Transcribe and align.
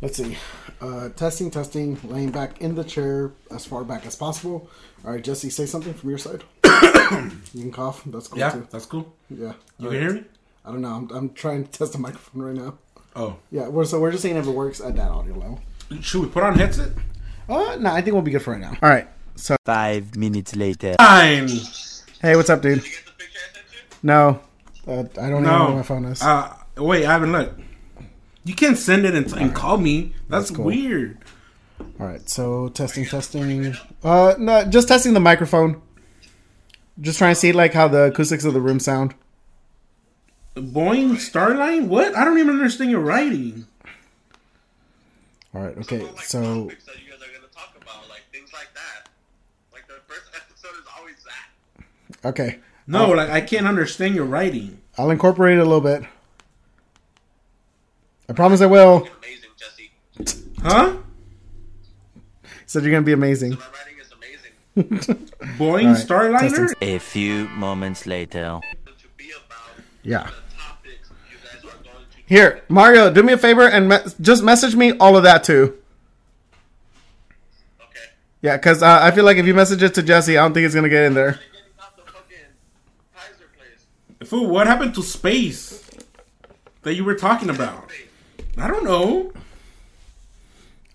Let's 0.00 0.16
see. 0.16 0.36
Uh, 0.80 1.08
testing, 1.10 1.50
testing. 1.50 1.98
Laying 2.04 2.30
back 2.30 2.60
in 2.60 2.74
the 2.76 2.84
chair 2.84 3.32
as 3.50 3.64
far 3.66 3.82
back 3.84 4.06
as 4.06 4.14
possible. 4.14 4.70
All 5.04 5.12
right, 5.12 5.22
Jesse, 5.22 5.50
say 5.50 5.66
something 5.66 5.92
from 5.94 6.08
your 6.10 6.18
side. 6.18 6.44
you 6.64 7.62
can 7.62 7.72
cough. 7.72 8.02
That's 8.06 8.28
cool 8.28 8.38
Yeah, 8.38 8.50
too. 8.50 8.66
that's 8.70 8.86
cool. 8.86 9.12
Yeah. 9.28 9.54
You 9.78 9.88
can 9.90 10.00
hear 10.00 10.12
me? 10.12 10.24
I 10.64 10.70
don't 10.70 10.82
know. 10.82 10.88
I'm, 10.94 11.10
I'm 11.10 11.30
trying 11.30 11.64
to 11.64 11.70
test 11.70 11.92
the 11.92 11.98
microphone 11.98 12.42
right 12.42 12.54
now. 12.54 12.74
Oh, 13.16 13.36
Yeah. 13.50 13.66
We're, 13.68 13.84
so 13.84 13.98
we're 14.00 14.10
just 14.12 14.22
saying 14.22 14.36
if 14.36 14.46
it 14.46 14.50
works 14.50 14.80
at 14.80 14.94
that 14.96 15.10
audio 15.10 15.34
level. 15.34 15.60
should 16.00 16.22
we 16.22 16.28
put 16.28 16.44
on 16.44 16.54
headset? 16.56 16.90
Uh, 17.48 17.76
no, 17.80 17.90
I 17.90 18.00
think 18.00 18.12
we'll 18.14 18.22
be 18.22 18.30
good 18.30 18.42
for 18.42 18.52
right 18.52 18.60
now. 18.60 18.74
All 18.82 18.88
right. 18.90 19.08
So, 19.34 19.56
Five 19.64 20.16
minutes 20.16 20.54
later. 20.54 20.94
Fine. 20.98 21.48
hey, 22.22 22.36
what's 22.36 22.50
up, 22.50 22.60
dude? 22.62 22.82
Did 22.82 22.84
you 22.86 22.90
get 22.92 23.04
the 23.06 23.12
picture 23.12 23.38
I 23.44 23.52
sent 23.52 23.66
you? 23.72 23.98
No, 24.02 24.40
uh, 24.86 24.92
I 24.92 25.30
don't 25.30 25.30
even 25.30 25.42
know 25.44 25.58
No. 25.58 25.64
where 25.66 25.76
my 25.76 25.82
phone 25.82 26.04
is. 26.06 26.22
Uh, 26.22 26.54
wait, 26.76 27.04
I 27.06 27.12
haven't 27.12 27.32
looked. 27.32 27.60
You 28.48 28.54
can't 28.54 28.78
send 28.78 29.04
it 29.04 29.14
and, 29.14 29.30
and 29.34 29.54
call 29.54 29.76
me. 29.76 30.14
That's, 30.28 30.48
That's 30.48 30.56
cool. 30.56 30.64
weird. 30.64 31.18
All 32.00 32.06
right. 32.06 32.26
So 32.30 32.68
testing, 32.70 33.04
testing. 33.04 33.76
Uh, 34.02 34.36
no, 34.38 34.64
just 34.64 34.88
testing 34.88 35.12
the 35.12 35.20
microphone. 35.20 35.82
Just 36.98 37.18
trying 37.18 37.32
to 37.34 37.38
see 37.38 37.52
like 37.52 37.74
how 37.74 37.88
the 37.88 38.04
acoustics 38.04 38.44
of 38.46 38.54
the 38.54 38.60
room 38.62 38.80
sound. 38.80 39.14
Boeing 40.56 41.10
Starline? 41.16 41.88
What? 41.88 42.16
I 42.16 42.24
don't 42.24 42.38
even 42.38 42.54
understand 42.54 42.90
your 42.90 43.00
writing. 43.00 43.66
All 45.54 45.60
right. 45.60 45.76
Okay. 45.76 45.98
Like 46.00 46.20
So 46.22 46.40
topics 46.40 46.86
that 46.86 46.96
you 47.04 47.10
guys 47.10 47.20
are 47.20 47.32
gonna 47.32 47.52
talk 47.54 47.74
about, 47.76 48.08
like 48.08 48.22
like 48.54 48.72
that. 48.72 49.10
Like 49.74 49.86
the 49.86 50.00
first 50.06 50.22
episode 50.34 50.72
is 50.80 50.86
always 50.98 51.16
that. 51.24 52.28
okay, 52.28 52.60
No, 52.86 53.10
like 53.10 53.28
I 53.28 53.42
can't 53.42 53.66
understand 53.66 54.14
your 54.14 54.24
writing. 54.24 54.80
I'll 54.96 55.10
incorporate 55.10 55.58
it 55.58 55.60
a 55.60 55.64
little 55.64 55.82
bit. 55.82 56.02
I 58.28 58.32
promise 58.34 58.60
I 58.60 58.66
will. 58.66 59.08
Amazing, 59.22 59.50
Jesse. 59.56 60.42
Huh? 60.62 60.96
Said 62.66 62.82
you're 62.82 62.92
gonna 62.92 63.02
be 63.04 63.12
amazing. 63.12 63.52
My 63.52 63.56
writing 63.56 63.98
is 64.00 64.12
amazing. 64.12 65.26
Boeing 65.58 65.86
All 65.88 65.94
right, 65.94 66.52
Starliner? 66.52 66.74
A 66.82 66.98
few 66.98 67.48
moments 67.48 68.06
later. 68.06 68.60
to 68.84 68.92
be 69.16 69.30
about 69.30 69.82
Yeah. 70.02 70.24
the 70.24 70.32
topics 70.60 71.10
you 71.30 71.36
guys 71.42 71.64
are 71.64 71.68
going 71.82 72.04
to. 72.10 72.16
Here, 72.26 72.62
Mario, 72.68 73.10
do 73.12 73.22
me 73.22 73.32
a 73.32 73.38
favor 73.38 73.66
and 73.66 73.88
me- 73.88 73.96
just 74.20 74.42
message 74.42 74.76
me 74.76 74.92
all 74.98 75.16
of 75.16 75.22
that 75.22 75.44
too. 75.44 75.78
Okay. 77.80 78.00
Yeah, 78.42 78.56
because 78.58 78.82
uh, 78.82 78.98
I 79.02 79.10
feel 79.12 79.24
like 79.24 79.38
if 79.38 79.46
you 79.46 79.54
message 79.54 79.82
it 79.82 79.94
to 79.94 80.02
Jesse, 80.02 80.36
I 80.36 80.42
don't 80.42 80.52
think 80.52 80.66
it's 80.66 80.74
gonna 80.74 80.90
get 80.90 81.04
in 81.04 81.14
there. 81.14 81.32
Getting 81.32 81.46
out 81.80 81.96
the 81.96 82.02
fucking 82.12 82.36
Kaiser 83.16 83.48
place. 83.56 84.28
Fool, 84.28 84.46
what 84.50 84.66
happened 84.66 84.94
to 84.96 85.02
space 85.02 85.82
that 86.82 86.94
you 86.94 87.04
were 87.04 87.14
talking 87.14 87.48
about? 87.48 87.90
I 88.58 88.66
don't 88.68 88.84
know. 88.84 89.32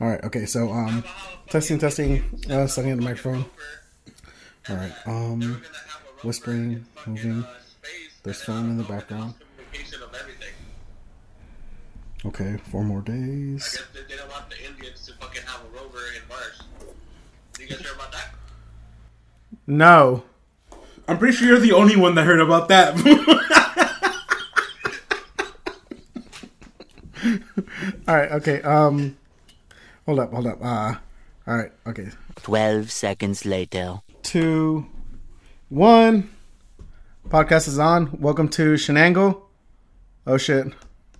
All 0.01 0.07
right. 0.09 0.23
Okay. 0.25 0.45
So 0.45 0.69
um, 0.71 1.03
testing, 1.49 1.79
testing. 1.79 2.23
Uh, 2.49 2.67
setting 2.67 2.91
up 2.91 2.97
the 2.97 3.03
microphone. 3.03 3.45
All 4.69 4.75
right. 4.75 4.93
Um, 5.05 5.61
whispering, 6.23 6.85
moving. 7.05 7.45
There's 8.23 8.41
phone 8.41 8.69
in 8.69 8.77
the 8.77 8.83
background. 8.83 9.33
Communication 9.57 10.01
of 10.03 10.13
everything. 10.15 10.53
Okay. 12.25 12.57
Four 12.69 12.83
more 12.83 12.99
I 13.07 13.11
days. 13.11 13.63
guess 13.77 13.83
they 13.93 14.07
didn't 14.15 14.29
want 14.29 14.49
the 14.49 14.65
Indians 14.65 15.05
to 15.07 15.13
fucking 15.13 15.41
have 15.43 15.61
a 15.61 15.77
rover 15.77 15.99
in 16.15 16.27
Mars. 16.29 16.63
You 17.59 17.67
guys 17.67 17.79
hear 17.79 17.93
about 17.93 18.11
that? 18.13 18.29
No. 19.67 20.23
I'm 21.07 21.17
pretty 21.17 21.35
sure 21.35 21.47
you're 21.47 21.59
the 21.59 21.73
only 21.73 21.95
one 21.97 22.15
that 22.15 22.23
heard 22.23 22.39
about 22.39 22.69
that. 22.69 22.95
All 28.07 28.15
right. 28.15 28.31
Okay. 28.33 28.61
Um, 28.63 29.17
hold 30.05 30.19
up. 30.19 30.33
Hold 30.33 30.47
up. 30.47 30.57
Uh, 30.61 30.95
all 31.47 31.57
right. 31.57 31.71
Okay. 31.87 32.09
Twelve 32.35 32.91
seconds 32.91 33.45
later. 33.45 34.01
Two, 34.23 34.85
one. 35.69 36.29
Podcast 37.29 37.67
is 37.69 37.79
on. 37.79 38.19
Welcome 38.19 38.49
to 38.49 38.73
Shenango. 38.73 39.41
Oh 40.27 40.37
shit. 40.37 40.67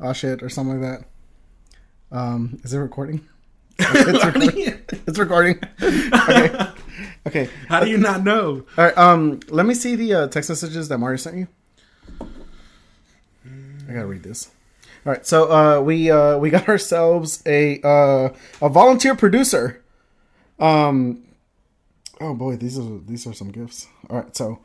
Oh 0.02 0.12
shit, 0.12 0.44
or 0.44 0.50
something 0.50 0.82
like 0.82 1.00
that. 2.12 2.18
Um, 2.18 2.60
is 2.64 2.74
it 2.74 2.80
recording? 2.80 3.26
it's 3.80 4.26
recording. 4.26 4.84
it's 5.08 5.20
recording. 5.20 5.60
okay. 5.82 6.68
Okay. 7.28 7.50
How 7.70 7.80
do 7.80 7.90
you 7.90 7.98
not 7.98 8.24
know? 8.24 8.66
All 8.78 8.86
right. 8.86 8.98
Um, 8.98 9.40
let 9.48 9.66
me 9.66 9.74
see 9.74 9.96
the 9.96 10.14
uh, 10.14 10.28
text 10.28 10.50
messages 10.50 10.90
that 10.90 10.98
Mario 10.98 11.18
sent 11.18 11.38
you. 11.38 11.48
I 13.88 13.94
gotta 13.94 14.08
read 14.08 14.24
this. 14.24 14.52
All 15.06 15.12
right. 15.14 15.26
So 15.26 15.52
uh, 15.52 15.82
we 15.82 16.10
uh, 16.10 16.38
we 16.38 16.50
got 16.50 16.68
ourselves 16.70 17.44
a 17.46 17.82
uh, 17.82 18.34
a 18.62 18.70
volunteer 18.70 19.16
producer. 19.16 19.84
Um. 20.60 21.24
Oh 22.22 22.34
boy, 22.34 22.56
these 22.56 22.80
are 22.80 23.00
these 23.06 23.28
are 23.28 23.34
some 23.34 23.52
gifts. 23.52 23.88
All 24.10 24.18
right. 24.18 24.36
So, 24.36 24.46
all 24.46 24.60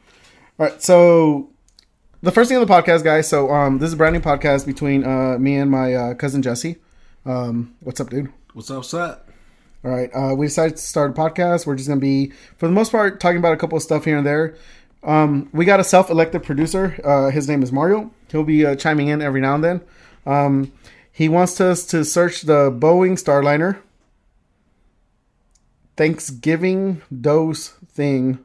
right. 0.58 0.82
So 0.82 1.50
the 2.22 2.30
first 2.30 2.48
thing 2.48 2.58
on 2.58 2.66
the 2.66 2.72
podcast, 2.72 3.02
guys. 3.02 3.28
So 3.28 3.50
um, 3.50 3.78
this 3.78 3.88
is 3.88 3.94
a 3.94 3.96
brand 3.96 4.14
new 4.14 4.20
podcast 4.20 4.66
between 4.66 5.04
uh 5.04 5.38
me 5.38 5.56
and 5.56 5.70
my 5.70 5.94
uh, 5.94 6.14
cousin 6.14 6.42
Jesse. 6.42 6.76
Um, 7.26 7.74
what's 7.80 8.00
up, 8.00 8.10
dude? 8.10 8.32
What's 8.54 8.70
up, 8.70 8.84
set? 8.84 9.28
All 9.84 9.90
right. 9.90 10.10
Uh, 10.14 10.34
we 10.34 10.46
decided 10.46 10.76
to 10.76 10.82
start 10.82 11.10
a 11.10 11.14
podcast. 11.14 11.66
We're 11.66 11.76
just 11.76 11.88
going 11.88 12.00
to 12.00 12.04
be, 12.04 12.32
for 12.56 12.66
the 12.66 12.72
most 12.72 12.90
part, 12.90 13.20
talking 13.20 13.38
about 13.38 13.52
a 13.52 13.56
couple 13.56 13.76
of 13.76 13.82
stuff 13.82 14.04
here 14.04 14.16
and 14.16 14.26
there. 14.26 14.56
Um, 15.04 15.48
we 15.52 15.64
got 15.64 15.78
a 15.78 15.84
self 15.84 16.10
elected 16.10 16.42
producer. 16.42 16.98
Uh, 17.04 17.30
his 17.30 17.48
name 17.48 17.62
is 17.62 17.70
Mario. 17.70 18.10
He'll 18.30 18.44
be 18.44 18.66
uh, 18.66 18.74
chiming 18.74 19.08
in 19.08 19.22
every 19.22 19.40
now 19.40 19.54
and 19.54 19.62
then. 19.62 19.80
Um, 20.26 20.72
he 21.10 21.28
wants 21.28 21.60
us 21.60 21.84
to 21.86 22.04
search 22.04 22.42
the 22.42 22.70
Boeing 22.70 23.12
Starliner 23.12 23.80
Thanksgiving 25.96 27.02
dose 27.20 27.70
thing. 27.88 28.38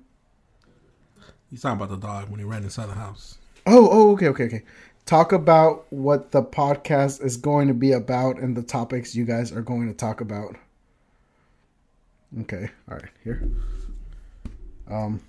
He's 1.51 1.61
talking 1.61 1.77
about 1.77 1.89
the 1.91 2.07
dog 2.07 2.29
when 2.29 2.39
he 2.39 2.45
ran 2.45 2.63
inside 2.63 2.87
the 2.87 2.95
house. 2.95 3.37
Oh, 3.67 3.87
oh, 3.91 4.11
okay, 4.13 4.27
okay, 4.29 4.45
okay. 4.45 4.63
Talk 5.05 5.31
about 5.31 5.85
what 5.91 6.31
the 6.31 6.41
podcast 6.41 7.23
is 7.23 7.37
going 7.37 7.67
to 7.67 7.75
be 7.75 7.91
about 7.91 8.39
and 8.39 8.57
the 8.57 8.63
topics 8.63 9.15
you 9.15 9.23
guys 9.23 9.51
are 9.51 9.61
going 9.61 9.87
to 9.87 9.93
talk 9.93 10.19
about. 10.19 10.55
Okay, 12.41 12.69
all 12.89 12.97
right, 12.97 13.11
here. 13.23 13.47
Um, 14.89 15.21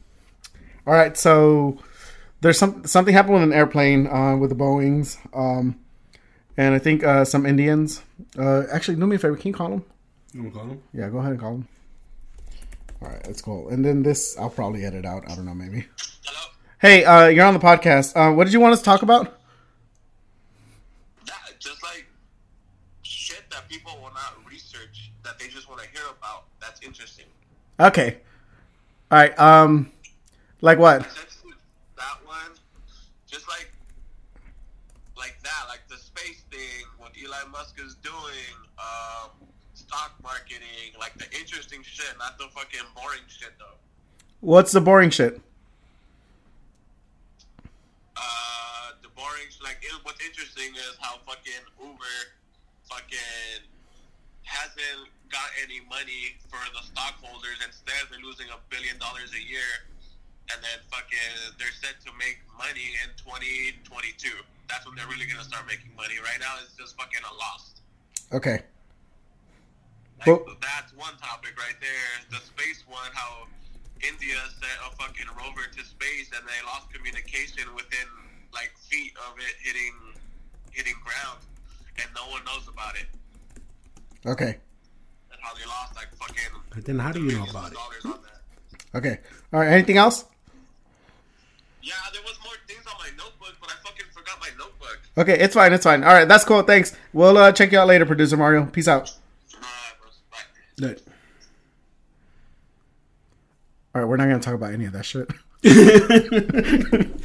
all 0.87 0.94
right, 0.94 1.19
so 1.19 1.78
there's 2.41 2.59
some 2.59 2.87
something 2.87 3.12
happened 3.12 3.34
with 3.34 3.43
an 3.43 3.53
airplane 3.53 4.06
uh, 4.06 4.37
with 4.37 4.49
the 4.49 4.56
Boeing's, 4.56 5.19
um, 5.34 5.78
and 6.56 6.75
I 6.75 6.78
think 6.78 7.04
uh, 7.04 7.25
some 7.25 7.47
Indians. 7.47 8.03
Uh, 8.38 8.65
actually, 8.72 8.97
do 8.97 9.06
me 9.06 9.16
a 9.16 9.19
favor. 9.19 9.37
Can 9.37 9.48
you 9.48 9.54
call 9.54 9.70
them? 9.70 9.84
You 10.32 10.50
call 10.50 10.65
him? 10.65 10.82
Yeah, 10.92 11.09
go 11.09 11.19
ahead 11.19 11.32
and 11.32 11.41
call 11.41 11.53
them. 11.53 11.69
All 13.03 13.09
right, 13.09 13.22
that's 13.25 13.42
cool. 13.42 13.69
And 13.69 13.84
then 13.84 14.03
this, 14.03 14.37
I'll 14.38 14.50
probably 14.50 14.84
edit 14.84 15.04
out. 15.04 15.31
I 15.31 15.34
don't 15.34 15.44
know, 15.44 15.54
maybe. 15.54 15.87
Hello? 16.25 16.53
Hey, 16.81 17.04
uh, 17.04 17.28
you're 17.28 17.44
on 17.44 17.54
the 17.54 17.60
podcast. 17.60 18.16
Uh, 18.16 18.34
what 18.34 18.44
did 18.44 18.53
you 18.53 18.60
want 18.60 18.72
us 18.72 18.81
to 18.81 18.84
talk 18.84 19.03
about? 19.03 19.38
That, 21.26 21.59
just 21.59 21.82
like 21.82 22.06
shit 23.03 23.44
that 23.50 23.69
people 23.69 23.92
will 24.03 24.12
not 24.15 24.36
research 24.50 25.12
that 25.22 25.38
they 25.38 25.48
just 25.48 25.69
want 25.69 25.82
to 25.82 25.88
hear 25.88 26.03
about. 26.19 26.44
That's 26.60 26.81
interesting. 26.82 27.26
Okay. 27.78 28.19
All 29.10 29.19
right. 29.19 29.38
Um, 29.38 29.91
like 30.60 30.78
what? 30.78 31.03
Essentially, 31.03 31.54
that 31.97 32.19
one, 32.26 32.56
just 33.26 33.48
like 33.48 33.71
like 35.16 35.36
that, 35.42 35.66
like 35.69 35.82
the 35.88 35.97
space 35.97 36.42
thing, 36.50 36.86
what 36.98 37.12
Elon 37.22 37.50
Musk 37.53 37.78
is 37.84 37.94
doing, 37.97 38.54
um, 38.78 39.31
stock 39.75 40.12
marketing, 40.22 40.92
like 40.98 41.15
the 41.19 41.26
interesting 41.38 41.82
shit, 42.04 42.19
not 42.19 42.38
the 42.38 42.44
fucking 42.53 42.87
boring 42.94 43.25
shit 43.28 43.53
though. 43.59 43.78
What's 44.41 44.72
the 44.72 44.81
boring 44.81 45.10
shit? 45.10 45.41
Uh, 48.16 48.92
the 49.03 49.09
boring, 49.16 49.48
like, 49.62 49.78
it, 49.81 49.92
what's 50.03 50.20
interesting 50.20 50.75
is 50.76 50.97
how 51.00 51.16
fucking 51.25 51.65
Uber 51.81 52.19
fucking 52.84 53.65
hasn't 54.45 55.09
got 55.33 55.48
any 55.65 55.80
money 55.89 56.36
for 56.53 56.60
the 56.77 56.84
stockholders. 56.84 57.56
Instead, 57.65 57.97
they're 58.12 58.21
losing 58.21 58.47
a 58.53 58.60
billion 58.68 58.98
dollars 58.98 59.33
a 59.33 59.41
year. 59.41 59.89
And 60.53 60.60
then 60.60 60.77
fucking, 60.92 61.57
they're 61.57 61.72
set 61.80 61.97
to 62.04 62.12
make 62.21 62.36
money 62.60 62.92
in 63.00 63.09
2022. 63.16 64.28
That's 64.68 64.84
when 64.84 64.92
they're 64.95 65.09
really 65.09 65.24
gonna 65.24 65.45
start 65.45 65.65
making 65.65 65.97
money. 65.97 66.21
Right 66.21 66.36
now, 66.36 66.60
it's 66.60 66.77
just 66.77 67.00
fucking 67.00 67.24
a 67.24 67.33
loss. 67.41 67.80
Okay. 68.28 68.60
Like, 70.21 70.27
Well- 70.28 70.57
that's 70.61 70.93
one 70.95 71.16
topic 71.19 71.59
right 71.59 71.77
there. 71.81 72.11
The 72.31 72.45
space 72.45 72.84
one, 72.87 73.11
how 73.15 73.47
India 74.03 74.37
sent 74.61 74.78
a 74.87 74.95
fucking 74.97 75.27
rover 75.37 75.66
to 75.66 75.84
space 75.84 76.31
and 76.37 76.47
they 76.47 76.61
lost 76.66 76.93
communication 76.93 77.75
within 77.75 78.07
like 78.53 78.72
feet 78.78 79.13
of 79.28 79.34
it 79.39 79.55
hitting 79.63 79.95
hitting 80.71 80.95
ground, 81.05 81.39
and 81.99 82.07
no 82.15 82.28
one 82.31 82.45
knows 82.45 82.66
about 82.69 82.95
it. 82.97 83.07
Okay. 84.27 84.59
And 85.31 85.41
how 85.41 85.55
they 85.55 85.65
lost 85.66 85.95
like 85.97 86.09
fucking 86.17 86.60
But 86.75 86.84
then 86.84 86.99
how 86.99 87.13
do 87.13 87.22
you 87.25 87.39
know 87.39 87.45
about 87.45 87.72
it? 87.72 87.75
dollars 87.75 88.05
on 88.05 88.22
that. 88.22 88.99
Okay. 88.99 89.19
All 89.53 89.60
right. 89.60 89.69
Anything 89.69 89.97
else? 89.99 90.25
Yeah, 91.83 91.93
there 92.13 92.22
was 92.22 92.39
more 92.45 92.55
things 92.67 92.84
on 92.87 92.95
my 92.99 93.09
notebook, 93.17 93.55
but 93.60 93.71
I 93.71 93.75
fucking 93.87 94.07
forgot 94.15 94.39
my 94.41 94.49
notebook. 94.59 95.01
Okay, 95.19 95.39
it's 95.39 95.55
fine. 95.55 95.72
It's 95.72 95.84
fine. 95.84 96.03
All 96.03 96.13
right. 96.15 96.27
That's 96.27 96.45
cool. 96.45 96.63
Thanks. 96.63 96.97
We'll 97.13 97.37
uh, 97.37 97.53
check 97.53 97.72
you 97.72 97.78
out 97.78 97.89
later, 97.89 98.07
producer 98.07 98.37
Mario. 98.37 98.65
Peace 98.67 98.89
out. 98.89 99.13
Look. 100.78 100.98
All 103.94 104.03
right, 104.03 104.09
we're 104.09 104.16
not 104.16 104.24
gonna 104.24 104.41
talk 104.41 104.54
about 104.54 104.72
any 104.72 104.86
of 104.86 104.92
that 104.92 105.04
shit. 105.04 105.30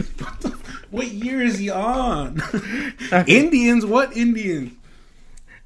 What 0.91 1.07
year 1.11 1.41
is 1.41 1.59
he 1.59 1.69
on? 1.69 2.41
Indians? 3.27 3.85
What 3.85 4.15
Indians? 4.17 4.73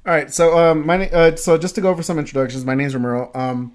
All 0.06 0.12
right, 0.12 0.30
so 0.32 0.58
um, 0.58 0.86
my 0.86 1.08
uh, 1.08 1.36
so 1.36 1.56
just 1.56 1.74
to 1.76 1.80
go 1.80 1.88
over 1.88 2.02
some 2.02 2.18
introductions, 2.18 2.64
my 2.66 2.74
name's 2.74 2.94
Romero. 2.94 3.30
Um, 3.34 3.72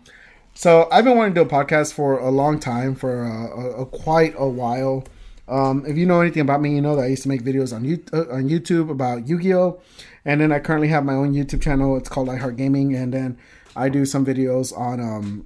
so 0.54 0.88
I've 0.92 1.06
been 1.06 1.18
wanting 1.18 1.34
to 1.34 1.44
do 1.44 1.48
a 1.48 1.50
podcast 1.50 1.94
for 1.94 2.20
a 2.20 2.30
long 2.30 2.60
time, 2.60 2.94
for 2.94 3.26
uh, 3.26 3.62
a, 3.62 3.82
a 3.82 3.86
quite 3.88 4.36
a 4.38 4.48
while. 4.48 5.06
Um, 5.48 5.86
if 5.88 5.98
you 5.98 6.06
know 6.06 6.22
anything 6.22 6.42
about 6.42 6.62
me, 6.62 6.76
you 6.76 6.82
know 6.82 6.96
that 6.96 7.02
I 7.02 7.08
used 7.08 7.24
to 7.24 7.30
make 7.30 7.42
videos 7.42 7.76
on 7.76 7.84
you, 7.84 8.04
uh, 8.14 8.30
on 8.30 8.48
YouTube 8.48 8.92
about 8.92 9.28
Yu-Gi-Oh, 9.28 9.82
and 10.24 10.40
then 10.40 10.52
I 10.52 10.60
currently 10.60 10.90
have 10.90 11.04
my 11.04 11.16
own 11.16 11.34
YouTube 11.34 11.64
channel. 11.64 11.98
It's 11.98 12.10
called 12.10 12.28
iHeart 12.28 12.58
Gaming, 12.58 12.94
and 12.94 13.12
then 13.12 13.40
I 13.76 13.90
do 13.90 14.06
some 14.06 14.26
videos 14.26 14.78
on 14.78 15.00
um, 15.00 15.46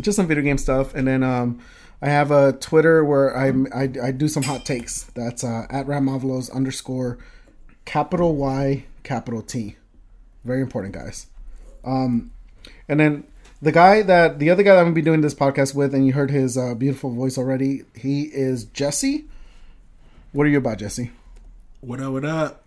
just 0.00 0.16
some 0.16 0.26
video 0.26 0.42
game 0.42 0.58
stuff, 0.58 0.94
and 0.94 1.06
then 1.06 1.22
um, 1.22 1.60
I 2.00 2.08
have 2.08 2.30
a 2.30 2.52
Twitter 2.54 3.04
where 3.04 3.36
I 3.36 3.48
I, 3.74 3.82
I 4.02 4.10
do 4.12 4.28
some 4.28 4.42
hot 4.44 4.64
takes. 4.64 5.04
That's 5.14 5.44
uh, 5.44 5.66
at 5.70 5.86
Ramavlos 5.86 6.52
underscore 6.54 7.18
capital 7.84 8.36
Y 8.36 8.84
capital 9.02 9.42
T. 9.42 9.76
Very 10.44 10.60
important, 10.62 10.94
guys. 10.94 11.26
Um, 11.84 12.30
and 12.88 12.98
then 13.00 13.24
the 13.60 13.72
guy 13.72 14.02
that 14.02 14.38
the 14.38 14.50
other 14.50 14.62
guy 14.62 14.74
that 14.74 14.78
I'm 14.80 14.86
gonna 14.86 14.94
be 14.94 15.02
doing 15.02 15.20
this 15.20 15.34
podcast 15.34 15.74
with, 15.74 15.94
and 15.94 16.06
you 16.06 16.12
heard 16.12 16.30
his 16.30 16.56
uh, 16.56 16.74
beautiful 16.74 17.10
voice 17.12 17.36
already. 17.38 17.82
He 17.94 18.22
is 18.22 18.64
Jesse. 18.64 19.26
What 20.32 20.46
are 20.46 20.50
you 20.50 20.58
about, 20.58 20.78
Jesse? 20.78 21.10
What 21.80 22.00
up? 22.00 22.12
What 22.12 22.24
up? 22.24 22.64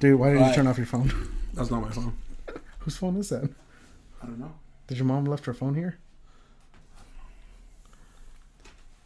Dude, 0.00 0.18
why 0.18 0.28
didn't 0.28 0.40
you 0.40 0.46
Right. 0.46 0.54
turn 0.54 0.66
off 0.66 0.78
your 0.78 0.86
phone? 0.86 1.12
That's 1.54 1.70
not 1.70 1.82
my 1.82 1.90
phone. 1.90 2.14
Whose 2.90 2.96
phone 2.96 3.16
is 3.18 3.28
that? 3.28 3.48
I 4.20 4.26
don't 4.26 4.40
know. 4.40 4.52
Did 4.88 4.98
your 4.98 5.06
mom 5.06 5.24
left 5.24 5.46
her 5.46 5.54
phone 5.54 5.76
here? 5.76 5.96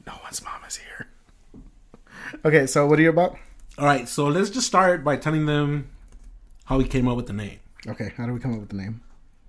No 0.06 0.14
one's 0.22 0.42
mom 0.42 0.62
is 0.66 0.76
here. 0.76 1.06
Okay, 2.46 2.66
so 2.66 2.86
what 2.86 2.98
are 2.98 3.02
you 3.02 3.10
about? 3.10 3.36
All 3.76 3.84
right, 3.84 4.08
so 4.08 4.24
let's 4.28 4.48
just 4.48 4.66
start 4.66 5.04
by 5.04 5.18
telling 5.18 5.44
them 5.44 5.88
how 6.64 6.78
we 6.78 6.84
came 6.84 7.06
up 7.06 7.16
with 7.18 7.26
the 7.26 7.34
name. 7.34 7.58
Okay, 7.86 8.14
how 8.16 8.24
did 8.24 8.32
we 8.32 8.40
come 8.40 8.54
up 8.54 8.60
with 8.60 8.70
the 8.70 8.76
name? 8.76 9.02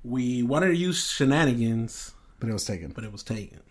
We 0.03 0.43
wanted 0.43 0.67
to 0.67 0.75
use 0.75 1.09
shenanigans, 1.09 2.13
But 2.41 2.49
it 2.49 2.53
was 2.53 2.65
taken. 2.65 2.91
but 2.91 3.05
it 3.05 3.13
was 3.13 3.23
taken. 3.23 3.61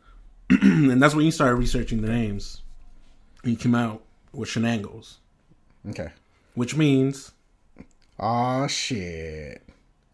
and 0.50 1.00
that's 1.00 1.14
when 1.14 1.26
you 1.26 1.30
started 1.30 1.54
researching 1.54 2.00
the 2.02 2.08
names. 2.08 2.62
And 3.44 3.52
you 3.52 3.56
came 3.56 3.76
out 3.76 4.02
with 4.32 4.48
shenangos, 4.48 5.18
Okay. 5.90 6.08
which 6.54 6.74
means 6.74 7.30
Oh 8.18 8.66
shit! 8.66 9.62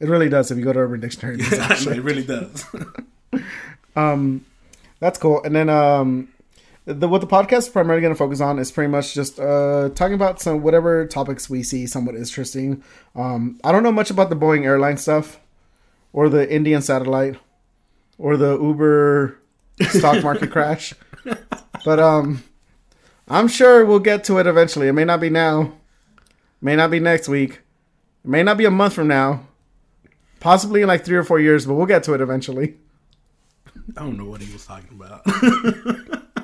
It 0.04 0.10
really 0.10 0.28
does. 0.28 0.50
If 0.50 0.58
you 0.58 0.64
go 0.64 0.74
to 0.74 0.80
Urban 0.80 1.00
Dictionary, 1.00 1.36
it 1.40 1.86
it 1.86 2.02
really 2.02 2.24
does. 2.24 2.66
That's 5.00 5.18
cool. 5.18 5.42
And 5.42 5.56
then 5.56 5.70
um 5.70 6.28
the 6.84 7.08
what 7.08 7.22
the 7.22 7.26
podcast 7.26 7.58
is 7.58 7.68
primarily 7.70 8.02
going 8.02 8.12
to 8.12 8.18
focus 8.18 8.42
on 8.42 8.58
is 8.58 8.70
pretty 8.70 8.90
much 8.90 9.14
just 9.14 9.40
uh 9.40 9.88
talking 9.94 10.12
about 10.14 10.42
some 10.42 10.62
whatever 10.62 11.06
topics 11.06 11.48
we 11.48 11.62
see 11.62 11.86
somewhat 11.86 12.16
interesting. 12.16 12.82
Um 13.16 13.58
I 13.64 13.72
don't 13.72 13.82
know 13.82 13.92
much 13.92 14.10
about 14.10 14.28
the 14.28 14.36
Boeing 14.36 14.64
airline 14.64 14.98
stuff 14.98 15.40
or 16.12 16.28
the 16.28 16.50
Indian 16.54 16.82
satellite 16.82 17.38
or 18.18 18.36
the 18.36 18.58
Uber 18.60 19.38
stock 19.88 20.22
market 20.22 20.50
crash. 20.56 20.92
But 21.82 21.98
um 21.98 22.44
I'm 23.26 23.48
sure 23.48 23.86
we'll 23.86 24.00
get 24.00 24.22
to 24.24 24.36
it 24.36 24.46
eventually. 24.46 24.88
It 24.88 24.92
may 24.92 25.04
not 25.06 25.20
be 25.20 25.30
now. 25.30 25.72
May 26.60 26.76
not 26.76 26.90
be 26.90 27.00
next 27.00 27.26
week. 27.26 27.60
It 28.22 28.30
may 28.30 28.42
not 28.42 28.58
be 28.58 28.66
a 28.66 28.70
month 28.70 28.92
from 28.92 29.08
now. 29.08 29.46
Possibly 30.44 30.82
in 30.82 30.88
like 30.88 31.06
3 31.06 31.16
or 31.16 31.24
4 31.24 31.40
years, 31.40 31.64
but 31.64 31.72
we'll 31.74 31.86
get 31.86 32.02
to 32.04 32.12
it 32.12 32.20
eventually. 32.20 32.74
I 33.96 34.00
don't 34.02 34.18
know 34.18 34.26
what 34.26 34.42
he 34.42 34.52
was 34.52 34.66
talking 34.66 34.90
about. 35.00 35.22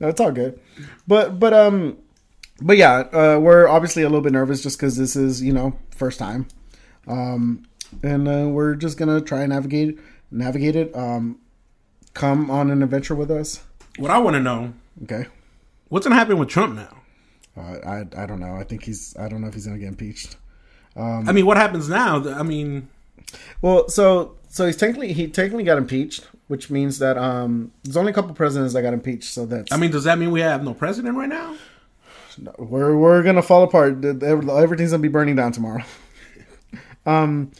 No, 0.00 0.08
it's 0.08 0.18
all 0.18 0.32
good. 0.32 0.58
But 1.06 1.38
but 1.38 1.52
um 1.52 1.98
but 2.62 2.78
yeah, 2.78 3.00
uh, 3.12 3.38
we're 3.38 3.68
obviously 3.68 4.02
a 4.02 4.06
little 4.08 4.22
bit 4.22 4.32
nervous 4.32 4.62
just 4.62 4.78
because 4.78 4.96
this 4.96 5.14
is 5.14 5.42
you 5.42 5.52
know 5.52 5.78
first 5.90 6.18
time, 6.18 6.48
um, 7.06 7.64
and 8.02 8.26
uh, 8.26 8.48
we're 8.48 8.74
just 8.76 8.96
gonna 8.96 9.20
try 9.20 9.40
and 9.42 9.50
navigate 9.50 9.98
navigate 10.30 10.74
it. 10.74 10.96
Um, 10.96 11.38
come 12.14 12.50
on 12.50 12.70
an 12.70 12.82
adventure 12.82 13.14
with 13.14 13.30
us. 13.30 13.62
what 13.98 14.10
I 14.10 14.16
want 14.18 14.34
to 14.36 14.40
know, 14.40 14.72
Okay. 15.04 15.26
what's 15.90 16.06
to 16.06 16.14
happen 16.14 16.38
with 16.38 16.48
Trump 16.48 16.74
now? 16.74 16.96
Uh, 17.54 17.76
I 17.86 18.22
I 18.22 18.24
don't 18.26 18.40
know. 18.40 18.54
I 18.56 18.64
think 18.64 18.84
he's 18.84 19.14
I 19.20 19.28
don't 19.28 19.42
know 19.42 19.48
if 19.48 19.54
he's 19.54 19.66
gonna 19.66 19.78
get 19.78 19.88
impeached. 19.88 20.36
I 20.98 21.32
mean, 21.32 21.46
what 21.46 21.56
happens 21.56 21.88
now? 21.88 22.28
I 22.28 22.42
mean, 22.42 22.88
Well, 23.62 23.88
so 23.88 24.36
so 24.48 24.66
he's 24.66 24.76
technically 24.76 25.12
he 25.12 25.28
technically 25.28 25.64
got 25.64 25.78
impeached, 25.78 26.26
which 26.48 26.70
means 26.70 26.98
that 26.98 27.16
um 27.16 27.72
there's 27.84 27.96
only 27.96 28.10
a 28.10 28.14
couple 28.14 28.34
presidents 28.34 28.74
that 28.74 28.82
got 28.82 28.92
impeached. 28.92 29.32
So 29.32 29.46
that's 29.46 29.72
I 29.72 29.76
mean, 29.76 29.90
does 29.90 30.04
that 30.04 30.18
mean 30.18 30.30
we 30.30 30.40
have 30.40 30.64
no 30.64 30.74
president 30.74 31.16
right 31.16 31.28
now? 31.28 31.56
we're 32.56 32.96
we're 32.96 33.22
gonna 33.22 33.42
fall 33.42 33.62
apart. 33.62 34.04
Everything's 34.04 34.90
gonna 34.90 35.02
be 35.02 35.08
burning 35.08 35.36
down 35.36 35.52
tomorrow. 35.52 35.82
um, 37.06 37.52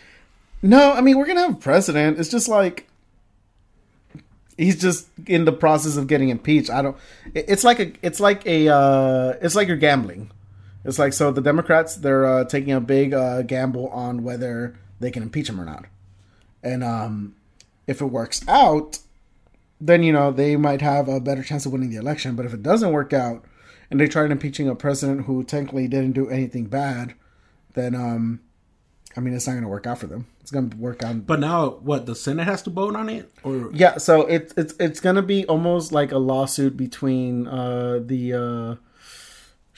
no, 0.62 0.92
I 0.92 1.00
mean 1.00 1.18
we're 1.18 1.26
gonna 1.26 1.42
have 1.42 1.54
a 1.54 1.58
president. 1.58 2.18
It's 2.18 2.28
just 2.28 2.48
like 2.48 2.88
he's 4.56 4.78
just 4.78 5.08
in 5.26 5.44
the 5.44 5.52
process 5.52 5.96
of 5.96 6.06
getting 6.06 6.28
impeached. 6.28 6.70
I 6.70 6.82
don't. 6.82 6.96
It's 7.34 7.64
like 7.64 7.80
a. 7.80 7.92
It's 8.02 8.20
like 8.20 8.46
a. 8.46 8.68
Uh, 8.68 9.34
it's 9.40 9.54
like 9.54 9.68
you're 9.68 9.76
gambling. 9.76 10.30
It's 10.88 10.98
like 10.98 11.12
so 11.12 11.30
the 11.30 11.42
Democrats 11.42 11.96
they're 11.96 12.24
uh, 12.24 12.44
taking 12.44 12.72
a 12.72 12.80
big 12.80 13.12
uh, 13.12 13.42
gamble 13.42 13.88
on 13.88 14.22
whether 14.22 14.74
they 15.00 15.10
can 15.10 15.22
impeach 15.22 15.46
him 15.50 15.60
or 15.60 15.66
not, 15.66 15.84
and 16.62 16.82
um, 16.82 17.36
if 17.86 18.00
it 18.00 18.06
works 18.06 18.42
out, 18.48 18.98
then 19.78 20.02
you 20.02 20.14
know 20.14 20.30
they 20.30 20.56
might 20.56 20.80
have 20.80 21.06
a 21.06 21.20
better 21.20 21.42
chance 21.42 21.66
of 21.66 21.72
winning 21.72 21.90
the 21.90 21.98
election. 21.98 22.36
But 22.36 22.46
if 22.46 22.54
it 22.54 22.62
doesn't 22.62 22.90
work 22.90 23.12
out, 23.12 23.44
and 23.90 24.00
they 24.00 24.08
tried 24.08 24.30
impeaching 24.30 24.66
a 24.66 24.74
president 24.74 25.26
who 25.26 25.44
technically 25.44 25.88
didn't 25.88 26.12
do 26.12 26.30
anything 26.30 26.64
bad, 26.64 27.12
then 27.74 27.94
um, 27.94 28.40
I 29.14 29.20
mean 29.20 29.34
it's 29.34 29.46
not 29.46 29.52
going 29.52 29.64
to 29.64 29.68
work 29.68 29.86
out 29.86 29.98
for 29.98 30.06
them. 30.06 30.26
It's 30.40 30.50
going 30.50 30.70
to 30.70 30.76
work 30.78 31.02
out. 31.02 31.26
But 31.26 31.40
now, 31.40 31.68
what? 31.68 32.06
The 32.06 32.14
Senate 32.14 32.44
has 32.44 32.62
to 32.62 32.70
vote 32.70 32.96
on 32.96 33.10
it, 33.10 33.30
or 33.42 33.70
Yeah, 33.74 33.98
so 33.98 34.22
it's 34.22 34.54
it's 34.56 34.72
it's 34.80 35.00
going 35.00 35.16
to 35.16 35.22
be 35.22 35.44
almost 35.44 35.92
like 35.92 36.12
a 36.12 36.18
lawsuit 36.18 36.78
between 36.78 37.46
uh, 37.46 38.00
the 38.02 38.32
uh, 38.32 38.87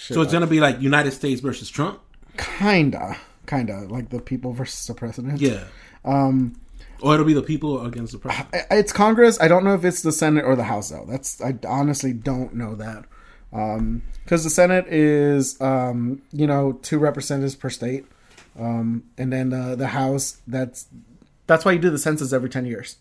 shit, 0.00 0.14
so 0.14 0.22
it's 0.22 0.32
going 0.32 0.42
to 0.42 0.50
be 0.50 0.60
like 0.60 0.80
United 0.80 1.12
States 1.12 1.40
versus 1.40 1.68
Trump? 1.68 2.00
kinda 2.36 3.16
kinda 3.46 3.86
like 3.88 4.10
the 4.10 4.20
people 4.20 4.52
versus 4.52 4.86
the 4.86 4.94
president. 4.94 5.40
Yeah. 5.40 5.64
Um, 6.04 6.54
or 7.02 7.14
it'll 7.14 7.26
be 7.26 7.34
the 7.34 7.42
people 7.42 7.84
against 7.84 8.12
the 8.12 8.18
president. 8.18 8.66
It's 8.70 8.92
Congress. 8.92 9.40
I 9.40 9.48
don't 9.48 9.64
know 9.64 9.74
if 9.74 9.84
it's 9.84 10.02
the 10.02 10.12
Senate 10.12 10.44
or 10.44 10.54
the 10.54 10.64
House 10.64 10.90
though. 10.90 11.04
That's 11.08 11.40
I 11.40 11.54
honestly 11.66 12.12
don't 12.12 12.54
know 12.54 12.74
that. 12.76 13.04
Um, 13.52 14.02
because 14.24 14.44
the 14.44 14.50
Senate 14.50 14.86
is 14.88 15.60
um, 15.60 16.22
you 16.32 16.46
know, 16.46 16.72
two 16.82 16.98
representatives 16.98 17.56
per 17.56 17.70
state. 17.70 18.06
Um, 18.58 19.04
and 19.18 19.32
then 19.32 19.52
uh, 19.52 19.74
the 19.76 19.88
House 19.88 20.38
that's 20.46 20.86
that's 21.46 21.64
why 21.64 21.72
you 21.72 21.78
do 21.78 21.90
the 21.90 21.98
census 21.98 22.32
every 22.32 22.48
10 22.48 22.64
years. 22.66 22.96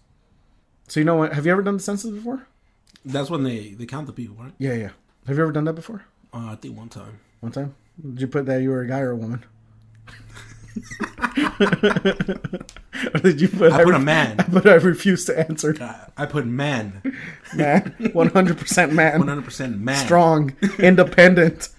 So 0.88 1.00
you 1.00 1.06
know 1.06 1.16
what? 1.16 1.34
Have 1.34 1.46
you 1.46 1.52
ever 1.52 1.62
done 1.62 1.78
the 1.78 1.84
census 1.84 2.12
before? 2.12 2.48
That's 3.06 3.30
when 3.30 3.44
they 3.44 3.70
they 3.70 3.86
count 3.86 4.08
the 4.08 4.14
people, 4.14 4.36
right? 4.38 4.54
Yeah, 4.58 4.74
yeah. 4.74 4.90
Have 5.28 5.38
you 5.38 5.44
ever 5.44 5.52
done 5.52 5.66
that 5.66 5.74
before? 5.74 6.06
Uh, 6.34 6.52
I 6.52 6.56
think 6.56 6.78
one 6.78 6.90
time. 6.90 7.20
One 7.40 7.52
time? 7.52 7.76
Did 8.02 8.22
you 8.22 8.28
put 8.28 8.46
that 8.46 8.62
you 8.62 8.70
were 8.70 8.82
a 8.82 8.88
guy 8.88 9.00
or 9.00 9.12
a 9.12 9.16
woman? 9.16 9.44
or 11.60 13.20
did 13.22 13.42
you 13.42 13.48
put 13.48 13.72
I 13.74 13.84
put 13.84 13.96
a 13.96 13.98
re- 14.00 14.04
man. 14.04 14.38
But 14.50 14.68
I 14.68 14.76
refuse 14.76 15.26
to 15.26 15.38
answer. 15.38 15.76
I 16.18 16.26
put 16.26 16.46
man, 16.46 17.02
Man, 17.56 17.96
one 18.14 18.30
hundred 18.30 18.58
percent 18.58 18.94
man. 18.94 19.20
one 19.20 19.28
hundred 19.28 19.46
percent 19.46 19.80
man. 19.80 20.06
strong, 20.06 20.56
independent. 20.80 21.70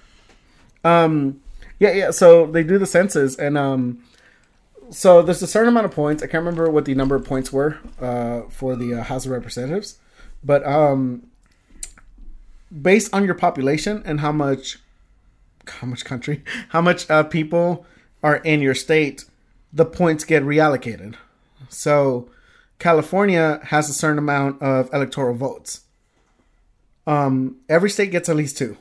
Um, 0.84 1.40
yeah, 1.78 1.92
yeah. 1.92 2.10
So 2.10 2.46
they 2.46 2.62
do 2.62 2.78
the 2.78 2.86
census, 2.86 3.36
and 3.38 3.56
um, 3.56 4.02
so 4.90 5.22
there's 5.22 5.42
a 5.42 5.46
certain 5.46 5.68
amount 5.68 5.86
of 5.86 5.92
points. 5.92 6.22
I 6.22 6.26
can't 6.26 6.44
remember 6.44 6.70
what 6.70 6.84
the 6.84 6.94
number 6.94 7.14
of 7.16 7.24
points 7.24 7.52
were 7.52 7.78
uh, 8.00 8.42
for 8.50 8.76
the 8.76 8.94
uh, 8.94 9.02
House 9.04 9.24
of 9.24 9.32
Representatives, 9.32 9.98
but 10.44 10.66
um, 10.66 11.22
based 12.70 13.12
on 13.14 13.24
your 13.24 13.34
population 13.34 14.02
and 14.04 14.20
how 14.20 14.32
much, 14.32 14.78
how 15.66 15.86
much 15.86 16.04
country, 16.04 16.42
how 16.68 16.80
much 16.80 17.08
uh, 17.10 17.22
people 17.24 17.86
are 18.22 18.36
in 18.36 18.60
your 18.60 18.74
state, 18.74 19.24
the 19.72 19.84
points 19.84 20.24
get 20.24 20.42
reallocated. 20.42 21.14
So 21.68 22.30
California 22.78 23.60
has 23.64 23.88
a 23.88 23.92
certain 23.92 24.18
amount 24.18 24.60
of 24.62 24.92
electoral 24.92 25.34
votes. 25.34 25.82
Um, 27.06 27.56
every 27.68 27.90
state 27.90 28.10
gets 28.10 28.28
at 28.28 28.36
least 28.36 28.58
two, 28.58 28.76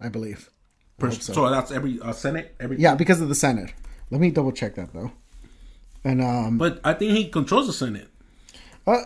I 0.00 0.08
believe. 0.08 0.50
Hope 1.00 1.12
so. 1.12 1.32
so. 1.32 1.50
that's 1.50 1.70
every 1.70 2.00
uh, 2.00 2.12
Senate. 2.12 2.54
Every 2.58 2.78
Yeah, 2.78 2.94
because 2.94 3.20
of 3.20 3.28
the 3.28 3.34
Senate. 3.34 3.74
Let 4.10 4.20
me 4.20 4.30
double 4.30 4.52
check 4.52 4.76
that 4.76 4.94
though. 4.94 5.12
And 6.04 6.22
um, 6.22 6.58
But 6.58 6.80
I 6.84 6.94
think 6.94 7.12
he 7.12 7.28
controls 7.28 7.66
the 7.66 7.72
Senate 7.72 8.08
uh, 8.86 9.02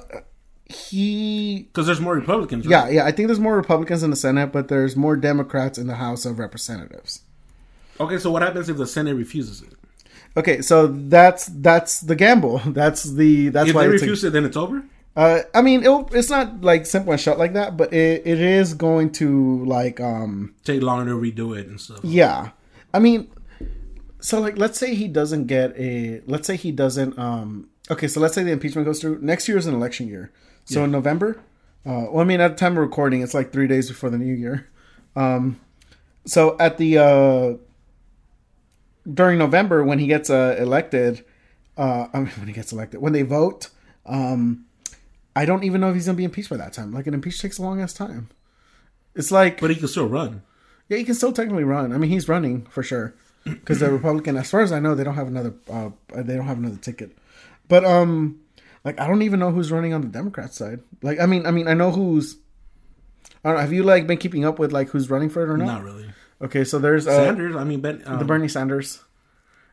he, 0.70 1.64
because 1.72 1.86
there's 1.86 2.00
more 2.00 2.14
Republicans. 2.14 2.66
Right? 2.66 2.70
yeah, 2.70 2.88
yeah. 3.02 3.04
I 3.06 3.12
think 3.12 3.28
there's 3.28 3.40
more 3.40 3.56
Republicans 3.56 4.02
in 4.02 4.10
the 4.10 4.16
Senate, 4.16 4.52
but 4.52 4.68
there's 4.68 4.96
more 4.96 5.16
Democrats 5.16 5.78
in 5.78 5.86
the 5.86 5.96
House 5.96 6.24
of 6.24 6.38
Representatives. 6.38 7.22
Okay, 7.98 8.18
so 8.18 8.30
what 8.30 8.42
happens 8.42 8.68
if 8.68 8.76
the 8.76 8.86
Senate 8.86 9.14
refuses 9.14 9.62
it? 9.62 9.72
Okay, 10.36 10.62
so 10.62 10.86
that's 10.86 11.46
that's 11.46 12.00
the 12.00 12.14
gamble. 12.14 12.58
That's 12.66 13.02
the 13.02 13.48
that's 13.48 13.70
If 13.70 13.74
why 13.74 13.86
they 13.88 13.94
it's 13.94 14.02
a- 14.02 14.06
refuse 14.06 14.22
it, 14.24 14.32
then 14.32 14.44
it's 14.44 14.56
over. 14.56 14.84
Uh, 15.16 15.40
I 15.52 15.60
mean, 15.60 15.80
it'll, 15.82 16.08
it's 16.14 16.30
not 16.30 16.60
like 16.62 16.86
simple 16.86 17.10
and 17.12 17.20
shut 17.20 17.36
like 17.36 17.54
that, 17.54 17.76
but 17.76 17.92
it, 17.92 18.22
it 18.24 18.38
is 18.40 18.74
going 18.74 19.10
to 19.14 19.64
like 19.64 20.00
um 20.00 20.54
Take 20.64 20.82
longer 20.82 21.10
to 21.12 21.18
redo 21.20 21.58
it 21.58 21.66
and 21.66 21.80
stuff. 21.80 21.98
yeah. 22.04 22.50
I 22.94 23.00
mean, 23.00 23.28
so 24.20 24.40
like 24.40 24.56
let's 24.56 24.78
say 24.78 24.94
he 24.94 25.08
doesn't 25.08 25.46
get 25.46 25.76
a 25.76 26.22
let's 26.26 26.46
say 26.46 26.54
he 26.56 26.70
doesn't 26.72 27.18
um 27.18 27.68
okay 27.90 28.06
so 28.06 28.20
let's 28.20 28.34
say 28.34 28.42
the 28.44 28.50
impeachment 28.52 28.86
goes 28.86 29.00
through 29.00 29.18
next 29.22 29.48
year 29.48 29.56
is 29.58 29.66
an 29.66 29.74
election 29.74 30.06
year 30.06 30.30
so 30.64 30.84
in 30.84 30.90
November 30.90 31.40
uh 31.86 32.06
well 32.10 32.20
I 32.20 32.24
mean 32.24 32.40
at 32.40 32.48
the 32.52 32.56
time 32.56 32.72
of 32.72 32.78
recording 32.78 33.22
it's 33.22 33.34
like 33.34 33.52
three 33.52 33.66
days 33.66 33.88
before 33.88 34.10
the 34.10 34.18
new 34.18 34.32
year 34.34 34.68
um 35.16 35.58
so 36.26 36.56
at 36.58 36.78
the 36.78 36.98
uh 36.98 37.54
during 39.12 39.38
November 39.38 39.82
when 39.84 39.98
he 39.98 40.06
gets 40.06 40.30
uh 40.30 40.56
elected 40.58 41.24
uh 41.76 42.06
I 42.12 42.18
mean 42.20 42.28
when 42.38 42.46
he 42.48 42.52
gets 42.52 42.72
elected 42.72 43.00
when 43.00 43.12
they 43.12 43.22
vote 43.22 43.68
um 44.06 44.66
I 45.34 45.44
don't 45.44 45.64
even 45.64 45.80
know 45.80 45.88
if 45.88 45.94
he's 45.94 46.06
gonna 46.06 46.16
be 46.16 46.24
impeached 46.24 46.50
by 46.50 46.56
that 46.58 46.72
time 46.72 46.92
like 46.92 47.06
an 47.06 47.14
impeach 47.14 47.40
takes 47.40 47.58
a 47.58 47.62
long 47.62 47.80
ass 47.80 47.92
time 47.92 48.28
it's 49.14 49.30
like 49.30 49.60
But 49.60 49.70
he 49.70 49.76
can 49.76 49.88
still 49.88 50.08
run. 50.08 50.42
yeah, 50.88 50.98
he 50.98 51.04
can 51.04 51.14
still 51.16 51.32
technically 51.32 51.64
run. 51.64 51.92
I 51.92 51.98
mean, 51.98 52.10
he's 52.10 52.28
running 52.28 52.64
for 52.66 52.82
sure 52.84 53.12
because 53.44 53.80
the 53.80 53.90
Republican, 53.98 54.36
as 54.36 54.48
far 54.48 54.60
as 54.60 54.70
I 54.70 54.78
know, 54.78 54.94
they 54.94 55.02
don't 55.02 55.16
have 55.16 55.26
another. 55.26 55.52
Uh, 55.68 55.90
they 56.14 56.36
don't 56.36 56.46
have 56.46 56.58
another 56.58 56.76
ticket. 56.76 57.18
But 57.66 57.84
um, 57.84 58.38
like 58.84 59.00
I 59.00 59.06
don't 59.06 59.22
even 59.22 59.40
know 59.40 59.50
who's 59.50 59.70
running 59.70 59.92
on 59.92 60.00
the 60.00 60.08
Democrat 60.08 60.54
side. 60.54 60.80
Like 61.02 61.20
I 61.20 61.26
mean, 61.26 61.46
I 61.46 61.50
mean, 61.50 61.68
I 61.68 61.74
know 61.74 61.90
who's. 61.90 62.36
I 63.44 63.48
don't 63.48 63.56
know. 63.56 63.60
Have 63.60 63.72
you 63.72 63.82
like 63.82 64.06
been 64.06 64.18
keeping 64.18 64.44
up 64.44 64.58
with 64.58 64.72
like 64.72 64.88
who's 64.88 65.10
running 65.10 65.30
for 65.30 65.42
it 65.42 65.50
or 65.50 65.56
not? 65.56 65.66
Not 65.66 65.84
really. 65.84 66.10
Okay, 66.42 66.64
so 66.64 66.78
there's 66.78 67.06
uh, 67.06 67.14
Sanders. 67.16 67.54
I 67.54 67.64
mean, 67.64 67.80
ben, 67.80 68.02
um, 68.06 68.18
the 68.18 68.24
Bernie 68.24 68.48
Sanders. 68.48 69.02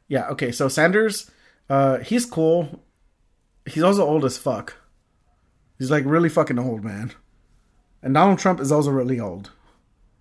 Yeah. 0.07 0.27
Okay. 0.29 0.51
So 0.51 0.67
Sanders, 0.67 1.31
uh, 1.69 1.99
he's 1.99 2.25
cool. 2.25 2.83
He's 3.65 3.83
also 3.83 4.05
old 4.05 4.25
as 4.25 4.37
fuck. 4.37 4.75
He's 5.77 5.91
like 5.91 6.03
really 6.05 6.29
fucking 6.29 6.59
old, 6.59 6.83
man. 6.83 7.13
And 8.01 8.13
Donald 8.13 8.39
Trump 8.39 8.59
is 8.59 8.71
also 8.71 8.91
really 8.91 9.19
old. 9.19 9.51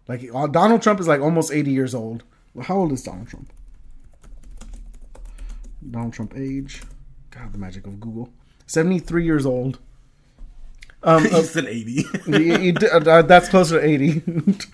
Like 0.08 0.28
uh, 0.32 0.46
Donald 0.46 0.82
Trump 0.82 1.00
is 1.00 1.08
like 1.08 1.20
almost 1.20 1.52
eighty 1.52 1.72
years 1.72 1.94
old. 1.94 2.22
Well, 2.54 2.64
how 2.64 2.76
old 2.76 2.92
is 2.92 3.02
Donald 3.02 3.28
Trump? 3.28 3.52
Donald 5.90 6.12
Trump 6.12 6.34
age. 6.36 6.82
God, 7.30 7.52
the 7.52 7.58
magic 7.58 7.86
of 7.86 8.00
Google. 8.00 8.30
Seventy-three 8.66 9.24
years 9.24 9.46
old. 9.46 9.78
Um, 11.02 11.24
uh, 11.26 11.28
He's 11.28 11.54
an 11.54 11.68
eighty. 11.68 12.04
you- 12.26 12.58
you 12.58 12.72
uh, 12.90 13.22
that's 13.22 13.48
closer 13.48 13.78
to 13.80 13.86
80 13.86 14.22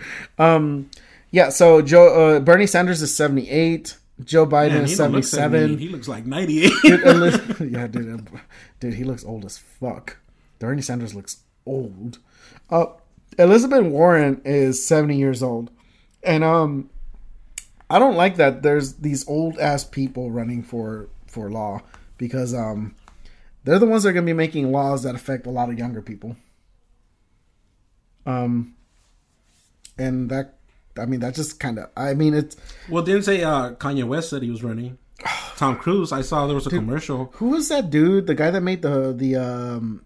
um 0.39 0.89
yeah 1.31 1.51
so 1.51 1.83
joe 1.83 2.37
uh, 2.37 2.41
bernie 2.41 2.67
sanders 2.67 3.03
is 3.03 3.15
78 3.15 3.99
joe 4.25 4.47
biden 4.47 4.69
Man, 4.73 4.85
is 4.85 4.91
he 4.93 4.97
don't 4.97 5.13
look 5.13 5.25
77 5.25 5.79
He 5.79 5.89
looks 5.91 6.09
like 6.09 6.25
ninety-eight. 6.25 6.73
Dude, 6.83 7.01
Eliz- 7.03 7.61
yeah 7.71 7.87
dude 7.87 8.15
uh, 8.35 8.39
dude 8.81 8.95
he 8.95 9.05
looks 9.05 9.25
old 9.27 9.45
as 9.45 9.59
fuck. 9.59 10.17
Bernie 10.59 10.81
sanders 10.81 11.15
looks 11.15 11.39
old. 11.67 12.19
Uh 12.71 12.87
elizabeth 13.39 13.85
warren 13.85 14.41
is 14.47 14.83
70 14.87 15.19
years 15.19 15.43
old. 15.43 15.71
And 16.23 16.45
um 16.45 16.89
i 17.91 17.99
don't 17.99 18.17
like 18.17 18.37
that 18.37 18.63
there's 18.63 18.95
these 18.95 19.29
old 19.29 19.59
ass 19.59 19.85
people 19.85 20.31
running 20.31 20.63
for 20.63 21.09
for 21.27 21.51
law 21.51 21.83
because 22.17 22.55
um 22.55 22.95
they're 23.65 23.79
the 23.79 23.87
ones 23.87 24.03
that 24.03 24.11
are 24.11 24.13
going 24.13 24.25
to 24.27 24.33
be 24.33 24.37
making 24.37 24.71
laws 24.73 25.03
that 25.03 25.15
affect 25.15 25.47
a 25.47 25.51
lot 25.51 25.69
of 25.71 25.79
younger 25.79 26.03
people 26.03 26.37
um 28.27 28.75
and 29.99 30.31
that 30.31 30.55
i 30.99 31.05
mean 31.05 31.21
that 31.21 31.35
just 31.35 31.59
kind 31.61 31.79
of 31.79 31.89
i 31.97 32.15
mean 32.15 32.35
it's 32.35 32.57
well, 32.89 33.03
didn't 33.03 33.23
say 33.23 33.43
uh, 33.43 33.71
Kanye 33.73 34.05
West 34.07 34.31
said 34.31 34.43
he 34.43 34.51
was 34.51 34.63
running. 34.63 34.99
Tom 35.57 35.77
Cruise. 35.77 36.13
I 36.13 36.23
saw 36.23 36.47
there 36.47 36.55
was 36.55 36.67
a 36.67 36.71
commercial. 36.71 37.31
who 37.35 37.51
was 37.51 37.69
that 37.69 37.91
dude 37.91 38.27
the 38.27 38.35
guy 38.35 38.51
that 38.51 38.61
made 38.61 38.83
the 38.83 39.13
the 39.13 39.37
um 39.37 40.05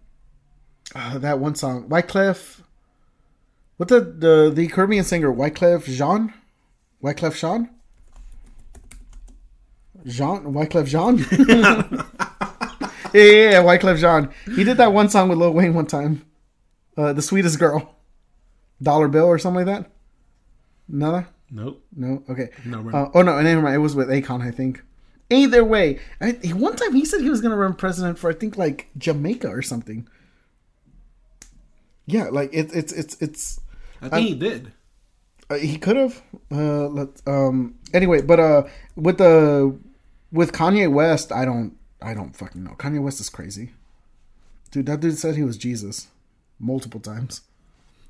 uh, 0.95 1.17
that 1.17 1.39
one 1.39 1.55
song 1.55 1.87
wyclef 1.89 2.61
what 3.77 3.89
the 3.89 3.99
the 3.99 4.51
the 4.53 4.67
caribbean 4.67 5.03
singer 5.03 5.31
wyclef 5.31 5.83
jean 5.85 6.33
wyclef 7.03 7.35
jean 7.37 7.69
jean 10.05 10.43
wyclef 10.53 10.87
jean 10.87 11.17
yeah, 11.47 11.83
yeah, 13.13 13.23
yeah, 13.51 13.63
Wyclef 13.63 13.97
Jean. 13.99 14.29
He 14.55 14.63
did 14.63 14.77
that 14.77 14.93
one 14.93 15.09
song 15.09 15.29
with 15.29 15.37
Lil 15.37 15.53
Wayne 15.53 15.73
one 15.73 15.85
time. 15.87 16.23
Uh, 16.95 17.13
the 17.13 17.21
sweetest 17.21 17.59
girl, 17.59 17.95
Dollar 18.81 19.07
Bill 19.07 19.25
or 19.25 19.37
something 19.37 19.65
like 19.65 19.83
that. 19.83 19.91
Nada. 20.87 21.27
Nope. 21.51 21.83
No. 21.95 22.23
Okay. 22.29 22.49
No, 22.65 22.89
Uh, 22.89 23.09
oh 23.13 23.21
no, 23.21 23.39
never 23.41 23.61
mind. 23.61 23.75
It 23.75 23.79
was 23.79 23.95
with 23.95 24.09
Akon, 24.09 24.41
I 24.41 24.51
think. 24.51 24.83
Either 25.29 25.63
way, 25.63 25.99
I, 26.21 26.31
one 26.53 26.75
time 26.75 26.93
he 26.93 27.05
said 27.05 27.21
he 27.21 27.29
was 27.29 27.41
gonna 27.41 27.55
run 27.57 27.73
president 27.73 28.17
for 28.17 28.29
I 28.29 28.33
think 28.33 28.57
like 28.57 28.87
Jamaica 28.97 29.47
or 29.49 29.61
something. 29.61 30.07
Yeah, 32.05 32.29
like 32.31 32.49
it, 32.53 32.69
it's 32.73 32.93
it's 32.93 33.21
it's 33.21 33.59
I 34.01 34.09
think 34.09 34.27
he 34.27 34.35
did. 34.35 34.71
uh, 35.49 35.55
he 35.55 35.77
could 35.77 35.97
have. 35.97 36.21
Uh, 36.51 36.87
let 36.87 37.09
um. 37.27 37.75
Anyway, 37.93 38.21
but 38.21 38.39
uh, 38.39 38.63
with 38.95 39.17
the 39.17 39.77
with 40.31 40.51
Kanye 40.53 40.91
West, 40.91 41.31
I 41.31 41.43
don't 41.45 41.76
I 42.01 42.13
don't 42.13 42.35
fucking 42.35 42.63
know. 42.63 42.75
Kanye 42.77 43.01
West 43.01 43.19
is 43.19 43.29
crazy, 43.29 43.71
dude. 44.71 44.85
That 44.85 44.99
dude 44.99 45.17
said 45.17 45.35
he 45.35 45.43
was 45.43 45.57
Jesus 45.57 46.07
multiple 46.59 46.99
times. 46.99 47.41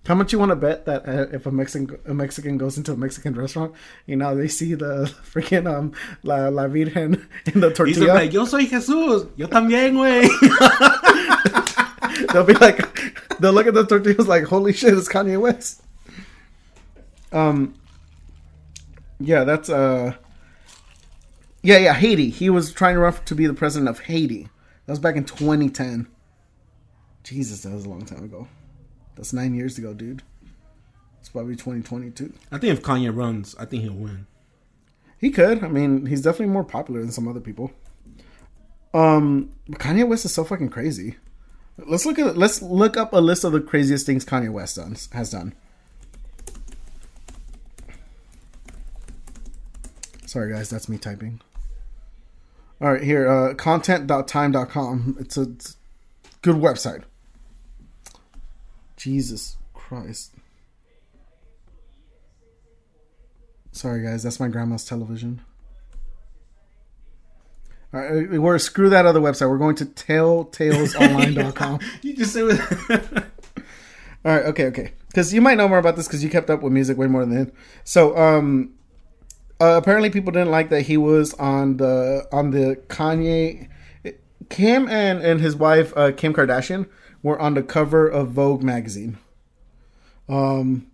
How 0.07 0.15
much 0.15 0.31
you 0.31 0.39
want 0.39 0.51
to 0.51 0.55
bet 0.55 0.85
that 0.85 1.07
uh, 1.07 1.27
if 1.33 1.45
a 1.45 1.51
Mexican 1.51 1.99
a 2.05 2.13
Mexican 2.13 2.57
goes 2.57 2.77
into 2.77 2.93
a 2.93 2.97
Mexican 2.97 3.33
restaurant, 3.33 3.73
you 4.05 4.15
know 4.15 4.35
they 4.35 4.47
see 4.47 4.73
the 4.73 5.13
freaking 5.33 5.69
um 5.71 5.91
la, 6.23 6.47
la 6.47 6.67
Virgen 6.67 7.27
in 7.53 7.59
the 7.59 7.69
He's 7.69 7.77
tortilla, 7.77 8.13
like, 8.13 8.31
yo 8.31 8.45
soy 8.45 8.65
Jesús. 8.65 9.29
Yo 9.35 9.47
también, 9.47 9.95
güey. 9.95 10.27
they'll 12.33 12.45
be 12.45 12.53
like, 12.53 12.77
they'll 13.39 13.51
look 13.51 13.67
at 13.67 13.73
the 13.73 13.85
tortillas 13.85 14.27
like, 14.27 14.45
holy 14.45 14.71
shit, 14.71 14.93
it's 14.97 15.09
Kanye 15.09 15.39
West. 15.39 15.83
Um, 17.33 17.75
yeah, 19.19 19.43
that's 19.43 19.69
uh, 19.69 20.13
yeah, 21.61 21.77
yeah, 21.77 21.93
Haiti. 21.93 22.29
He 22.29 22.49
was 22.49 22.71
trying 22.71 22.95
to 22.95 22.99
run 23.01 23.13
to 23.25 23.35
be 23.35 23.47
the 23.47 23.53
president 23.53 23.89
of 23.89 23.99
Haiti. 24.01 24.49
That 24.85 24.93
was 24.93 24.99
back 24.99 25.15
in 25.15 25.25
2010. 25.25 26.07
Jesus, 27.23 27.61
that 27.61 27.73
was 27.73 27.85
a 27.85 27.89
long 27.89 28.05
time 28.05 28.23
ago. 28.23 28.47
That's 29.15 29.33
nine 29.33 29.53
years 29.53 29.77
ago, 29.77 29.93
dude. 29.93 30.23
It's 31.19 31.29
probably 31.29 31.55
2022. 31.55 32.33
I 32.51 32.57
think 32.57 32.71
if 32.77 32.83
Kanye 32.83 33.13
runs, 33.13 33.55
I 33.59 33.65
think 33.65 33.83
he'll 33.83 33.93
win. 33.93 34.27
He 35.19 35.31
could. 35.31 35.63
I 35.63 35.67
mean, 35.67 36.05
he's 36.05 36.21
definitely 36.21 36.53
more 36.53 36.63
popular 36.63 37.01
than 37.01 37.11
some 37.11 37.27
other 37.27 37.39
people. 37.39 37.71
Um, 38.93 39.49
but 39.67 39.79
Kanye 39.79 40.07
West 40.07 40.25
is 40.25 40.33
so 40.33 40.43
fucking 40.43 40.69
crazy. 40.69 41.17
Let's 41.77 42.05
look 42.05 42.17
at 42.17 42.37
let's 42.37 42.61
look 42.61 42.97
up 42.97 43.13
a 43.13 43.17
list 43.17 43.43
of 43.43 43.51
the 43.51 43.61
craziest 43.61 44.05
things 44.05 44.25
Kanye 44.25 44.51
West 44.51 44.77
done, 44.77 44.95
has 45.13 45.31
done. 45.31 45.53
Sorry 50.25 50.51
guys, 50.51 50.69
that's 50.69 50.89
me 50.89 50.97
typing. 50.97 51.41
All 52.79 52.93
right, 52.93 53.03
here 53.03 53.27
uh 53.27 53.53
content.time.com. 53.55 55.17
It's 55.19 55.37
a, 55.37 55.41
it's 55.43 55.75
a 56.25 56.27
good 56.41 56.55
website. 56.57 57.03
Jesus 58.95 59.57
Christ. 59.73 60.33
Sorry, 63.71 64.03
guys. 64.03 64.23
That's 64.23 64.39
my 64.39 64.47
grandma's 64.47 64.85
television. 64.85 65.41
All 67.93 68.01
right, 68.01 68.29
we're 68.29 68.59
screw 68.59 68.89
that 68.89 69.05
other 69.05 69.21
website. 69.21 69.49
We're 69.49 69.57
going 69.57 69.75
to 69.77 69.85
telltalesonline.com. 69.85 71.79
You 72.01 72.15
just 72.15 72.33
say 72.33 72.43
with 72.43 72.59
All 74.25 74.33
right, 74.35 74.45
okay, 74.45 74.65
okay. 74.65 74.91
Because 75.07 75.33
you 75.33 75.41
might 75.41 75.55
know 75.57 75.67
more 75.69 75.77
about 75.77 75.95
this 75.95 76.07
because 76.07 76.23
you 76.23 76.29
kept 76.29 76.49
up 76.49 76.61
with 76.61 76.73
music 76.73 76.97
way 76.97 77.07
more 77.07 77.25
than 77.25 77.37
him. 77.37 77.51
So, 77.85 78.17
um, 78.17 78.73
uh, 79.59 79.77
apparently 79.81 80.09
people 80.09 80.31
didn't 80.31 80.51
like 80.51 80.69
that 80.69 80.83
he 80.83 80.97
was 80.97 81.33
on 81.35 81.77
the 81.77 82.27
on 82.31 82.51
the 82.51 82.81
Kanye. 82.87 83.69
Kim 84.49 84.87
and 84.87 85.21
and 85.21 85.41
his 85.41 85.55
wife 85.55 85.93
uh, 85.97 86.11
Kim 86.11 86.33
Kardashian 86.33 86.87
were 87.23 87.39
on 87.39 87.53
the 87.53 87.63
cover 87.63 88.07
of 88.07 88.29
Vogue 88.29 88.63
magazine. 88.63 89.17
Um, 90.29 90.87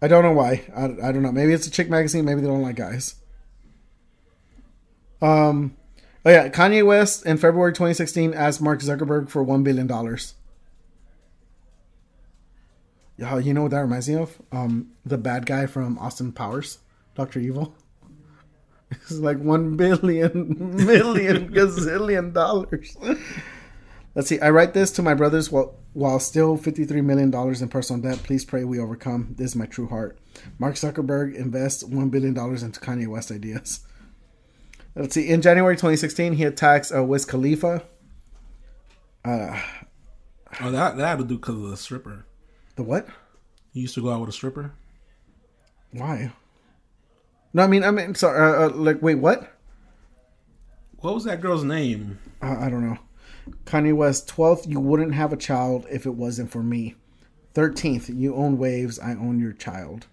I 0.00 0.08
don't 0.08 0.22
know 0.22 0.32
why. 0.32 0.62
I, 0.74 0.84
I 0.84 1.12
don't 1.12 1.22
know. 1.22 1.32
Maybe 1.32 1.52
it's 1.52 1.66
a 1.66 1.70
chick 1.70 1.90
magazine. 1.90 2.24
Maybe 2.24 2.40
they 2.40 2.46
don't 2.46 2.62
like 2.62 2.76
guys. 2.76 3.16
Um, 5.20 5.76
oh 6.24 6.30
yeah, 6.30 6.48
Kanye 6.48 6.84
West 6.84 7.26
in 7.26 7.36
February 7.36 7.72
2016 7.72 8.32
asked 8.32 8.62
Mark 8.62 8.80
Zuckerberg 8.80 9.28
for 9.28 9.42
one 9.42 9.62
billion 9.62 9.86
dollars. 9.86 10.34
Yeah, 13.18 13.38
you 13.38 13.52
know 13.52 13.62
what 13.62 13.72
that 13.72 13.80
reminds 13.80 14.08
me 14.08 14.14
of? 14.14 14.40
Um, 14.50 14.92
the 15.04 15.18
bad 15.18 15.44
guy 15.44 15.66
from 15.66 15.98
Austin 15.98 16.32
Powers, 16.32 16.78
Doctor 17.14 17.38
Evil. 17.38 17.74
It's 18.90 19.12
like 19.12 19.38
one 19.38 19.76
billion, 19.76 20.56
million, 20.86 21.48
gazillion 21.54 22.32
dollars. 22.32 22.96
Let's 24.14 24.28
see. 24.28 24.40
I 24.40 24.50
write 24.50 24.74
this 24.74 24.90
to 24.92 25.02
my 25.02 25.14
brothers 25.14 25.50
while 25.50 25.76
while 25.92 26.18
still 26.18 26.56
fifty 26.56 26.84
three 26.84 27.00
million 27.00 27.30
dollars 27.30 27.62
in 27.62 27.68
personal 27.68 28.02
debt. 28.02 28.22
Please 28.24 28.44
pray 28.44 28.64
we 28.64 28.78
overcome. 28.80 29.34
This 29.38 29.50
is 29.50 29.56
my 29.56 29.66
true 29.66 29.86
heart. 29.88 30.18
Mark 30.58 30.74
Zuckerberg 30.74 31.34
invests 31.34 31.84
one 31.84 32.08
billion 32.08 32.34
dollars 32.34 32.62
into 32.62 32.80
Kanye 32.80 33.06
West 33.06 33.30
ideas. 33.30 33.80
Let's 34.96 35.14
see. 35.14 35.28
In 35.28 35.40
January 35.40 35.76
2016, 35.76 36.32
he 36.32 36.44
attacks 36.44 36.92
uh, 36.92 37.04
Wiz 37.04 37.24
Khalifa. 37.24 37.84
Oh, 39.24 40.70
that 40.70 40.96
that 40.96 41.06
had 41.06 41.18
to 41.18 41.24
do 41.24 41.36
because 41.36 41.56
of 41.56 41.70
the 41.70 41.76
stripper. 41.76 42.26
The 42.74 42.82
what? 42.82 43.06
He 43.72 43.80
used 43.80 43.94
to 43.94 44.02
go 44.02 44.10
out 44.10 44.20
with 44.20 44.30
a 44.30 44.32
stripper. 44.32 44.72
Why? 45.92 46.32
No, 47.52 47.64
I 47.64 47.66
mean, 47.66 47.82
I 47.82 47.90
mean, 47.90 48.14
sorry. 48.14 48.38
Uh, 48.40 48.66
uh, 48.66 48.70
like, 48.70 49.02
wait, 49.02 49.16
what? 49.16 49.52
What 50.98 51.14
was 51.14 51.24
that 51.24 51.40
girl's 51.40 51.64
name? 51.64 52.18
Uh, 52.42 52.56
I 52.58 52.68
don't 52.70 52.86
know. 52.86 52.98
Kanye 53.64 53.94
West, 53.94 54.28
12th, 54.28 54.68
you 54.68 54.78
wouldn't 54.78 55.14
have 55.14 55.32
a 55.32 55.36
child 55.36 55.86
if 55.90 56.06
it 56.06 56.14
wasn't 56.14 56.50
for 56.50 56.62
me. 56.62 56.94
13th, 57.54 58.16
you 58.16 58.34
own 58.34 58.58
waves, 58.58 58.98
I 58.98 59.12
own 59.12 59.40
your 59.40 59.52
child. 59.52 60.06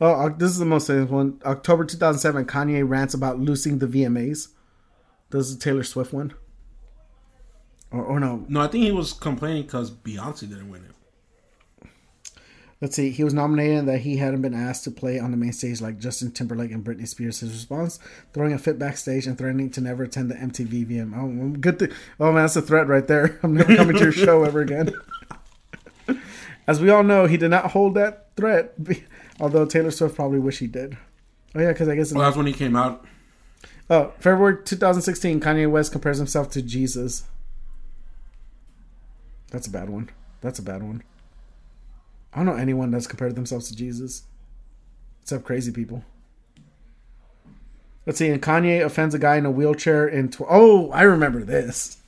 Oh, 0.00 0.28
this 0.28 0.50
is 0.50 0.58
the 0.58 0.64
most 0.64 0.86
famous 0.86 1.10
one. 1.10 1.40
October 1.44 1.84
2007, 1.84 2.44
Kanye 2.46 2.88
rants 2.88 3.14
about 3.14 3.38
losing 3.38 3.78
the 3.78 3.86
VMAs. 3.86 4.48
This 5.30 5.48
is 5.48 5.56
Taylor 5.56 5.82
Swift 5.82 6.12
one. 6.12 6.34
Or, 7.90 8.04
or 8.04 8.20
no, 8.20 8.44
No, 8.48 8.60
I 8.60 8.68
think 8.68 8.84
he 8.84 8.92
was 8.92 9.12
complaining 9.12 9.62
because 9.62 9.90
Beyonce 9.90 10.40
didn't 10.40 10.68
win 10.68 10.84
it. 10.84 10.90
Let's 12.84 12.96
see. 12.96 13.10
He 13.10 13.24
was 13.24 13.32
nominated 13.32 13.86
that 13.86 14.00
he 14.00 14.18
hadn't 14.18 14.42
been 14.42 14.52
asked 14.52 14.84
to 14.84 14.90
play 14.90 15.18
on 15.18 15.30
the 15.30 15.38
main 15.38 15.54
stage 15.54 15.80
like 15.80 15.98
Justin 15.98 16.30
Timberlake 16.30 16.70
and 16.70 16.84
Britney 16.84 17.08
Spears. 17.08 17.40
His 17.40 17.50
response: 17.52 17.98
throwing 18.34 18.52
a 18.52 18.58
fit 18.58 18.78
backstage 18.78 19.26
and 19.26 19.38
threatening 19.38 19.70
to 19.70 19.80
never 19.80 20.04
attend 20.04 20.30
the 20.30 20.34
MTV 20.34 20.86
VM. 20.86 21.16
Oh, 21.16 21.56
good 21.58 21.78
thing. 21.78 21.92
Oh 22.20 22.26
man, 22.26 22.42
that's 22.42 22.56
a 22.56 22.62
threat 22.62 22.86
right 22.86 23.06
there. 23.06 23.40
I'm 23.42 23.54
never 23.54 23.74
coming 23.74 23.96
to 23.96 24.02
your 24.02 24.12
show 24.12 24.44
ever 24.44 24.60
again. 24.60 24.92
As 26.66 26.78
we 26.78 26.90
all 26.90 27.02
know, 27.02 27.24
he 27.24 27.38
did 27.38 27.50
not 27.50 27.70
hold 27.70 27.94
that 27.94 28.28
threat. 28.36 28.74
Although 29.40 29.64
Taylor 29.64 29.90
Swift 29.90 30.14
probably 30.14 30.38
wish 30.38 30.58
he 30.58 30.66
did. 30.66 30.98
Oh 31.54 31.60
yeah, 31.60 31.72
because 31.72 31.88
I 31.88 31.96
guess. 31.96 32.12
Well, 32.12 32.22
that's 32.22 32.36
when 32.36 32.46
he 32.46 32.52
came 32.52 32.76
out. 32.76 33.06
Oh, 33.88 34.12
February 34.18 34.58
2016, 34.62 35.40
Kanye 35.40 35.70
West 35.70 35.90
compares 35.90 36.18
himself 36.18 36.50
to 36.50 36.60
Jesus. 36.60 37.24
That's 39.50 39.66
a 39.66 39.70
bad 39.70 39.88
one. 39.88 40.10
That's 40.42 40.58
a 40.58 40.62
bad 40.62 40.82
one. 40.82 41.02
I 42.34 42.38
don't 42.38 42.46
know 42.46 42.56
anyone 42.56 42.90
that's 42.90 43.06
compared 43.06 43.36
themselves 43.36 43.68
to 43.68 43.76
Jesus, 43.76 44.24
except 45.22 45.44
crazy 45.44 45.70
people. 45.70 46.04
Let's 48.06 48.18
see. 48.18 48.28
And 48.28 48.42
Kanye 48.42 48.84
offends 48.84 49.14
a 49.14 49.18
guy 49.18 49.36
in 49.36 49.46
a 49.46 49.50
wheelchair 49.50 50.06
in. 50.06 50.30
Tw- 50.30 50.42
oh, 50.48 50.90
I 50.90 51.02
remember 51.02 51.42
this. 51.42 51.98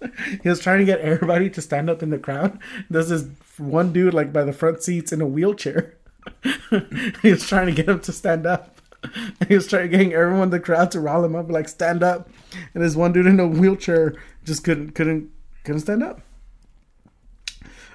he 0.42 0.48
was 0.48 0.60
trying 0.60 0.78
to 0.78 0.84
get 0.84 1.00
everybody 1.00 1.50
to 1.50 1.60
stand 1.60 1.90
up 1.90 2.02
in 2.02 2.10
the 2.10 2.18
crowd. 2.18 2.58
There's 2.88 3.08
this 3.08 3.26
one 3.58 3.92
dude 3.92 4.14
like 4.14 4.32
by 4.32 4.44
the 4.44 4.52
front 4.52 4.82
seats 4.82 5.12
in 5.12 5.20
a 5.20 5.26
wheelchair. 5.26 5.94
he 7.22 7.30
was 7.30 7.46
trying 7.46 7.66
to 7.66 7.72
get 7.72 7.88
him 7.88 8.00
to 8.00 8.12
stand 8.12 8.46
up. 8.46 8.70
He 9.48 9.54
was 9.54 9.66
trying 9.66 9.82
to 9.82 9.88
getting 9.88 10.14
everyone 10.14 10.44
in 10.44 10.50
the 10.50 10.58
crowd 10.58 10.90
to 10.92 11.00
rile 11.00 11.22
him 11.22 11.36
up, 11.36 11.50
like 11.50 11.68
stand 11.68 12.02
up. 12.02 12.30
And 12.72 12.82
this 12.82 12.96
one 12.96 13.12
dude 13.12 13.26
in 13.26 13.38
a 13.38 13.46
wheelchair 13.46 14.14
just 14.44 14.64
couldn't 14.64 14.92
couldn't 14.92 15.30
couldn't 15.62 15.82
stand 15.82 16.02
up. 16.02 16.22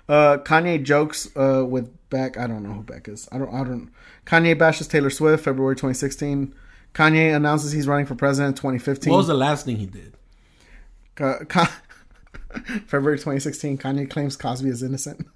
Uh, 0.09 0.39
Kanye 0.39 0.83
jokes 0.83 1.29
uh, 1.37 1.63
with 1.63 1.95
Beck. 2.09 2.35
I 2.37 2.47
don't 2.47 2.63
know 2.63 2.71
who 2.71 2.81
Beck 2.81 3.07
is. 3.07 3.29
I 3.31 3.37
don't. 3.37 3.53
I 3.53 3.63
don't. 3.63 3.91
Kanye 4.25 4.57
bashes 4.57 4.87
Taylor 4.87 5.11
Swift. 5.11 5.43
February 5.43 5.75
2016. 5.75 6.53
Kanye 6.95 7.35
announces 7.35 7.71
he's 7.71 7.87
running 7.87 8.07
for 8.07 8.15
president. 8.15 8.57
2015. 8.57 9.11
What 9.11 9.17
was 9.17 9.27
the 9.27 9.35
last 9.35 9.65
thing 9.65 9.77
he 9.77 9.85
did? 9.85 10.15
Uh, 11.19 11.35
February 12.87 13.17
2016. 13.17 13.77
Kanye 13.77 14.09
claims 14.09 14.35
Cosby 14.35 14.69
is 14.69 14.81
innocent. 14.81 15.27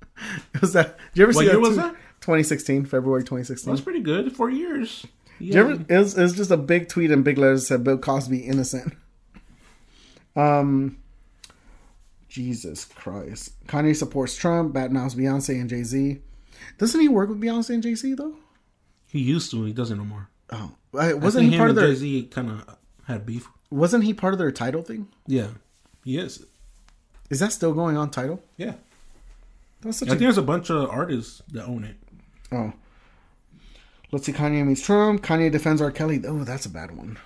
was 0.62 0.72
that? 0.72 0.96
Did 1.12 1.18
you 1.18 1.22
ever 1.24 1.32
What 1.32 1.40
see 1.40 1.44
year 1.44 1.54
that? 1.54 1.60
was 1.60 1.76
that? 1.76 1.92
2016. 2.22 2.86
February 2.86 3.22
2016. 3.22 3.70
That's 3.70 3.82
pretty 3.84 4.00
good. 4.00 4.34
Four 4.34 4.48
years. 4.48 5.06
You 5.38 5.60
ever, 5.60 5.72
it, 5.72 5.98
was, 5.98 6.16
it 6.16 6.22
was 6.22 6.36
just 6.36 6.50
a 6.50 6.56
big 6.56 6.88
tweet 6.88 7.10
in 7.10 7.22
big 7.22 7.36
letters 7.36 7.62
that 7.62 7.66
said 7.66 7.84
Bill 7.84 7.98
Cosby 7.98 8.38
innocent. 8.38 8.94
Um, 10.36 11.01
Jesus 12.32 12.86
Christ. 12.86 13.62
Kanye 13.66 13.94
supports 13.94 14.34
Trump, 14.36 14.74
badmouths 14.74 15.14
Beyonce 15.14 15.60
and 15.60 15.68
Jay 15.68 15.82
Z. 15.82 16.20
Doesn't 16.78 17.00
he 17.00 17.08
work 17.08 17.28
with 17.28 17.40
Beyonce 17.40 17.70
and 17.74 17.82
Jay 17.82 17.94
Z 17.94 18.14
though? 18.14 18.36
He 19.06 19.18
used 19.20 19.50
to. 19.50 19.64
He 19.64 19.72
doesn't 19.74 19.98
no 19.98 20.04
more. 20.04 20.28
Oh, 20.50 20.72
I- 20.98 21.10
I 21.10 21.12
wasn't 21.12 21.42
think 21.42 21.52
he 21.52 21.58
part 21.58 21.70
of 21.70 21.76
their? 21.76 21.88
Jay 21.88 21.94
Z 21.94 22.22
kind 22.30 22.50
of 22.50 22.76
had 23.06 23.26
beef. 23.26 23.46
Wasn't 23.70 24.04
he 24.04 24.14
part 24.14 24.32
of 24.32 24.38
their 24.38 24.50
Tidal 24.50 24.82
thing? 24.82 25.08
Yeah, 25.26 25.48
he 26.04 26.16
is. 26.18 26.46
Is 27.28 27.40
that 27.40 27.52
still 27.52 27.74
going 27.74 27.96
on? 27.98 28.10
Tidal? 28.10 28.42
Yeah, 28.56 28.74
That's 29.82 29.98
such 29.98 30.08
I 30.08 30.12
a 30.12 30.14
think 30.14 30.20
there's 30.22 30.38
a 30.38 30.42
bunch 30.42 30.70
of 30.70 30.88
artists 30.90 31.42
that 31.52 31.64
own 31.66 31.84
it. 31.84 31.96
Oh. 32.50 32.72
Let's 34.10 34.26
see. 34.26 34.32
Kanye 34.32 34.66
meets 34.66 34.82
Trump. 34.82 35.22
Kanye 35.22 35.50
defends 35.50 35.80
R. 35.82 35.90
Kelly. 35.90 36.22
Oh, 36.26 36.44
that's 36.44 36.66
a 36.66 36.70
bad 36.70 36.96
one. 36.96 37.18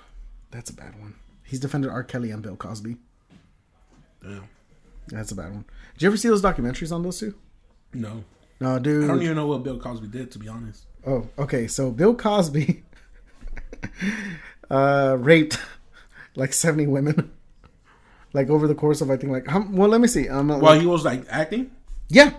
That's 0.53 0.71
a 0.71 0.75
bad 0.75 0.99
one. 1.01 1.15
He's 1.45 1.59
defended 1.61 1.91
R. 1.91 2.05
Kelly 2.05 2.31
and 2.31 2.43
Bill 2.43 2.55
Cosby. 2.57 2.97
Damn. 4.23 4.45
That's 5.09 5.31
a 5.33 5.35
bad 5.35 5.53
one. 5.53 5.65
Did 5.95 6.03
you 6.03 6.09
ever 6.09 6.17
see 6.17 6.29
those 6.29 6.43
documentaries 6.43 6.93
on 6.93 7.03
those 7.03 7.19
two? 7.21 7.35
No, 7.95 8.25
No, 8.61 8.79
dude. 8.79 9.05
I 9.05 9.07
don't 9.09 9.23
even 9.23 9.37
know 9.37 9.47
what 9.47 9.63
Bill 9.63 9.79
Cosby 9.79 10.09
did. 10.09 10.31
To 10.33 10.39
be 10.39 10.49
honest, 10.49 10.85
Oh, 11.07 11.27
okay. 11.39 11.67
So 11.69 11.91
Bill 11.91 12.15
Cosby 12.15 12.83
uh, 14.71 15.17
raped 15.19 15.59
like 16.35 16.53
seventy 16.53 16.87
women, 16.87 17.31
like 18.33 18.51
over 18.51 18.67
the 18.67 18.75
course 18.75 19.01
of 19.01 19.11
I 19.11 19.17
think 19.17 19.33
like 19.33 19.47
how, 19.47 19.65
well, 19.71 19.89
let 19.89 20.01
me 20.01 20.09
see. 20.09 20.29
Um, 20.29 20.49
while 20.49 20.59
like- 20.61 20.81
he 20.81 20.87
was 20.87 21.05
like 21.05 21.25
acting, 21.31 21.71
yeah. 22.09 22.33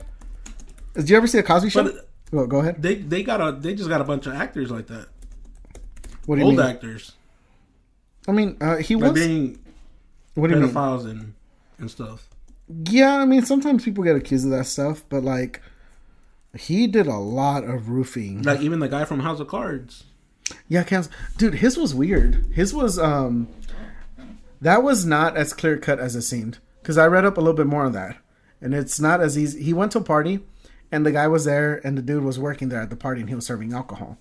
Did 0.96 1.10
you 1.10 1.18
ever 1.18 1.28
see 1.28 1.38
a 1.38 1.44
Cosby 1.44 1.70
show? 1.70 1.84
But- 1.84 2.10
Well, 2.32 2.48
go 2.48 2.60
ahead. 2.60 2.82
they 2.82 2.96
they 2.96 3.24
got 3.24 3.40
a 3.42 3.58
they 3.58 3.74
just 3.74 3.88
got 3.90 4.02
a 4.02 4.04
bunch 4.04 4.28
of 4.28 4.34
actors 4.34 4.70
like 4.70 4.88
that, 4.88 5.08
What 6.26 6.36
do 6.36 6.42
you 6.42 6.48
old 6.48 6.58
mean? 6.58 6.66
actors, 6.66 7.14
I 8.28 8.34
mean, 8.34 8.58
uh, 8.60 8.76
he 8.78 8.96
like 8.96 9.14
was. 9.14 9.26
being 9.26 9.60
What 10.36 10.50
do 10.50 10.56
you 10.56 10.62
mean? 10.62 10.70
pedophiles 10.72 11.06
and 11.10 11.34
and 11.80 11.90
stuff. 11.90 12.28
Yeah, 12.70 13.18
I 13.18 13.26
mean, 13.26 13.44
sometimes 13.44 13.86
people 13.86 14.04
get 14.04 14.16
accused 14.16 14.46
of 14.46 14.52
that 14.52 14.66
stuff, 14.66 15.04
but 15.10 15.24
like, 15.24 15.62
he 16.58 16.88
did 16.88 17.08
a 17.08 17.18
lot 17.18 17.64
of 17.64 17.90
roofing. 17.90 18.42
Like 18.44 18.62
even 18.62 18.80
the 18.80 18.90
guy 18.90 19.06
from 19.06 19.22
House 19.22 19.40
of 19.40 19.48
Cards. 19.48 20.06
Yeah, 20.68 20.84
dude, 21.38 21.56
his 21.56 21.78
was 21.78 21.94
weird. 21.94 22.46
His 22.54 22.74
was 22.74 22.98
um, 22.98 23.48
that 24.62 24.84
was 24.84 25.06
not 25.06 25.38
as 25.38 25.54
clear 25.54 25.78
cut 25.78 26.00
as 26.00 26.16
it 26.16 26.22
seemed. 26.22 26.60
Because 26.82 26.98
I 26.98 27.08
read 27.08 27.26
up 27.26 27.38
a 27.38 27.42
little 27.42 27.56
bit 27.56 27.68
more 27.68 27.84
on 27.84 27.92
that, 27.94 28.18
and 28.62 28.74
it's 28.74 29.00
not 29.00 29.20
as 29.20 29.38
easy. 29.38 29.62
He 29.62 29.74
went 29.74 29.92
to 29.92 29.98
a 29.98 30.04
party, 30.04 30.40
and 30.90 31.06
the 31.06 31.12
guy 31.12 31.28
was 31.28 31.44
there, 31.44 31.86
and 31.86 31.98
the 31.98 32.02
dude 32.02 32.24
was 32.24 32.40
working 32.40 32.70
there 32.70 32.82
at 32.82 32.90
the 32.90 32.96
party, 32.96 33.20
and 33.20 33.30
he 33.30 33.36
was 33.36 33.46
serving 33.46 33.74
alcohol. 33.74 34.18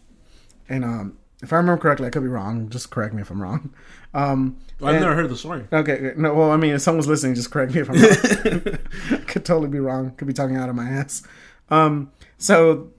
And 0.68 0.84
um, 0.84 1.18
if 1.42 1.52
I 1.52 1.56
remember 1.56 1.80
correctly, 1.82 2.06
I 2.06 2.10
could 2.10 2.22
be 2.22 2.28
wrong. 2.28 2.68
Just 2.68 2.90
correct 2.90 3.14
me 3.14 3.22
if 3.22 3.30
I'm 3.30 3.40
wrong. 3.42 3.72
Um, 4.14 4.56
I've 4.82 4.94
and- 4.94 5.00
never 5.04 5.14
heard 5.14 5.28
the 5.30 5.36
story. 5.36 5.64
Okay, 5.72 6.12
no. 6.16 6.34
Well, 6.34 6.50
I 6.50 6.56
mean, 6.56 6.74
if 6.74 6.80
someone's 6.82 7.06
listening, 7.06 7.34
just 7.34 7.50
correct 7.50 7.74
me 7.74 7.80
if 7.82 7.90
I'm 7.90 7.96
wrong. 7.96 8.78
Could 9.26 9.44
totally 9.44 9.68
be 9.68 9.78
wrong. 9.80 10.12
Could 10.12 10.26
be 10.26 10.32
talking 10.32 10.56
out 10.56 10.68
of 10.68 10.74
my 10.74 10.88
ass. 10.88 11.22
Um, 11.70 12.10
so 12.38 12.90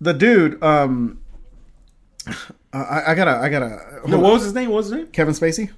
the 0.00 0.12
dude, 0.14 0.62
um, 0.62 1.20
I, 2.72 3.02
I 3.08 3.14
gotta, 3.14 3.32
I 3.38 3.48
gotta. 3.48 3.68
hold 4.00 4.10
No, 4.10 4.16
on. 4.18 4.22
what 4.22 4.32
was 4.34 4.42
his 4.44 4.54
name? 4.54 4.70
What 4.70 4.76
was 4.78 4.86
his 4.86 4.94
name? 4.96 5.06
Kevin 5.08 5.34
Spacey? 5.34 5.70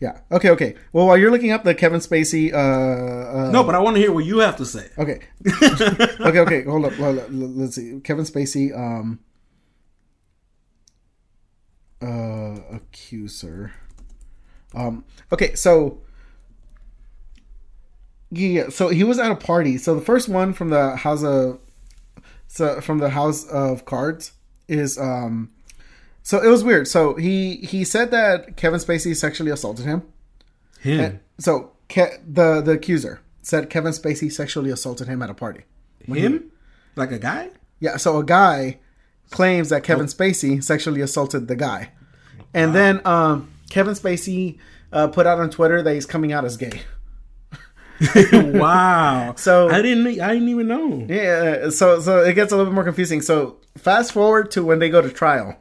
Yeah. 0.00 0.20
Okay. 0.32 0.48
Okay. 0.50 0.74
Well, 0.92 1.06
while 1.06 1.18
you're 1.18 1.30
looking 1.30 1.52
up 1.52 1.62
the 1.62 1.74
Kevin 1.74 2.00
Spacey, 2.00 2.52
uh, 2.54 2.56
uh 2.56 3.50
No, 3.50 3.62
but 3.62 3.74
I 3.74 3.78
want 3.80 3.96
to 3.96 4.00
hear 4.00 4.10
what 4.12 4.24
you 4.24 4.38
have 4.38 4.56
to 4.56 4.64
say. 4.64 4.88
okay, 4.96 5.20
okay, 5.62 6.38
okay. 6.40 6.62
Hold 6.64 6.86
up. 6.86 6.98
Well, 6.98 7.12
let- 7.12 7.32
let's 7.32 7.74
see. 7.76 8.00
Kevin 8.02 8.24
Spacey, 8.24 8.74
um, 8.76 9.18
uh, 12.02 12.56
accuser. 12.72 13.72
Um. 14.74 15.04
Okay. 15.32 15.54
So. 15.54 16.00
Yeah. 18.30 18.68
So 18.68 18.88
he 18.88 19.04
was 19.04 19.18
at 19.18 19.30
a 19.30 19.36
party. 19.36 19.78
So 19.78 19.94
the 19.94 20.00
first 20.00 20.28
one 20.28 20.52
from 20.52 20.70
the 20.70 20.96
House 20.96 21.24
of, 21.24 21.58
so 22.46 22.80
from 22.80 22.98
the 22.98 23.10
House 23.10 23.46
of 23.46 23.84
Cards 23.84 24.32
is 24.68 24.98
um. 24.98 25.50
So 26.22 26.42
it 26.42 26.48
was 26.48 26.62
weird. 26.62 26.86
So 26.86 27.14
he 27.14 27.56
he 27.56 27.84
said 27.84 28.10
that 28.10 28.56
Kevin 28.56 28.78
Spacey 28.78 29.16
sexually 29.16 29.50
assaulted 29.50 29.86
him. 29.86 30.02
Him. 30.80 31.20
So 31.38 31.72
Ke- 31.88 32.20
the 32.26 32.60
the 32.60 32.72
accuser 32.72 33.20
said 33.42 33.68
Kevin 33.68 33.92
Spacey 33.92 34.30
sexually 34.30 34.70
assaulted 34.70 35.08
him 35.08 35.22
at 35.22 35.30
a 35.30 35.34
party. 35.34 35.64
Him? 36.06 36.52
Like 36.94 37.10
a 37.10 37.18
guy? 37.18 37.50
Yeah, 37.80 37.96
so 37.96 38.18
a 38.18 38.24
guy 38.24 38.78
claims 39.30 39.68
that 39.70 39.82
Kevin 39.84 40.06
Spacey 40.06 40.62
sexually 40.62 41.00
assaulted 41.00 41.48
the 41.48 41.56
guy, 41.56 41.90
and 42.54 42.74
then 42.74 43.00
um, 43.06 43.50
Kevin 43.70 43.94
Spacey 43.94 44.58
uh, 44.92 45.08
put 45.08 45.26
out 45.26 45.38
on 45.38 45.50
Twitter 45.50 45.82
that 45.82 45.94
he's 45.94 46.06
coming 46.06 46.32
out 46.32 46.44
as 46.44 46.56
gay. 46.56 46.82
wow. 48.34 49.34
So- 49.36 49.68
I 49.68 49.82
didn't. 49.82 50.20
I 50.20 50.32
didn't 50.34 50.48
even 50.48 50.68
know. 50.68 51.06
Yeah, 51.08 51.70
so 51.70 52.00
so 52.00 52.22
it 52.24 52.34
gets 52.34 52.52
a 52.52 52.56
little 52.56 52.70
bit 52.70 52.74
more 52.74 52.84
confusing. 52.84 53.20
So 53.20 53.58
fast 53.76 54.12
forward 54.12 54.50
to 54.52 54.64
when 54.64 54.78
they 54.78 54.88
go 54.88 55.00
to 55.00 55.10
trial, 55.10 55.56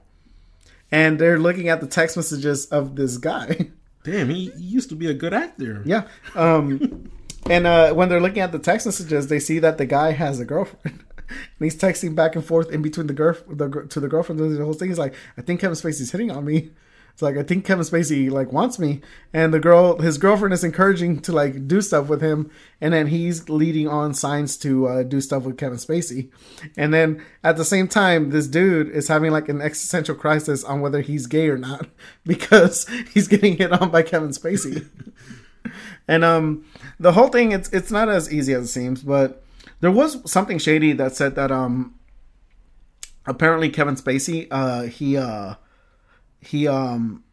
and 0.91 1.19
they're 1.19 1.39
looking 1.39 1.69
at 1.69 1.81
the 1.81 1.87
text 1.87 2.15
messages 2.17 2.65
of 2.67 2.95
this 2.95 3.17
guy. 3.17 3.69
Damn, 4.05 4.29
he, 4.29 4.49
he 4.51 4.63
used 4.63 4.89
to 4.89 4.95
be 4.95 5.07
a 5.07 5.13
good 5.13 5.33
actor. 5.33 5.83
Yeah. 5.85 6.07
Um, 6.33 7.11
and 7.49 7.67
uh, 7.67 7.93
when 7.93 8.07
they're 8.07 8.21
looking 8.21 8.39
at 8.39 8.51
the 8.53 8.59
text 8.59 8.85
messages, 8.85 9.27
they 9.27 9.39
see 9.39 9.59
that 9.59 9.77
the 9.77 9.85
guy 9.85 10.11
has 10.13 10.39
a 10.39 10.45
girlfriend. 10.45 11.03
And 11.29 11.37
he's 11.59 11.75
texting 11.75 12.15
back 12.15 12.35
and 12.35 12.43
forth 12.43 12.71
in 12.71 12.81
between 12.81 13.07
the 13.07 13.13
girl 13.13 13.35
the 13.47 13.69
to 13.89 13.99
the 13.99 14.07
girlfriend 14.07 14.39
the 14.39 14.63
whole 14.63 14.73
thing. 14.73 14.89
He's 14.89 14.99
like, 14.99 15.13
I 15.37 15.41
think 15.41 15.61
Kevin 15.61 15.75
Spacey's 15.75 16.11
hitting 16.11 16.31
on 16.31 16.45
me. 16.45 16.71
It's 17.19 17.21
like 17.21 17.35
I 17.35 17.43
think 17.43 17.65
Kevin 17.65 17.83
Spacey 17.83 18.31
like 18.31 18.53
wants 18.53 18.79
me, 18.79 19.01
and 19.33 19.53
the 19.53 19.59
girl, 19.59 19.99
his 19.99 20.17
girlfriend, 20.17 20.53
is 20.53 20.63
encouraging 20.63 21.19
to 21.23 21.33
like 21.33 21.67
do 21.67 21.81
stuff 21.81 22.07
with 22.07 22.21
him, 22.21 22.49
and 22.79 22.93
then 22.93 23.07
he's 23.07 23.49
leading 23.49 23.89
on 23.89 24.13
signs 24.13 24.55
to 24.59 24.87
uh, 24.87 25.03
do 25.03 25.19
stuff 25.19 25.43
with 25.43 25.57
Kevin 25.57 25.77
Spacey, 25.77 26.29
and 26.77 26.93
then 26.93 27.21
at 27.43 27.57
the 27.57 27.65
same 27.65 27.89
time, 27.89 28.29
this 28.29 28.47
dude 28.47 28.89
is 28.89 29.09
having 29.09 29.31
like 29.31 29.49
an 29.49 29.59
existential 29.59 30.15
crisis 30.15 30.63
on 30.63 30.79
whether 30.79 31.01
he's 31.01 31.27
gay 31.27 31.49
or 31.49 31.57
not 31.57 31.87
because 32.25 32.87
he's 33.13 33.27
getting 33.27 33.57
hit 33.57 33.73
on 33.73 33.89
by 33.89 34.01
Kevin 34.01 34.29
Spacey. 34.29 34.87
And 36.07 36.23
um, 36.23 36.65
the 36.99 37.11
whole 37.11 37.27
thing 37.27 37.51
it's 37.51 37.69
it's 37.69 37.91
not 37.91 38.09
as 38.09 38.33
easy 38.33 38.53
as 38.53 38.63
it 38.63 38.67
seems, 38.69 39.03
but 39.03 39.43
there 39.81 39.91
was 39.91 40.29
something 40.29 40.57
shady 40.59 40.93
that 40.93 41.15
said 41.15 41.35
that 41.35 41.51
um, 41.51 41.95
apparently 43.25 43.69
Kevin 43.69 43.95
Spacey 43.95 44.47
uh 44.51 44.83
he 44.83 45.17
uh 45.17 45.55
he 46.41 46.67
um 46.67 47.23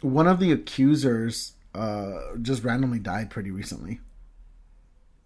one 0.00 0.26
of 0.26 0.38
the 0.40 0.52
accusers 0.52 1.52
uh 1.74 2.18
just 2.40 2.64
randomly 2.64 2.98
died 2.98 3.30
pretty 3.30 3.50
recently. 3.50 4.00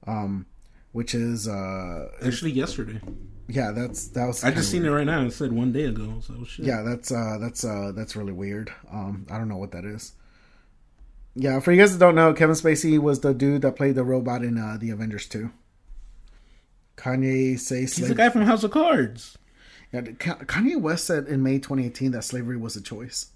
Um, 0.06 0.46
which 0.92 1.14
is 1.14 1.46
uh 1.46 2.08
Actually, 2.24 2.50
yesterday. 2.52 3.00
yeah 3.48 3.70
that's 3.70 4.08
that 4.08 4.26
was 4.26 4.42
I 4.42 4.50
just 4.50 4.70
seen 4.70 4.84
it 4.84 4.90
right 4.90 5.06
now. 5.06 5.22
It 5.24 5.32
said 5.32 5.52
one 5.52 5.72
day 5.72 5.84
ago. 5.84 6.20
So 6.20 6.44
shit. 6.44 6.66
yeah 6.66 6.82
that's 6.82 7.12
uh 7.12 7.38
that's 7.40 7.64
uh 7.64 7.92
that's 7.94 8.16
really 8.16 8.32
weird 8.32 8.72
um 8.90 9.26
i 9.30 9.38
don't 9.38 9.48
know 9.48 9.56
what 9.56 9.70
that 9.72 9.84
is 9.84 10.12
yeah 11.34 11.60
for 11.60 11.72
you 11.72 11.78
guys 11.80 11.92
that 11.92 11.98
don't 12.04 12.14
know 12.14 12.34
kevin 12.34 12.54
spacey 12.56 12.98
was 12.98 13.20
the 13.20 13.32
dude 13.32 13.62
that 13.62 13.76
played 13.76 13.94
the 13.94 14.04
robot 14.04 14.42
in 14.44 14.58
uh 14.58 14.76
the 14.78 14.90
avengers 14.90 15.26
2 15.28 15.50
kanye 16.96 17.58
say 17.58 17.86
slavery. 17.86 18.02
He's 18.02 18.08
the 18.08 18.14
guy 18.14 18.28
from 18.30 18.42
House 18.42 18.62
of 18.64 18.70
Cards. 18.70 19.38
yeah, 19.92 20.00
kanye 20.02 20.80
west 20.80 21.04
said 21.06 21.26
in 21.26 21.42
may 21.42 21.58
2018 21.58 22.12
that 22.12 22.22
slavery 22.22 22.56
was 22.56 22.76
a 22.76 22.80
choice 22.82 23.26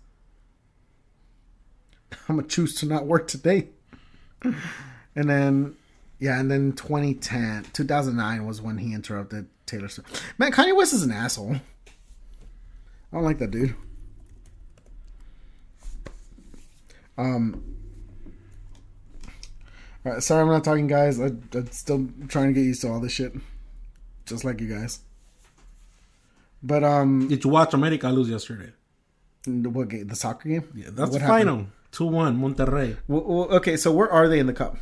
i'm 2.28 2.36
gonna 2.36 2.46
choose 2.48 2.74
to 2.76 2.86
not 2.86 3.06
work 3.06 3.26
today 3.28 3.68
and 4.42 5.28
then 5.30 5.74
yeah 6.18 6.38
and 6.40 6.50
then 6.50 6.72
2010 6.72 7.64
2009 7.72 8.46
was 8.46 8.62
when 8.62 8.78
he 8.78 8.94
interrupted 8.94 9.46
taylor 9.66 9.88
swift 9.88 10.22
man 10.38 10.50
kanye 10.52 10.74
west 10.76 10.92
is 10.94 11.02
an 11.02 11.10
asshole 11.12 11.56
i 11.56 11.60
don't 13.12 13.24
like 13.24 13.38
that 13.38 13.50
dude 13.50 13.74
Um. 17.18 17.75
All 20.06 20.12
right, 20.12 20.22
sorry, 20.22 20.42
I'm 20.42 20.48
not 20.48 20.62
talking, 20.62 20.86
guys. 20.86 21.20
I, 21.20 21.32
I'm 21.52 21.70
still 21.72 22.06
trying 22.28 22.46
to 22.46 22.52
get 22.52 22.60
used 22.60 22.80
to 22.82 22.88
all 22.88 23.00
this 23.00 23.10
shit, 23.10 23.32
just 24.24 24.44
like 24.44 24.60
you 24.60 24.68
guys. 24.68 25.00
But 26.62 26.84
um, 26.84 27.26
Did 27.26 27.42
you 27.42 27.50
watch 27.50 27.74
America 27.74 28.08
lose 28.08 28.30
yesterday? 28.30 28.70
what 29.46 29.88
game? 29.88 30.06
The 30.06 30.14
soccer 30.14 30.48
game? 30.48 30.68
Yeah, 30.76 30.90
that's 30.92 31.10
What 31.10 31.20
the 31.20 31.26
final. 31.26 31.66
Two 31.90 32.06
one 32.06 32.38
Monterrey. 32.38 32.96
Well, 33.08 33.24
well, 33.24 33.56
okay, 33.56 33.76
so 33.76 33.90
where 33.90 34.08
are 34.08 34.28
they 34.28 34.38
in 34.38 34.46
the 34.46 34.52
cup? 34.52 34.76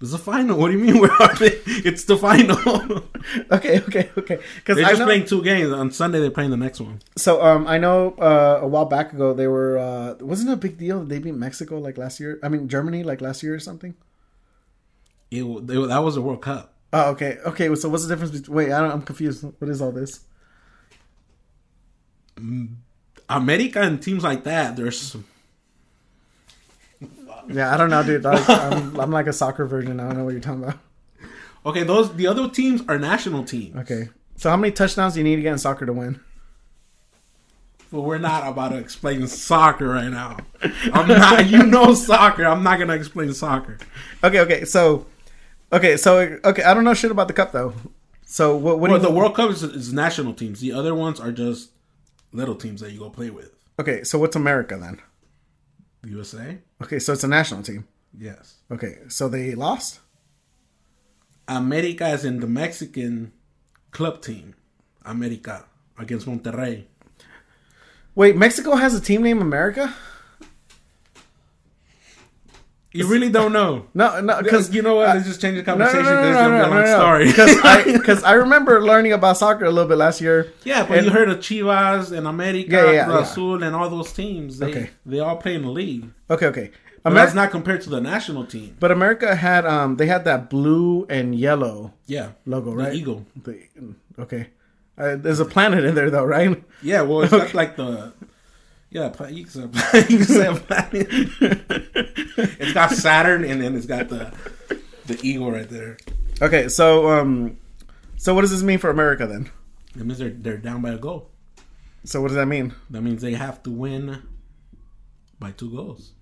It's 0.00 0.10
the 0.10 0.18
final. 0.18 0.58
What 0.58 0.72
do 0.72 0.78
you 0.78 0.84
mean? 0.84 0.98
Where 1.00 1.12
are 1.12 1.34
they? 1.36 1.58
It's 1.66 2.04
the 2.04 2.16
final. 2.16 2.58
Okay, 3.50 3.80
okay, 3.80 4.10
okay. 4.16 4.38
Because 4.56 4.76
They're 4.76 4.84
just 4.84 5.00
know. 5.00 5.06
playing 5.06 5.24
two 5.24 5.42
games. 5.42 5.72
On 5.72 5.90
Sunday, 5.90 6.20
they're 6.20 6.30
playing 6.30 6.50
the 6.52 6.56
next 6.56 6.80
one. 6.80 7.00
So 7.16 7.42
um, 7.42 7.66
I 7.66 7.76
know 7.76 8.10
uh, 8.20 8.60
a 8.62 8.68
while 8.68 8.84
back 8.84 9.12
ago 9.12 9.34
they 9.34 9.48
were 9.48 9.78
uh, 9.78 10.14
wasn't 10.20 10.50
it 10.50 10.52
a 10.52 10.56
big 10.56 10.78
deal 10.78 11.00
that 11.00 11.08
they 11.08 11.18
beat 11.18 11.34
Mexico 11.34 11.78
like 11.78 11.98
last 11.98 12.20
year. 12.20 12.38
I 12.42 12.48
mean 12.48 12.68
Germany 12.68 13.02
like 13.02 13.20
last 13.20 13.42
year 13.42 13.54
or 13.54 13.58
something. 13.58 13.94
It, 15.30 15.66
they, 15.66 15.74
that 15.86 15.98
was 15.98 16.16
a 16.16 16.20
World 16.22 16.42
Cup. 16.42 16.72
Oh, 16.92 17.10
okay, 17.10 17.38
okay. 17.44 17.74
So 17.74 17.88
what's 17.88 18.06
the 18.06 18.14
difference? 18.14 18.32
Between, 18.38 18.56
wait, 18.56 18.72
I 18.72 18.80
don't, 18.80 18.90
I'm 18.90 19.02
confused. 19.02 19.44
What 19.58 19.68
is 19.68 19.82
all 19.82 19.92
this? 19.92 20.20
Mm, 22.36 22.76
America 23.28 23.80
and 23.80 24.00
teams 24.02 24.22
like 24.22 24.44
that, 24.44 24.76
there's 24.76 25.00
some, 25.00 25.24
Yeah, 27.48 27.72
I 27.72 27.76
don't 27.76 27.90
know, 27.90 28.02
dude. 28.02 28.24
Like, 28.24 28.48
I'm, 28.48 28.98
I'm 29.00 29.10
like 29.10 29.26
a 29.26 29.32
soccer 29.32 29.66
version. 29.66 30.00
I 30.00 30.08
don't 30.08 30.18
know 30.18 30.24
what 30.24 30.32
you're 30.32 30.40
talking 30.40 30.64
about. 30.64 30.78
okay. 31.64 31.82
Those 31.82 32.14
the 32.14 32.26
other 32.26 32.48
teams 32.48 32.82
are 32.88 32.98
national 32.98 33.44
teams. 33.44 33.76
Okay. 33.76 34.08
So 34.36 34.50
how 34.50 34.56
many 34.56 34.72
touchdowns 34.72 35.14
do 35.14 35.20
you 35.20 35.24
need 35.24 35.36
to 35.36 35.42
get 35.42 35.52
in 35.52 35.58
soccer 35.58 35.86
to 35.86 35.92
win? 35.92 36.20
But 37.92 38.02
we're 38.02 38.18
not 38.18 38.46
about 38.46 38.70
to 38.70 38.78
explain 38.78 39.26
soccer 39.28 39.88
right 39.88 40.08
now. 40.10 40.38
I'm 40.92 41.08
not. 41.08 41.48
You 41.48 41.62
know 41.62 41.94
soccer. 41.94 42.44
I'm 42.44 42.62
not 42.62 42.78
gonna 42.78 42.94
explain 42.94 43.32
soccer. 43.32 43.78
Okay, 44.24 44.40
okay. 44.40 44.64
So, 44.64 45.06
okay, 45.72 45.96
so 45.96 46.38
okay, 46.44 46.62
I 46.62 46.74
don't 46.74 46.84
know 46.84 46.94
shit 46.94 47.10
about 47.10 47.28
the 47.28 47.34
cup 47.34 47.52
though. 47.52 47.74
So 48.24 48.56
what? 48.56 48.78
What 48.78 48.90
Well, 48.90 49.00
the 49.00 49.10
World 49.10 49.34
Cup 49.34 49.50
is, 49.50 49.62
is 49.62 49.92
national 49.92 50.34
teams. 50.34 50.60
The 50.60 50.72
other 50.72 50.94
ones 50.94 51.20
are 51.20 51.32
just 51.32 51.70
little 52.32 52.54
teams 52.54 52.80
that 52.80 52.92
you 52.92 52.98
go 52.98 53.10
play 53.10 53.30
with. 53.30 53.52
Okay, 53.78 54.04
so 54.04 54.18
what's 54.18 54.36
America 54.36 54.76
then? 54.76 55.00
USA. 56.04 56.58
Okay, 56.82 56.98
so 56.98 57.12
it's 57.12 57.24
a 57.24 57.28
national 57.28 57.62
team. 57.62 57.86
Yes. 58.18 58.56
Okay, 58.70 58.98
so 59.08 59.28
they 59.28 59.54
lost. 59.54 60.00
America 61.48 62.08
is 62.08 62.24
in 62.24 62.40
the 62.40 62.46
Mexican 62.46 63.32
club 63.90 64.22
team. 64.22 64.54
America 65.04 65.64
against 65.98 66.26
Monterrey. 66.26 66.84
Wait, 68.14 68.36
Mexico 68.36 68.74
has 68.74 68.94
a 68.94 69.00
team 69.00 69.22
named 69.22 69.40
America? 69.40 69.94
You 72.96 73.06
really 73.06 73.28
don't 73.30 73.52
know. 73.52 73.86
No, 73.94 74.20
no, 74.20 74.42
because 74.42 74.74
you 74.74 74.82
know 74.82 74.96
what? 74.96 75.14
Let's 75.14 75.26
just 75.26 75.40
change 75.40 75.56
the 75.56 75.62
no, 75.62 75.76
no, 75.78 75.84
no, 75.84 75.90
conversation 75.92 76.14
no, 76.14 76.22
because 76.22 76.34
no, 76.34 76.50
no, 76.50 76.64
gonna 76.64 76.82
be 76.82 76.88
a 76.88 76.92
no, 76.92 76.98
story. 76.98 77.92
Because 77.98 78.22
I, 78.30 78.32
remember 78.32 78.82
learning 78.82 79.12
about 79.12 79.36
soccer 79.36 79.64
a 79.64 79.70
little 79.70 79.88
bit 79.88 79.98
last 79.98 80.20
year. 80.20 80.52
yeah, 80.64 80.86
but 80.86 81.04
you 81.04 81.10
heard 81.10 81.28
of 81.28 81.38
Chivas 81.38 82.16
and 82.16 82.26
America, 82.26 82.70
Yeah, 82.70 82.84
yeah, 82.84 82.92
yeah, 82.92 83.08
yeah. 83.08 83.20
Azul, 83.20 83.62
and 83.62 83.74
all 83.76 83.88
those 83.90 84.12
teams. 84.12 84.58
They 84.58 84.66
Okay. 84.70 84.90
they 85.04 85.20
all 85.20 85.36
play 85.36 85.54
in 85.54 85.62
the 85.62 85.70
league. 85.70 86.06
Okay, 86.30 86.46
okay. 86.46 86.70
America, 87.04 87.26
that's 87.26 87.34
not 87.36 87.50
compared 87.52 87.82
to 87.82 87.90
the 87.90 88.00
national 88.00 88.44
team. 88.46 88.76
but 88.80 88.90
America 88.90 89.36
had 89.36 89.64
um 89.64 89.96
they 89.96 90.06
had 90.06 90.24
that 90.24 90.50
blue 90.50 91.06
and 91.08 91.34
yellow 91.38 91.92
Yeah, 92.06 92.30
logo, 92.46 92.70
the 92.70 92.76
right? 92.76 92.94
eagle. 92.94 93.24
The, 93.44 93.60
okay. 94.18 94.48
Uh, 94.98 95.14
there's 95.14 95.38
a 95.40 95.44
planet 95.44 95.84
in 95.84 95.94
there 95.94 96.10
though, 96.10 96.24
right? 96.24 96.62
Yeah, 96.82 97.02
well, 97.02 97.22
it's 97.22 97.54
like 97.54 97.76
the 97.76 98.12
yeah. 98.90 99.08
pla- 99.10 99.28
You 99.28 99.44
can 99.44 99.52
say, 99.52 99.60
you 100.08 100.18
can 100.18 100.24
say 100.26 100.48
it's 102.58 102.72
got 102.72 102.90
Saturn, 102.92 103.44
and 103.44 103.60
then 103.60 103.76
it's 103.76 103.86
got 103.86 104.08
the 104.08 104.32
the 105.06 105.18
eagle 105.22 105.50
right 105.50 105.68
there. 105.68 105.96
Okay, 106.42 106.68
so 106.68 107.08
um, 107.10 107.58
so 108.16 108.34
what 108.34 108.42
does 108.42 108.50
this 108.50 108.62
mean 108.62 108.78
for 108.78 108.90
America 108.90 109.26
then? 109.26 109.50
It 109.94 110.04
means 110.04 110.18
they're 110.18 110.30
they're 110.30 110.58
down 110.58 110.82
by 110.82 110.90
a 110.90 110.98
goal. 110.98 111.30
So 112.04 112.20
what 112.20 112.28
does 112.28 112.36
that 112.36 112.46
mean? 112.46 112.74
That 112.90 113.02
means 113.02 113.22
they 113.22 113.34
have 113.34 113.62
to 113.64 113.70
win 113.70 114.22
by 115.38 115.50
two 115.52 115.70
goals. 115.70 116.12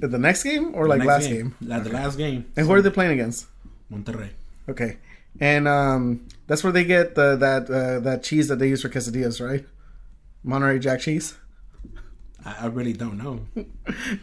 The 0.00 0.18
next 0.18 0.42
game 0.42 0.74
or 0.74 0.88
like 0.88 1.04
last 1.04 1.28
game? 1.28 1.54
Like 1.60 1.84
the 1.84 1.90
last 1.90 2.18
game. 2.18 2.46
And 2.56 2.66
who 2.66 2.72
are 2.72 2.82
they 2.82 2.90
playing 2.90 3.12
against? 3.12 3.46
Monterrey. 3.92 4.30
Okay, 4.68 4.96
and 5.40 5.68
um, 5.68 6.26
that's 6.46 6.64
where 6.64 6.72
they 6.72 6.84
get 6.84 7.14
the 7.14 7.36
that 7.36 7.70
uh, 7.70 8.00
that 8.00 8.22
cheese 8.22 8.48
that 8.48 8.58
they 8.58 8.68
use 8.68 8.82
for 8.82 8.88
quesadillas, 8.88 9.44
right? 9.46 9.64
Monterey 10.42 10.78
Jack 10.78 11.00
cheese. 11.00 11.36
I, 12.44 12.54
I 12.62 12.66
really 12.66 12.92
don't 12.92 13.18
know. 13.18 13.40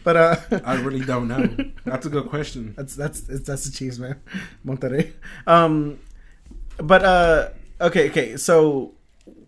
But 0.04 0.16
uh, 0.16 0.36
I 0.64 0.74
really 0.74 1.04
don't 1.04 1.28
know. 1.28 1.46
That's 1.84 2.06
a 2.06 2.08
good 2.08 2.28
question. 2.28 2.74
that's 2.76 2.96
that's 2.96 3.20
that's 3.20 3.64
the 3.64 3.70
cheese, 3.70 3.98
man. 3.98 4.20
Monterey. 4.64 5.12
Um, 5.46 5.98
but 6.78 7.04
uh, 7.04 7.48
okay, 7.80 8.10
okay. 8.10 8.36
So 8.36 8.94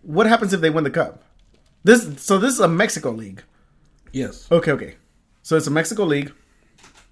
what 0.03 0.27
happens 0.27 0.53
if 0.53 0.61
they 0.61 0.69
win 0.69 0.83
the 0.85 0.91
cup? 0.91 1.23
This 1.83 2.23
so 2.23 2.37
this 2.37 2.53
is 2.53 2.59
a 2.59 2.67
Mexico 2.67 3.11
league. 3.11 3.43
Yes. 4.13 4.49
Okay, 4.51 4.71
okay. 4.71 4.95
So 5.43 5.57
it's 5.57 5.67
a 5.67 5.71
Mexico 5.71 6.05
league. 6.05 6.31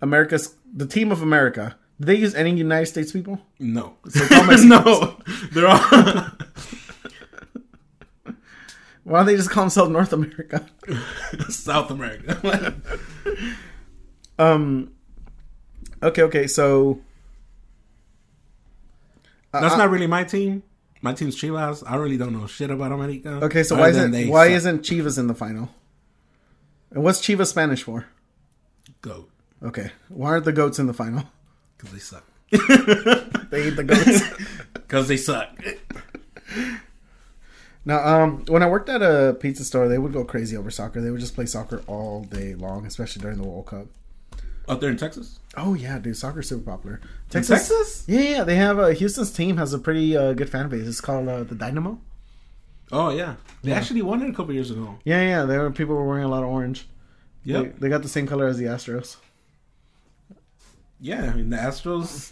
America's 0.02 0.56
the 0.74 0.88
team 0.88 1.12
of 1.12 1.22
America. 1.22 1.76
Did 2.00 2.08
they 2.08 2.16
use 2.16 2.34
any 2.36 2.52
United 2.52 2.88
States 2.88 3.12
people? 3.12 3.40
No. 3.60 3.98
all 4.32 4.66
no. 4.66 5.18
They're 5.52 5.68
all 5.68 6.32
Why 9.04 9.20
don't 9.20 9.26
they 9.28 9.36
just 9.36 9.50
call 9.50 9.64
themselves 9.64 9.92
North 9.92 10.14
America? 10.14 10.66
South 11.50 11.92
America. 11.92 12.74
Um. 14.40 14.92
Okay, 16.02 16.24
okay. 16.24 16.48
So 16.48 17.02
That's 19.52 19.78
not 19.78 19.92
really 19.92 20.08
my 20.08 20.24
team. 20.24 20.64
My 21.02 21.14
team's 21.14 21.36
Chivas. 21.40 21.84
I 21.86 21.98
really 21.98 22.18
don't 22.18 22.34
know 22.34 22.48
shit 22.48 22.72
about 22.72 22.92
America. 22.92 23.30
okay, 23.44 23.62
so 23.62 23.76
why 23.78 23.90
isn't 23.90 24.10
they 24.12 24.28
why 24.28 24.48
suck. 24.48 24.56
isn't 24.56 24.82
Chivas 24.82 25.20
in 25.20 25.28
the 25.28 25.36
final? 25.36 25.70
And 26.92 27.04
what's 27.04 27.20
Chivas 27.22 27.48
Spanish 27.48 27.84
for? 27.84 28.08
goat? 29.02 29.30
Okay, 29.62 29.92
why 30.10 30.32
aren't 30.32 30.46
the 30.46 30.52
goats 30.52 30.80
in 30.80 30.88
the 30.88 30.94
final? 30.94 31.24
Because 31.78 31.92
they 31.94 32.00
suck. 32.00 32.26
They 33.52 33.68
eat 33.68 33.76
the 33.76 33.84
goats. 33.84 34.24
Because 34.74 35.08
they 35.08 35.18
suck. 35.18 35.50
Now, 37.86 38.06
um, 38.06 38.46
when 38.48 38.64
I 38.64 38.70
worked 38.70 38.90
at 38.90 39.02
a 39.02 39.36
pizza 39.40 39.64
store, 39.66 39.88
they 39.88 39.98
would 39.98 40.14
go 40.14 40.24
crazy 40.24 40.56
over 40.56 40.72
soccer. 40.72 41.02
They 41.02 41.12
would 41.12 41.20
just 41.20 41.36
play 41.36 41.46
soccer 41.46 41.82
all 41.88 42.24
day 42.24 42.56
long, 42.56 42.86
especially 42.86 43.22
during 43.22 43.38
the 43.38 43.48
World 43.48 43.66
Cup. 43.68 43.88
Out 44.70 44.80
there 44.80 44.90
in 44.90 44.96
Texas? 44.98 45.40
Oh 45.58 45.74
yeah, 45.74 46.00
dude, 46.00 46.16
soccer's 46.16 46.48
super 46.48 46.72
popular. 46.72 47.02
Texas? 47.30 47.68
Texas? 47.68 48.04
Yeah, 48.08 48.22
yeah, 48.22 48.44
they 48.46 48.56
have 48.56 48.80
uh, 48.80 48.88
Houston's 48.90 49.32
team 49.32 49.58
has 49.58 49.74
a 49.74 49.80
pretty 49.80 50.16
uh, 50.16 50.32
good 50.34 50.50
fan 50.50 50.70
base. 50.70 50.88
It's 50.88 51.02
called 51.02 51.28
uh, 51.28 51.44
the 51.44 51.56
Dynamo. 51.56 52.00
Oh 52.92 53.10
yeah, 53.10 53.36
they 53.62 53.72
Yeah. 53.72 53.78
actually 53.78 54.02
won 54.04 54.22
it 54.22 54.30
a 54.30 54.34
couple 54.34 54.54
years 54.54 54.72
ago. 54.72 54.98
Yeah, 55.04 55.22
yeah, 55.22 55.44
there 55.44 55.62
were 55.62 55.72
people 55.72 55.96
were 55.96 56.08
wearing 56.08 56.24
a 56.24 56.30
lot 56.30 56.44
of 56.44 56.50
orange. 56.50 56.88
Yeah, 57.44 57.64
They, 57.64 57.68
they 57.80 57.90
got 57.90 58.04
the 58.04 58.08
same 58.08 58.26
color 58.26 58.48
as 58.48 58.58
the 58.58 58.66
Astros. 58.66 59.18
Yeah, 61.00 61.32
I 61.32 61.36
mean 61.36 61.50
the 61.50 61.58
Astros. 61.58 62.32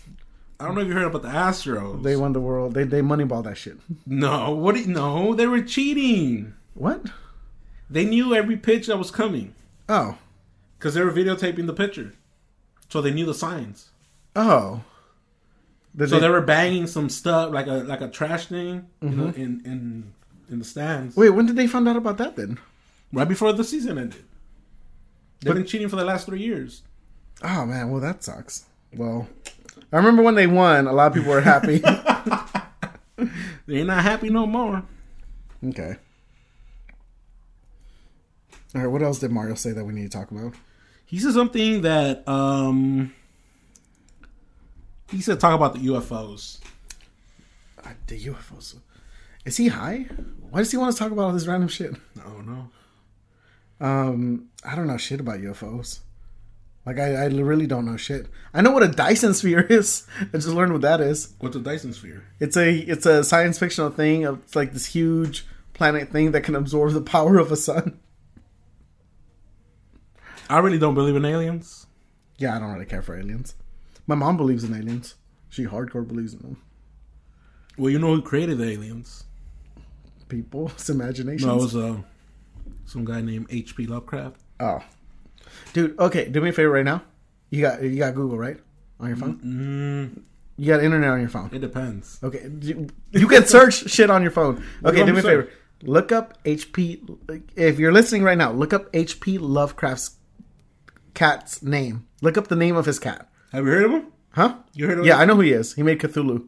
I 0.61 0.65
don't 0.65 0.75
know 0.75 0.81
if 0.81 0.87
you 0.87 0.93
heard 0.93 1.05
about 1.07 1.23
the 1.23 1.29
Astros. 1.29 2.03
They 2.03 2.15
won 2.15 2.33
the 2.33 2.39
world. 2.39 2.73
They 2.73 2.83
they 2.83 3.01
moneyball 3.01 3.43
that 3.43 3.57
shit. 3.57 3.77
no, 4.05 4.51
what? 4.51 4.75
do 4.75 4.81
you- 4.81 4.87
No, 4.87 5.33
they 5.33 5.47
were 5.47 5.61
cheating. 5.61 6.53
What? 6.73 7.07
They 7.89 8.05
knew 8.05 8.33
every 8.35 8.55
pitch 8.57 8.87
that 8.87 8.97
was 8.97 9.11
coming 9.11 9.53
Oh, 9.89 10.17
because 10.77 10.93
they 10.93 11.01
were 11.03 11.11
videotaping 11.11 11.65
the 11.67 11.73
pitcher, 11.73 12.13
so 12.89 13.01
they 13.01 13.11
knew 13.11 13.25
the 13.25 13.33
signs. 13.33 13.89
oh. 14.35 14.83
Did 15.93 16.07
So 16.09 16.15
they- 16.15 16.21
they 16.21 16.29
were 16.29 16.39
banging 16.41 16.87
some 16.87 17.09
stuff 17.09 17.51
like 17.53 17.67
a 17.67 17.83
like 17.83 17.99
a 18.01 18.07
trash 18.07 18.45
thing 18.47 18.85
you 19.01 19.09
know, 19.09 19.25
mm-hmm. 19.25 19.41
in 19.41 19.61
in 19.65 20.13
in 20.49 20.59
the 20.59 20.65
stands 20.65 21.15
wait, 21.17 21.31
when 21.31 21.45
did 21.47 21.55
they 21.57 21.67
find 21.67 21.87
out 21.87 21.97
about 21.97 22.17
that 22.19 22.35
then? 22.37 22.57
right 23.11 23.27
before 23.27 23.51
the 23.51 23.63
season 23.63 23.97
ended. 23.97 24.23
They've 25.41 25.49
But- 25.49 25.55
been 25.55 25.65
cheating 25.65 25.89
for 25.89 25.97
the 25.97 26.05
last 26.05 26.27
three 26.27 26.39
years. 26.41 26.83
Oh 27.43 27.65
man, 27.65 27.89
well 27.91 27.99
that 27.99 28.23
sucks. 28.23 28.65
Well, 28.95 29.27
I 29.91 29.97
remember 29.97 30.21
when 30.23 30.35
they 30.35 30.47
won. 30.47 30.87
A 30.87 30.93
lot 30.93 31.07
of 31.07 31.13
people 31.13 31.31
were 31.31 31.41
happy. 31.41 31.79
They're 33.67 33.85
not 33.85 34.03
happy 34.03 34.29
no 34.29 34.45
more. 34.47 34.83
okay. 35.69 35.95
All 38.73 38.81
right. 38.81 38.87
What 38.87 39.01
else 39.01 39.19
did 39.19 39.31
Mario 39.31 39.55
say 39.55 39.71
that 39.73 39.83
we 39.83 39.93
need 39.93 40.09
to 40.11 40.17
talk 40.17 40.31
about? 40.31 40.53
He 41.05 41.19
said 41.19 41.33
something 41.33 41.81
that 41.81 42.27
um 42.27 43.13
he 45.09 45.21
said 45.21 45.39
talk 45.39 45.53
about 45.53 45.73
the 45.73 45.79
UFOs. 45.87 46.59
Uh, 47.83 47.89
the 48.07 48.17
UFOs. 48.25 48.75
Is 49.43 49.57
he 49.57 49.67
high? 49.67 50.05
Why 50.49 50.59
does 50.59 50.71
he 50.71 50.77
want 50.77 50.93
to 50.93 50.97
talk 50.99 51.11
about 51.11 51.23
all 51.23 51.33
this 51.33 51.47
random 51.47 51.67
shit? 51.67 51.93
I 52.19 52.23
don't 52.29 52.47
know. 52.47 52.69
Um, 53.85 54.49
I 54.63 54.75
don't 54.75 54.87
know 54.87 54.97
shit 54.97 55.19
about 55.19 55.39
UFOs. 55.39 55.99
Like 56.85 56.97
I, 56.97 57.13
I 57.13 57.25
really 57.27 57.67
don't 57.67 57.85
know 57.85 57.97
shit. 57.97 58.27
I 58.53 58.61
know 58.61 58.71
what 58.71 58.83
a 58.83 58.87
Dyson 58.87 59.33
sphere 59.33 59.61
is. 59.69 60.07
I 60.19 60.25
just 60.37 60.47
learned 60.47 60.73
what 60.73 60.81
that 60.81 60.99
is. 61.01 61.33
What's 61.39 61.55
a 61.55 61.59
Dyson 61.59 61.93
sphere? 61.93 62.23
It's 62.39 62.57
a 62.57 62.73
it's 62.75 63.05
a 63.05 63.23
science 63.23 63.59
fictional 63.59 63.91
thing. 63.91 64.23
It's 64.23 64.55
like 64.55 64.73
this 64.73 64.87
huge 64.87 65.45
planet 65.73 66.09
thing 66.09 66.31
that 66.31 66.41
can 66.43 66.55
absorb 66.55 66.93
the 66.93 67.01
power 67.15 67.37
of 67.37 67.51
a 67.51 67.55
sun. 67.55 67.99
I 70.49 70.59
really 70.59 70.79
don't 70.79 70.95
believe 70.95 71.15
in 71.15 71.23
aliens. 71.23 71.87
Yeah, 72.37 72.55
I 72.55 72.59
don't 72.59 72.73
really 72.73 72.85
care 72.85 73.01
for 73.01 73.15
aliens. 73.17 73.55
My 74.07 74.15
mom 74.15 74.35
believes 74.37 74.63
in 74.63 74.73
aliens. 74.73 75.15
She 75.49 75.65
hardcore 75.65 76.07
believes 76.07 76.33
in 76.33 76.39
them. 76.39 76.61
Well, 77.77 77.89
you 77.91 77.99
know 77.99 78.15
who 78.15 78.21
created 78.21 78.57
the 78.57 78.69
aliens? 78.69 79.23
People's 80.27 80.89
imaginations. 80.89 81.45
No, 81.45 81.57
it 81.57 81.61
was 81.61 81.75
uh, 81.75 81.97
some 82.85 83.05
guy 83.05 83.21
named 83.21 83.47
H.P. 83.49 83.85
Lovecraft. 83.85 84.37
oh, 84.59 84.83
dude. 85.73 85.97
Okay, 85.99 86.27
do 86.29 86.41
me 86.41 86.49
a 86.49 86.53
favor 86.53 86.71
right 86.71 86.85
now. 86.85 87.03
You 87.49 87.61
got 87.61 87.81
you 87.83 87.97
got 87.97 88.15
Google 88.15 88.37
right 88.37 88.57
on 88.99 89.07
your 89.07 89.17
phone. 89.17 89.39
Mm, 90.15 90.23
You 90.57 90.67
got 90.73 90.83
internet 90.83 91.09
on 91.09 91.19
your 91.19 91.29
phone. 91.29 91.49
it 91.53 91.59
depends. 91.59 92.19
Okay, 92.23 92.49
you, 92.61 92.87
you 93.11 93.27
can 93.27 93.45
search 93.45 93.89
shit 93.89 94.09
on 94.09 94.21
your 94.21 94.31
phone. 94.31 94.63
Okay, 94.85 95.05
do 95.05 95.13
me 95.13 95.19
a 95.19 95.23
favor. 95.23 95.49
Look 95.83 96.11
up 96.11 96.41
HP. 96.43 97.17
If 97.55 97.79
you're 97.79 97.91
listening 97.91 98.23
right 98.23 98.37
now, 98.37 98.51
look 98.51 98.71
up 98.73 98.91
HP 98.93 99.39
Lovecraft's 99.41 100.17
cat's 101.15 101.63
name. 101.63 102.05
Look 102.21 102.37
up 102.37 102.47
the 102.49 102.55
name 102.55 102.75
of 102.75 102.85
his 102.85 102.99
cat. 102.99 103.27
Have 103.51 103.65
you 103.65 103.71
heard 103.71 103.85
of 103.85 103.91
him? 103.91 104.07
Huh? 104.33 104.55
You 104.73 104.87
heard 104.87 104.99
of 104.99 105.05
Yeah, 105.05 105.13
him? 105.15 105.17
Yeah, 105.17 105.21
I 105.23 105.25
know 105.25 105.35
who 105.35 105.41
he 105.41 105.51
is. 105.51 105.73
He 105.73 105.81
made 105.83 105.99
Cthulhu. 105.99 106.45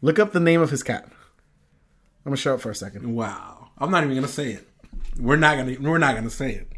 Look 0.00 0.18
up 0.18 0.32
the 0.32 0.40
name 0.40 0.60
of 0.60 0.70
his 0.70 0.82
cat. 0.82 1.04
I'm 1.04 2.30
gonna 2.30 2.36
show 2.36 2.54
it 2.54 2.60
for 2.60 2.70
a 2.70 2.74
second. 2.74 3.14
Wow. 3.14 3.70
I'm 3.78 3.90
not 3.90 4.02
even 4.04 4.16
gonna 4.16 4.28
say 4.28 4.52
it. 4.52 4.68
We're 5.18 5.36
not 5.36 5.56
gonna. 5.56 5.76
We're 5.80 5.98
not 5.98 6.14
gonna 6.14 6.30
say 6.30 6.52
it. 6.54 6.68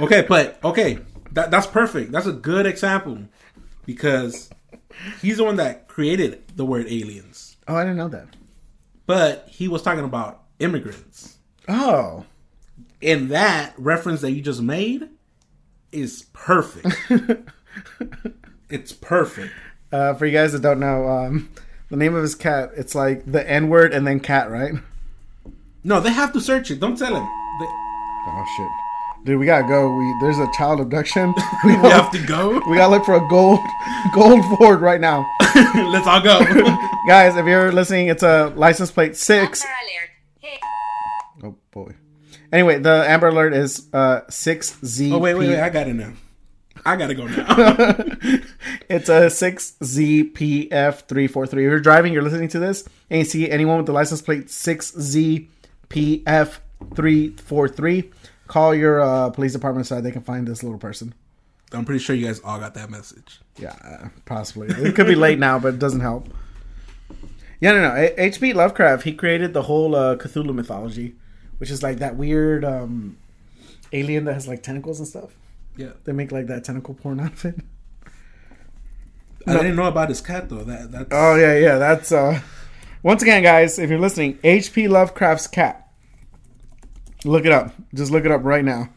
Okay, 0.00 0.24
but 0.28 0.58
okay, 0.64 0.98
that 1.32 1.50
that's 1.50 1.66
perfect. 1.66 2.12
That's 2.12 2.26
a 2.26 2.32
good 2.32 2.66
example 2.66 3.18
because 3.86 4.50
he's 5.20 5.36
the 5.36 5.44
one 5.44 5.56
that 5.56 5.88
created 5.88 6.42
the 6.56 6.64
word 6.64 6.86
aliens, 6.86 7.56
Oh, 7.68 7.74
I 7.76 7.82
didn't 7.84 7.96
know 7.98 8.08
that. 8.08 8.26
but 9.06 9.46
he 9.48 9.68
was 9.68 9.82
talking 9.82 10.04
about 10.04 10.42
immigrants, 10.58 11.38
Oh, 11.68 12.24
and 13.00 13.28
that 13.30 13.74
reference 13.78 14.20
that 14.22 14.32
you 14.32 14.40
just 14.42 14.60
made 14.62 15.08
is 15.92 16.26
perfect. 16.32 16.96
it's 18.70 18.92
perfect. 18.92 19.52
uh, 19.92 20.14
for 20.14 20.26
you 20.26 20.32
guys 20.32 20.52
that 20.52 20.62
don't 20.62 20.80
know, 20.80 21.06
um, 21.08 21.50
the 21.90 21.96
name 21.96 22.14
of 22.14 22.22
his 22.22 22.34
cat. 22.34 22.70
It's 22.76 22.94
like 22.94 23.30
the 23.30 23.48
N 23.48 23.68
word 23.68 23.92
and 23.92 24.06
then 24.06 24.20
cat, 24.20 24.50
right? 24.50 24.72
No, 25.84 26.00
they 26.00 26.10
have 26.10 26.32
to 26.34 26.40
search 26.40 26.70
it. 26.70 26.80
Don't 26.80 26.96
tell 26.96 27.14
him. 27.16 27.24
They, 27.60 27.66
Oh 28.24 28.44
shit, 28.56 28.70
dude, 29.26 29.40
we 29.40 29.46
gotta 29.46 29.66
go. 29.66 29.96
We 29.96 30.14
there's 30.20 30.38
a 30.38 30.48
child 30.56 30.80
abduction. 30.80 31.34
we 31.64 31.72
have 31.72 32.10
to 32.12 32.24
go. 32.24 32.60
We 32.70 32.76
gotta 32.76 32.92
look 32.92 33.04
for 33.04 33.14
a 33.16 33.28
gold 33.28 33.58
gold 34.14 34.44
Ford 34.58 34.80
right 34.80 35.00
now, 35.00 35.28
Let's 35.74 36.06
all 36.06 36.20
go. 36.22 36.38
guys. 37.08 37.36
If 37.36 37.46
you're 37.46 37.72
listening, 37.72 38.06
it's 38.08 38.22
a 38.22 38.52
license 38.54 38.90
plate 38.92 39.16
six. 39.16 39.64
Amber 39.64 39.74
alert. 39.82 40.10
Hey. 40.38 40.60
Oh 41.42 41.56
boy. 41.72 41.94
Anyway, 42.52 42.78
the 42.78 43.04
Amber 43.08 43.28
Alert 43.28 43.54
is 43.54 43.88
uh 43.92 44.20
six 44.28 44.78
Z. 44.84 45.10
oh 45.12 45.18
wait, 45.18 45.34
wait, 45.34 45.48
wait! 45.48 45.58
I 45.60 45.68
got 45.70 45.88
it 45.88 45.94
now. 45.94 46.12
I 46.84 46.96
gotta 46.96 47.14
go 47.14 47.26
now. 47.26 48.36
It's 48.88 49.08
a 49.08 49.30
six 49.30 49.74
ZPF 49.82 51.08
three 51.08 51.26
four 51.26 51.46
three. 51.46 51.64
If 51.64 51.70
you're 51.70 51.80
driving, 51.80 52.12
you're 52.12 52.22
listening 52.22 52.48
to 52.50 52.58
this, 52.58 52.86
and 53.10 53.18
you 53.20 53.24
see 53.24 53.50
anyone 53.50 53.78
with 53.78 53.86
the 53.86 53.92
license 53.92 54.20
plate 54.22 54.50
six 54.50 54.92
ZPF 55.92 56.58
three 56.94 57.30
four 57.36 57.68
three, 57.68 58.10
call 58.46 58.74
your 58.74 59.00
uh, 59.00 59.30
police 59.30 59.52
department 59.52 59.86
so 59.86 60.00
they 60.00 60.10
can 60.10 60.22
find 60.22 60.46
this 60.46 60.62
little 60.62 60.78
person. 60.78 61.14
I'm 61.72 61.84
pretty 61.84 62.00
sure 62.00 62.14
you 62.14 62.26
guys 62.26 62.40
all 62.40 62.58
got 62.58 62.74
that 62.74 62.90
message. 62.90 63.40
Yeah, 63.56 63.74
uh, 63.82 64.08
possibly. 64.26 64.68
It 64.68 64.94
could 64.94 65.06
be 65.06 65.14
late 65.14 65.38
now, 65.38 65.58
but 65.58 65.74
it 65.74 65.78
doesn't 65.78 66.00
help. 66.00 66.28
Yeah, 67.60 67.72
no, 67.72 67.94
no. 67.94 68.10
H.P. 68.18 68.52
Lovecraft, 68.54 69.04
he 69.04 69.12
created 69.14 69.54
the 69.54 69.62
whole 69.62 69.94
uh, 69.94 70.16
Cthulhu 70.16 70.52
mythology, 70.52 71.14
which 71.58 71.70
is 71.70 71.82
like 71.82 71.98
that 71.98 72.16
weird 72.16 72.64
um, 72.64 73.16
alien 73.92 74.24
that 74.24 74.34
has 74.34 74.48
like 74.48 74.62
tentacles 74.62 74.98
and 74.98 75.06
stuff. 75.08 75.30
Yeah, 75.76 75.92
They 76.04 76.12
make 76.12 76.32
like 76.32 76.48
that 76.48 76.64
tentacle 76.64 76.94
porn 76.94 77.20
out 77.24 77.32
of 77.32 77.44
it. 77.44 77.54
I 79.46 79.54
didn't 79.54 79.76
know 79.76 79.86
about 79.86 80.08
his 80.08 80.20
cat 80.20 80.48
though. 80.48 80.62
That 80.62 80.92
that's 80.92 81.08
Oh 81.10 81.34
yeah, 81.36 81.56
yeah. 81.56 81.78
That's 81.78 82.12
uh. 82.12 82.40
Once 83.02 83.22
again, 83.22 83.42
guys, 83.42 83.78
if 83.78 83.90
you're 83.90 83.98
listening, 83.98 84.38
H.P. 84.44 84.86
Lovecraft's 84.86 85.48
cat. 85.48 85.81
Look 87.24 87.44
it 87.44 87.52
up. 87.52 87.72
Just 87.94 88.10
look 88.10 88.24
it 88.24 88.30
up 88.30 88.42
right 88.44 88.64
now. 88.64 88.88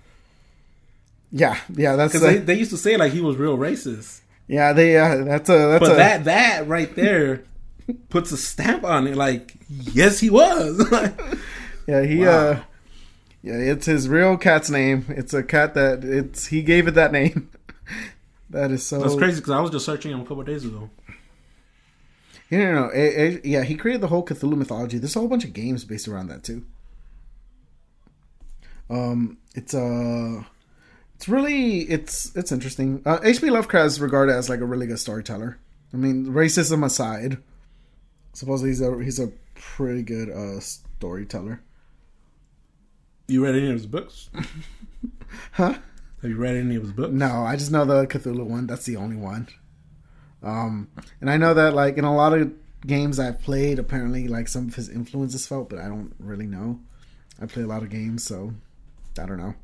Yeah, 1.31 1.59
yeah. 1.75 1.95
That's 1.95 2.13
because 2.13 2.27
they, 2.27 2.37
they 2.37 2.53
used 2.55 2.71
to 2.71 2.77
say 2.77 2.97
like 2.97 3.11
he 3.11 3.21
was 3.21 3.35
real 3.35 3.57
racist, 3.57 4.21
yeah. 4.47 4.73
They 4.73 4.97
uh, 4.97 5.23
that's 5.23 5.49
a 5.49 5.57
that's 5.67 5.79
but 5.81 5.91
a 5.91 5.95
that 5.95 6.23
that 6.25 6.67
right 6.67 6.93
there 6.95 7.43
puts 8.09 8.31
a 8.31 8.37
stamp 8.37 8.83
on 8.83 9.07
it. 9.07 9.15
Like 9.17 9.55
yes, 9.69 10.19
he 10.19 10.29
was. 10.29 10.87
yeah. 11.87 12.03
He 12.03 12.19
Wow. 12.19 12.27
uh. 12.51 12.59
Yeah, 13.43 13.57
it's 13.57 13.85
his 13.85 14.09
real 14.09 14.37
cat's 14.37 14.71
name. 14.71 15.05
It's 15.09 15.31
a 15.31 15.43
cat 15.43 15.75
that 15.75 16.03
it's 16.03 16.47
he 16.47 16.63
gave 16.63 16.87
it 16.87 16.95
that 16.95 17.11
name. 17.11 17.51
that 18.49 18.71
is 18.71 18.83
so 18.83 18.99
That's 18.99 19.13
crazy 19.15 19.35
because 19.39 19.51
I 19.51 19.59
was 19.59 19.69
just 19.69 19.85
searching 19.85 20.11
him 20.11 20.21
a 20.21 20.23
couple 20.23 20.39
of 20.41 20.47
days 20.47 20.65
ago. 20.65 20.89
Yeah, 22.49 22.71
no, 22.71 22.73
no. 22.87 22.91
A- 22.91 23.21
A- 23.35 23.41
yeah, 23.43 23.63
he 23.63 23.75
created 23.75 24.01
the 24.01 24.07
whole 24.07 24.25
Cthulhu 24.25 24.55
mythology. 24.57 24.97
There's 24.97 25.15
a 25.15 25.19
whole 25.19 25.27
bunch 25.27 25.43
of 25.43 25.53
games 25.53 25.83
based 25.83 26.07
around 26.07 26.27
that 26.29 26.43
too. 26.43 26.63
Um, 28.89 29.37
it's 29.55 29.73
uh, 29.73 30.43
it's 31.15 31.27
really 31.27 31.81
it's 31.81 32.35
it's 32.35 32.51
interesting. 32.51 33.01
Uh, 33.05 33.19
H.P. 33.23 33.49
Lovecraft 33.49 33.87
is 33.87 34.01
regarded 34.01 34.33
as 34.33 34.49
like 34.49 34.59
a 34.59 34.65
really 34.65 34.87
good 34.87 34.99
storyteller. 34.99 35.57
I 35.93 35.97
mean, 35.97 36.27
racism 36.27 36.85
aside, 36.85 37.37
supposedly 38.33 38.71
he's 38.71 38.81
a 38.81 39.03
he's 39.03 39.19
a 39.19 39.31
pretty 39.55 40.03
good 40.03 40.29
uh 40.29 40.59
storyteller. 40.59 41.61
You 43.27 43.43
read 43.43 43.55
any 43.55 43.67
of 43.67 43.73
his 43.73 43.87
books? 43.87 44.29
Huh? 45.51 45.73
Have 46.21 46.31
you 46.31 46.37
read 46.37 46.55
any 46.55 46.75
of 46.75 46.83
his 46.83 46.91
books? 46.91 47.11
No, 47.11 47.43
I 47.43 47.55
just 47.55 47.71
know 47.71 47.85
the 47.85 48.07
Cthulhu 48.07 48.45
one. 48.45 48.67
That's 48.67 48.85
the 48.85 48.95
only 48.95 49.15
one. 49.15 49.47
Um, 50.43 50.89
and 51.21 51.29
I 51.29 51.37
know 51.37 51.53
that 51.53 51.73
like 51.73 51.97
in 51.97 52.05
a 52.05 52.15
lot 52.15 52.33
of 52.33 52.51
games 52.85 53.19
I've 53.19 53.41
played, 53.41 53.79
apparently 53.79 54.27
like 54.27 54.47
some 54.47 54.67
of 54.67 54.75
his 54.75 54.89
influences 54.89 55.47
felt, 55.47 55.69
but 55.69 55.79
I 55.79 55.87
don't 55.87 56.13
really 56.19 56.45
know. 56.45 56.79
I 57.41 57.47
play 57.47 57.63
a 57.63 57.67
lot 57.67 57.83
of 57.83 57.89
games, 57.89 58.23
so 58.23 58.53
I 59.19 59.25
don't 59.25 59.37
know. 59.37 59.55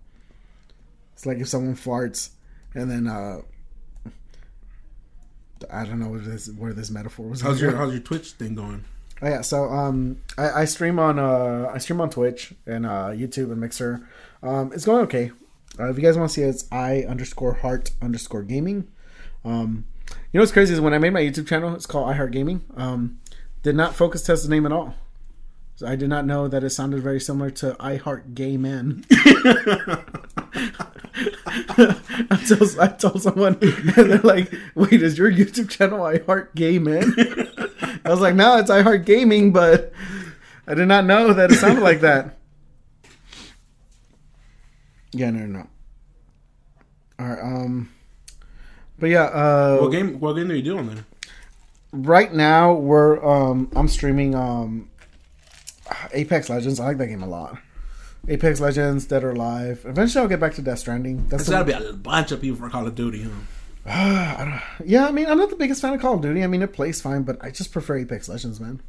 It's 1.14 1.26
like 1.26 1.38
if 1.40 1.48
someone 1.48 1.76
farts 1.76 2.30
and 2.74 2.90
then 2.90 3.08
uh 3.08 3.42
I 5.70 5.86
don't 5.86 6.00
know 6.00 6.10
where 6.10 6.20
this 6.20 6.50
where 6.50 6.74
this 6.74 6.90
metaphor 6.90 7.28
was. 7.28 7.42
How's 7.42 7.62
your 7.62 7.76
How's 7.76 7.92
your 7.94 8.02
Twitch 8.02 8.32
thing 8.32 8.56
going? 8.56 8.86
Oh 9.22 9.28
yeah, 9.28 9.42
so 9.42 9.66
um, 9.66 10.20
I, 10.38 10.62
I 10.62 10.66
stream 10.66 10.98
on 10.98 11.20
uh, 11.20 11.70
I 11.72 11.78
stream 11.78 12.02
on 12.02 12.10
Twitch 12.10 12.54
and 12.66 12.86
uh, 12.86 13.10
YouTube 13.10 13.52
and 13.52 13.60
Mixer. 13.60 14.08
Um, 14.42 14.72
it's 14.74 14.86
going 14.86 15.04
okay. 15.04 15.32
Uh, 15.80 15.90
if 15.90 15.98
you 15.98 16.04
guys 16.04 16.18
want 16.18 16.32
to 16.32 16.34
see 16.34 16.42
it, 16.42 16.50
it's 16.50 16.68
I 16.72 17.04
underscore 17.04 17.54
heart 17.54 17.92
underscore 18.02 18.42
gaming. 18.42 18.88
Um, 19.46 19.86
you 20.10 20.40
know 20.40 20.42
what's 20.42 20.52
crazy 20.52 20.74
is 20.74 20.82
when 20.82 20.94
I 20.94 20.98
made 20.98 21.14
my 21.14 21.22
YouTube 21.22 21.48
channel, 21.48 21.76
it's 21.76 21.86
called 21.86 22.10
I 22.10 22.14
Heart 22.14 22.32
Gaming. 22.32 22.64
Um, 22.76 23.20
did 23.64 23.76
not 23.76 23.96
focus 23.96 24.24
test 24.24 24.44
the 24.44 24.50
name 24.50 24.66
at 24.66 24.72
all. 24.72 24.96
So 25.82 25.88
I 25.88 25.96
did 25.96 26.10
not 26.10 26.28
know 26.28 26.48
that 26.48 26.64
it 26.64 26.70
sounded 26.70 27.02
very 27.02 27.20
similar 27.20 27.50
to 27.50 27.76
I 27.80 27.96
Heart 27.96 28.36
Gay 28.36 28.56
Men. 28.56 29.04
I, 29.10 30.06
told, 32.48 32.78
I 32.80 32.88
told 33.00 33.24
someone, 33.24 33.58
and 33.64 33.90
they're 33.90 34.20
like, 34.20 34.54
"Wait, 34.76 35.02
is 35.02 35.18
your 35.18 35.32
YouTube 35.32 35.72
channel 35.72 36.04
I 36.04 36.20
Heart 36.20 36.54
Gay 36.54 36.78
Men?" 36.78 37.16
I 38.06 38.12
was 38.12 38.20
like, 38.20 38.36
"No, 38.36 38.60
it's 38.60 38.70
I 38.70 38.84
Heart 38.84 39.08
Gaming," 39.08 39.52
but 39.54 39.92
I 40.68 40.76
did 40.76 40.88
not 40.88 41.06
know 41.06 41.34
that 41.34 41.52
it 41.52 41.56
sounded 41.56 41.82
like 41.82 42.02
that. 42.02 42.38
Yeah, 45.14 45.32
no, 45.32 45.48
no. 45.48 45.68
All 47.18 47.26
right, 47.26 47.40
um, 47.40 47.90
but 49.00 49.10
yeah, 49.10 49.24
uh, 49.24 49.80
What 49.80 49.92
game? 49.92 50.20
What 50.20 50.34
game 50.34 50.52
are 50.52 50.54
you 50.54 50.62
doing 50.62 50.86
then? 50.86 51.06
right 51.94 52.34
now 52.34 52.72
we're 52.72 53.22
um 53.26 53.70
I'm 53.76 53.88
streaming 53.88 54.34
um 54.34 54.91
Apex 56.14 56.50
Legends. 56.50 56.80
I 56.80 56.86
like 56.88 56.98
that 56.98 57.08
game 57.08 57.24
a 57.24 57.28
lot. 57.28 57.58
Apex 58.28 58.60
Legends, 58.60 59.06
Dead 59.06 59.24
or 59.24 59.32
Alive. 59.32 59.84
Eventually 59.86 60.22
I'll 60.22 60.28
get 60.28 60.40
back 60.40 60.54
to 60.56 60.62
Death 60.62 60.80
Stranding. 60.80 61.28
That's 61.28 61.46
There's 61.46 61.66
the 61.66 61.74
got 61.74 61.80
to 61.80 61.86
be 61.86 61.90
a 61.90 61.94
bunch 61.94 62.32
of 62.32 62.42
people 62.42 62.60
for 62.60 62.70
Call 62.70 62.86
of 62.86 62.96
Duty. 62.96 63.24
Huh? 63.24 63.32
yeah, 64.86 65.08
I 65.08 65.12
mean 65.12 65.26
I'm 65.26 65.40
not 65.40 65.50
the 65.50 65.56
biggest 65.56 65.82
fan 65.82 65.94
of 65.94 66.02
Call 66.02 66.16
of 66.16 66.22
Duty. 66.22 66.44
I 66.44 66.48
mean 66.48 66.62
it 66.62 66.74
plays 66.74 67.02
fine, 67.02 67.24
but 67.24 67.44
I 67.44 67.50
just 67.50 67.72
prefer 67.72 67.98
Apex 67.98 68.30
Legends, 68.30 68.60
man. 68.60 68.82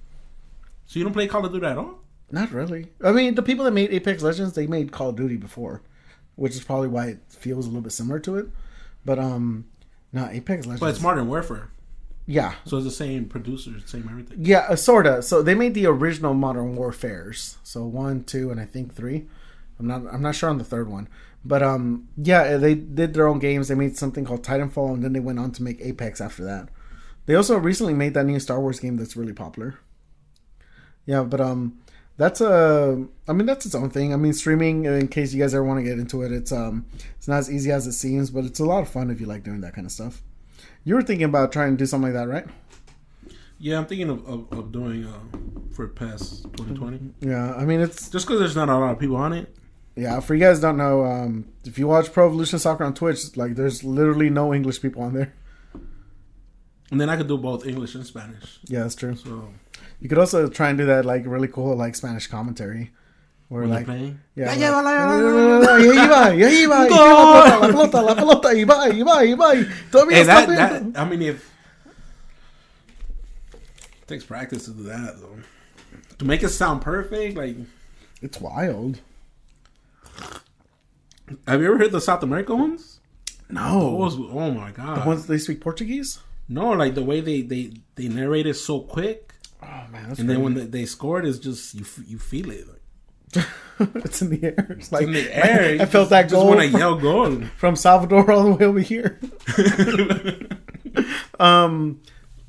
So 0.87 0.99
you 0.99 1.05
don't 1.05 1.15
play 1.15 1.27
Call 1.27 1.47
of 1.47 1.53
Duty 1.53 1.67
at 1.67 1.79
all? 1.79 2.01
Not 2.31 2.51
really. 2.51 2.88
I 3.03 3.12
mean 3.12 3.35
the 3.35 3.43
people 3.43 3.65
that 3.65 3.71
made 3.71 3.91
Apex 3.91 4.23
Legends, 4.23 4.53
they 4.53 4.67
made 4.67 4.93
Call 4.93 5.09
of 5.09 5.17
Duty 5.17 5.37
before, 5.37 5.81
which 6.37 6.55
is 6.55 6.62
probably 6.62 6.88
why 6.88 7.07
it 7.07 7.21
feels 7.31 7.65
a 7.65 7.69
little 7.71 7.83
bit 7.83 7.93
similar 7.93 8.21
to 8.21 8.37
it. 8.37 8.49
But 9.05 9.19
um 9.19 9.67
no, 10.12 10.29
Apex 10.29 10.67
Legends. 10.67 10.81
But 10.81 10.91
it's 10.91 11.01
Modern 11.01 11.27
Warfare, 11.27 11.71
yeah, 12.33 12.55
so 12.64 12.79
it's 12.79 12.87
the 12.87 12.90
same 12.90 13.27
producer, 13.27 13.73
same 13.85 14.09
everything. 14.09 14.38
Yeah, 14.40 14.61
uh, 14.61 14.77
sorta. 14.77 15.21
So 15.21 15.42
they 15.42 15.55
made 15.55 15.75
the 15.75 15.85
original 15.85 16.33
Modern 16.33 16.77
Warfares. 16.77 17.59
So 17.62 17.85
one, 17.85 18.25
two, 18.25 18.51
and 18.51 18.59
I 18.59 18.64
think 18.64 18.95
three. 18.95 19.27
I'm 19.79 19.87
not. 19.87 20.03
I'm 20.11 20.23
not 20.23 20.35
sure 20.35 20.49
on 20.49 20.57
the 20.57 20.64
third 20.64 20.88
one. 20.88 21.09
But 21.45 21.62
um, 21.62 22.09
yeah, 22.16 22.57
they 22.57 22.75
did 22.75 23.12
their 23.12 23.29
own 23.29 23.38
games. 23.38 23.68
They 23.68 23.75
made 23.75 23.99
something 23.99 24.25
called 24.25 24.42
Titanfall, 24.42 24.95
and 24.95 25.05
then 25.05 25.12
they 25.12 25.21
went 25.21 25.40
on 25.40 25.53
to 25.53 25.62
make 25.62 25.83
Apex 25.83 26.23
after 26.23 26.42
that. 26.45 26.71
They 27.27 27.35
also 27.35 27.59
recently 27.59 27.92
made 27.92 28.14
that 28.14 28.25
new 28.25 28.40
Star 28.40 28.59
Wars 28.61 28.81
game 28.81 28.97
that's 28.97 29.14
really 29.14 29.35
popular. 29.35 29.79
Yeah, 31.05 31.25
but 31.25 31.40
um, 31.42 31.83
that's 32.16 32.40
a. 32.40 33.05
I 33.29 33.33
mean, 33.35 33.45
that's 33.45 33.66
its 33.66 33.75
own 33.75 33.90
thing. 33.90 34.14
I 34.14 34.16
mean, 34.16 34.33
streaming. 34.33 34.87
In 34.87 35.09
case 35.09 35.35
you 35.35 35.42
guys 35.42 35.53
ever 35.53 35.64
want 35.64 35.81
to 35.81 35.85
get 35.85 35.99
into 35.99 36.23
it, 36.23 36.33
it's 36.33 36.51
um, 36.51 36.87
it's 37.18 37.29
not 37.29 37.40
as 37.40 37.53
easy 37.53 37.71
as 37.71 37.87
it 37.87 37.92
seems, 37.92 38.31
but 38.31 38.47
it's 38.47 38.61
a 38.61 38.64
lot 38.64 38.81
of 38.81 38.88
fun 38.88 39.11
if 39.11 39.21
you 39.21 39.27
like 39.27 39.42
doing 39.42 39.61
that 39.61 39.75
kind 39.75 39.87
of 39.87 39.92
stuff. 39.92 40.23
You 40.85 40.95
were 40.95 41.03
thinking 41.03 41.25
about 41.25 41.53
trying 41.53 41.73
to 41.73 41.77
do 41.77 41.87
something 41.87 42.12
like 42.12 42.21
that, 42.21 42.29
right? 42.33 42.47
Yeah, 43.59 43.79
I'm 43.79 43.87
thinking 43.87 44.11
of, 44.11 44.27
of, 44.27 44.53
of 44.53 44.73
doing 44.73 45.05
uh, 45.07 45.21
for 45.73 45.87
PES 45.87 46.42
2020. 46.57 47.01
Yeah, 47.21 47.55
I 47.55 47.64
mean, 47.64 47.81
it's 47.81 48.11
Just 48.11 48.27
because 48.27 48.40
there's 48.40 48.57
not 48.57 48.68
a 48.68 48.77
lot 48.77 48.92
of 48.92 48.99
people 48.99 49.16
on 49.16 49.33
it. 49.33 49.55
Yeah, 49.95 50.18
for 50.21 50.35
you 50.35 50.40
guys 50.40 50.59
don't 50.59 50.77
know, 50.79 51.05
um, 51.05 51.47
if 51.64 51.79
you 51.79 51.87
watch 51.87 52.12
Pro 52.12 52.27
Evolution 52.27 52.59
Soccer 52.59 52.83
on 52.83 52.95
Twitch, 52.95 53.37
like 53.37 53.55
there's 53.55 53.85
literally 53.85 54.31
no 54.31 54.53
English 54.53 54.81
people 54.81 55.03
on 55.03 55.14
there. 55.14 55.35
And 56.90 57.01
then 57.01 57.09
I 57.09 57.16
could 57.16 57.29
do 57.29 57.38
both 57.38 57.66
English 57.66 57.95
and 57.95 58.05
Spanish. 58.05 58.59
Yeah, 58.64 58.81
that's 58.81 58.95
true. 58.95 59.14
So 59.14 59.49
You 60.01 60.09
could 60.09 60.18
also 60.18 60.49
try 60.49 60.71
and 60.71 60.79
do 60.79 60.87
that 60.87 61.05
like 61.05 61.25
really 61.27 61.49
cool 61.49 61.77
like 61.77 61.95
Spanish 61.95 62.27
commentary, 62.27 62.90
where 63.53 63.62
when 63.62 63.71
like 63.71 63.85
they're 63.87 63.97
playing. 63.97 64.21
yeah, 64.35 64.45
Ya 64.45 64.51
like, 64.51 64.61
lleva 64.61 64.83
la- 64.83 65.79
y 65.79 65.87
ahí 65.88 66.09
va, 66.09 66.35
y 66.35 66.43
ahí 66.43 66.67
va, 66.67 66.87
y 66.87 66.88
Gol. 66.88 67.61
la 67.61 67.61
pelota, 67.61 67.61
la 67.61 67.67
pelota, 67.69 68.03
la 68.03 68.15
pelota, 68.15 68.55
y 68.55 68.65
va, 68.65 68.88
y 68.88 69.03
va, 69.03 69.25
y 69.25 69.35
va, 69.35 69.55
y 69.55 69.67
todavía 69.91 70.17
Hey, 70.17 70.23
está 70.23 70.47
that, 70.47 70.49
bien. 70.49 70.93
that 70.95 71.01
I 71.03 71.05
mean, 71.09 71.21
if 71.23 71.51
it 74.01 74.09
takes 74.09 74.25
practice 74.25 74.65
to 74.65 74.71
do 74.73 74.85
that, 74.85 75.21
though, 75.21 75.37
to 76.19 76.25
make 76.25 76.43
it 76.43 76.49
sound 76.51 76.81
perfect, 76.83 77.37
like, 77.37 77.57
It's 78.23 78.41
wild. 78.41 79.01
have 81.47 81.61
you 81.61 81.67
ever 81.69 81.79
heard 81.79 81.93
the 81.93 82.01
South 82.01 82.23
America 82.23 82.55
ones? 82.55 83.01
No, 83.51 83.99
Those, 84.09 84.17
oh 84.33 84.51
my 84.51 84.71
god! 84.71 85.03
the 85.03 85.07
ones 85.07 85.27
they 85.27 85.38
speak 85.38 85.61
Portuguese. 85.61 86.21
no, 86.49 86.71
like 86.71 86.95
the 86.95 87.03
way 87.05 87.21
they 87.21 87.43
they 87.43 87.73
they 87.97 88.09
narrate 88.09 88.47
it 88.47 88.55
so 88.55 88.81
quick, 88.81 89.35
Oh 89.62 89.67
man, 89.91 90.09
that's 90.09 90.21
and 90.21 90.29
then 90.29 90.43
when 90.43 90.55
crazy. 90.55 90.69
they, 90.69 90.79
they 90.81 90.87
scored, 90.87 91.27
it's 91.27 91.38
just 91.38 91.75
you 91.75 91.83
f- 91.83 92.01
you 92.07 92.19
feel 92.19 92.51
it. 92.51 92.67
Like, 92.69 92.82
it's 93.81 94.23
in 94.23 94.31
the 94.31 94.45
air. 94.45 94.77
It's 94.79 94.92
like 94.92 95.05
in 95.05 95.12
the 95.12 95.33
air, 95.35 95.81
I 95.81 95.87
felt 95.87 96.11
that 96.11 96.23
just 96.23 96.35
goal 96.35 96.49
want 96.49 96.61
to 96.61 96.66
yell 96.68 96.97
goal. 96.97 97.42
from 97.57 97.77
Salvador 97.77 98.31
all 98.31 98.45
the 98.45 98.51
way 98.55 98.66
over 98.66 98.81
here. 98.81 99.18
um 101.40 102.01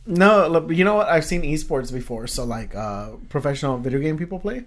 no 0.06 0.68
you 0.70 0.84
know 0.84 0.96
what 0.96 1.08
i've 1.08 1.24
seen 1.24 1.44
esports 1.44 1.94
before 1.94 2.28
so 2.28 2.44
like 2.44 2.76
uh 2.76 3.12
professional 3.30 3.78
video 3.78 4.00
game 4.00 4.18
people 4.18 4.40
play 4.40 4.64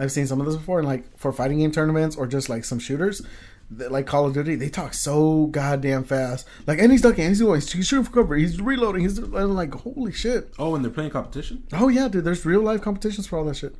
i've 0.00 0.10
seen 0.10 0.26
some 0.26 0.40
of 0.40 0.46
this 0.46 0.56
before 0.56 0.80
and 0.80 0.88
like 0.88 1.16
for 1.16 1.32
fighting 1.32 1.58
game 1.58 1.70
tournaments 1.70 2.16
or 2.16 2.26
just 2.26 2.48
like 2.48 2.64
some 2.64 2.78
shooters 2.78 3.22
like 3.70 4.06
call 4.06 4.26
of 4.26 4.34
duty 4.34 4.56
they 4.56 4.68
talk 4.68 4.92
so 4.92 5.46
goddamn 5.46 6.02
fast 6.02 6.46
like 6.66 6.80
and 6.80 6.90
he's 6.90 7.02
ducking 7.02 7.20
and 7.24 7.30
he's 7.30 7.38
doing 7.38 7.60
he's 7.60 7.86
shooting 7.86 8.04
for 8.04 8.10
cover 8.10 8.34
he's 8.34 8.60
reloading 8.60 9.02
he's 9.02 9.18
like 9.20 9.72
holy 9.74 10.10
shit 10.10 10.52
oh, 10.58 10.74
and 10.74 10.84
they're 10.84 10.90
playing 10.90 11.10
competition. 11.10 11.62
oh 11.72 11.88
yeah 11.88 12.08
dude 12.08 12.24
there's 12.24 12.44
real 12.44 12.60
life 12.60 12.82
competitions 12.82 13.28
for 13.28 13.38
all 13.38 13.44
that 13.44 13.56
shit 13.56 13.76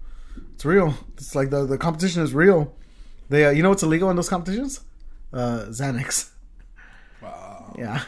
it's 0.60 0.66
real 0.66 0.92
it's 1.16 1.34
like 1.34 1.48
the 1.48 1.64
the 1.64 1.78
competition 1.78 2.22
is 2.22 2.34
real 2.34 2.76
they 3.30 3.46
uh, 3.46 3.50
you 3.50 3.62
know 3.62 3.70
what's 3.70 3.82
illegal 3.82 4.10
in 4.10 4.16
those 4.16 4.28
competitions 4.28 4.82
uh 5.32 5.64
xanax 5.70 6.32
Wow, 7.22 7.74
yeah. 7.78 8.02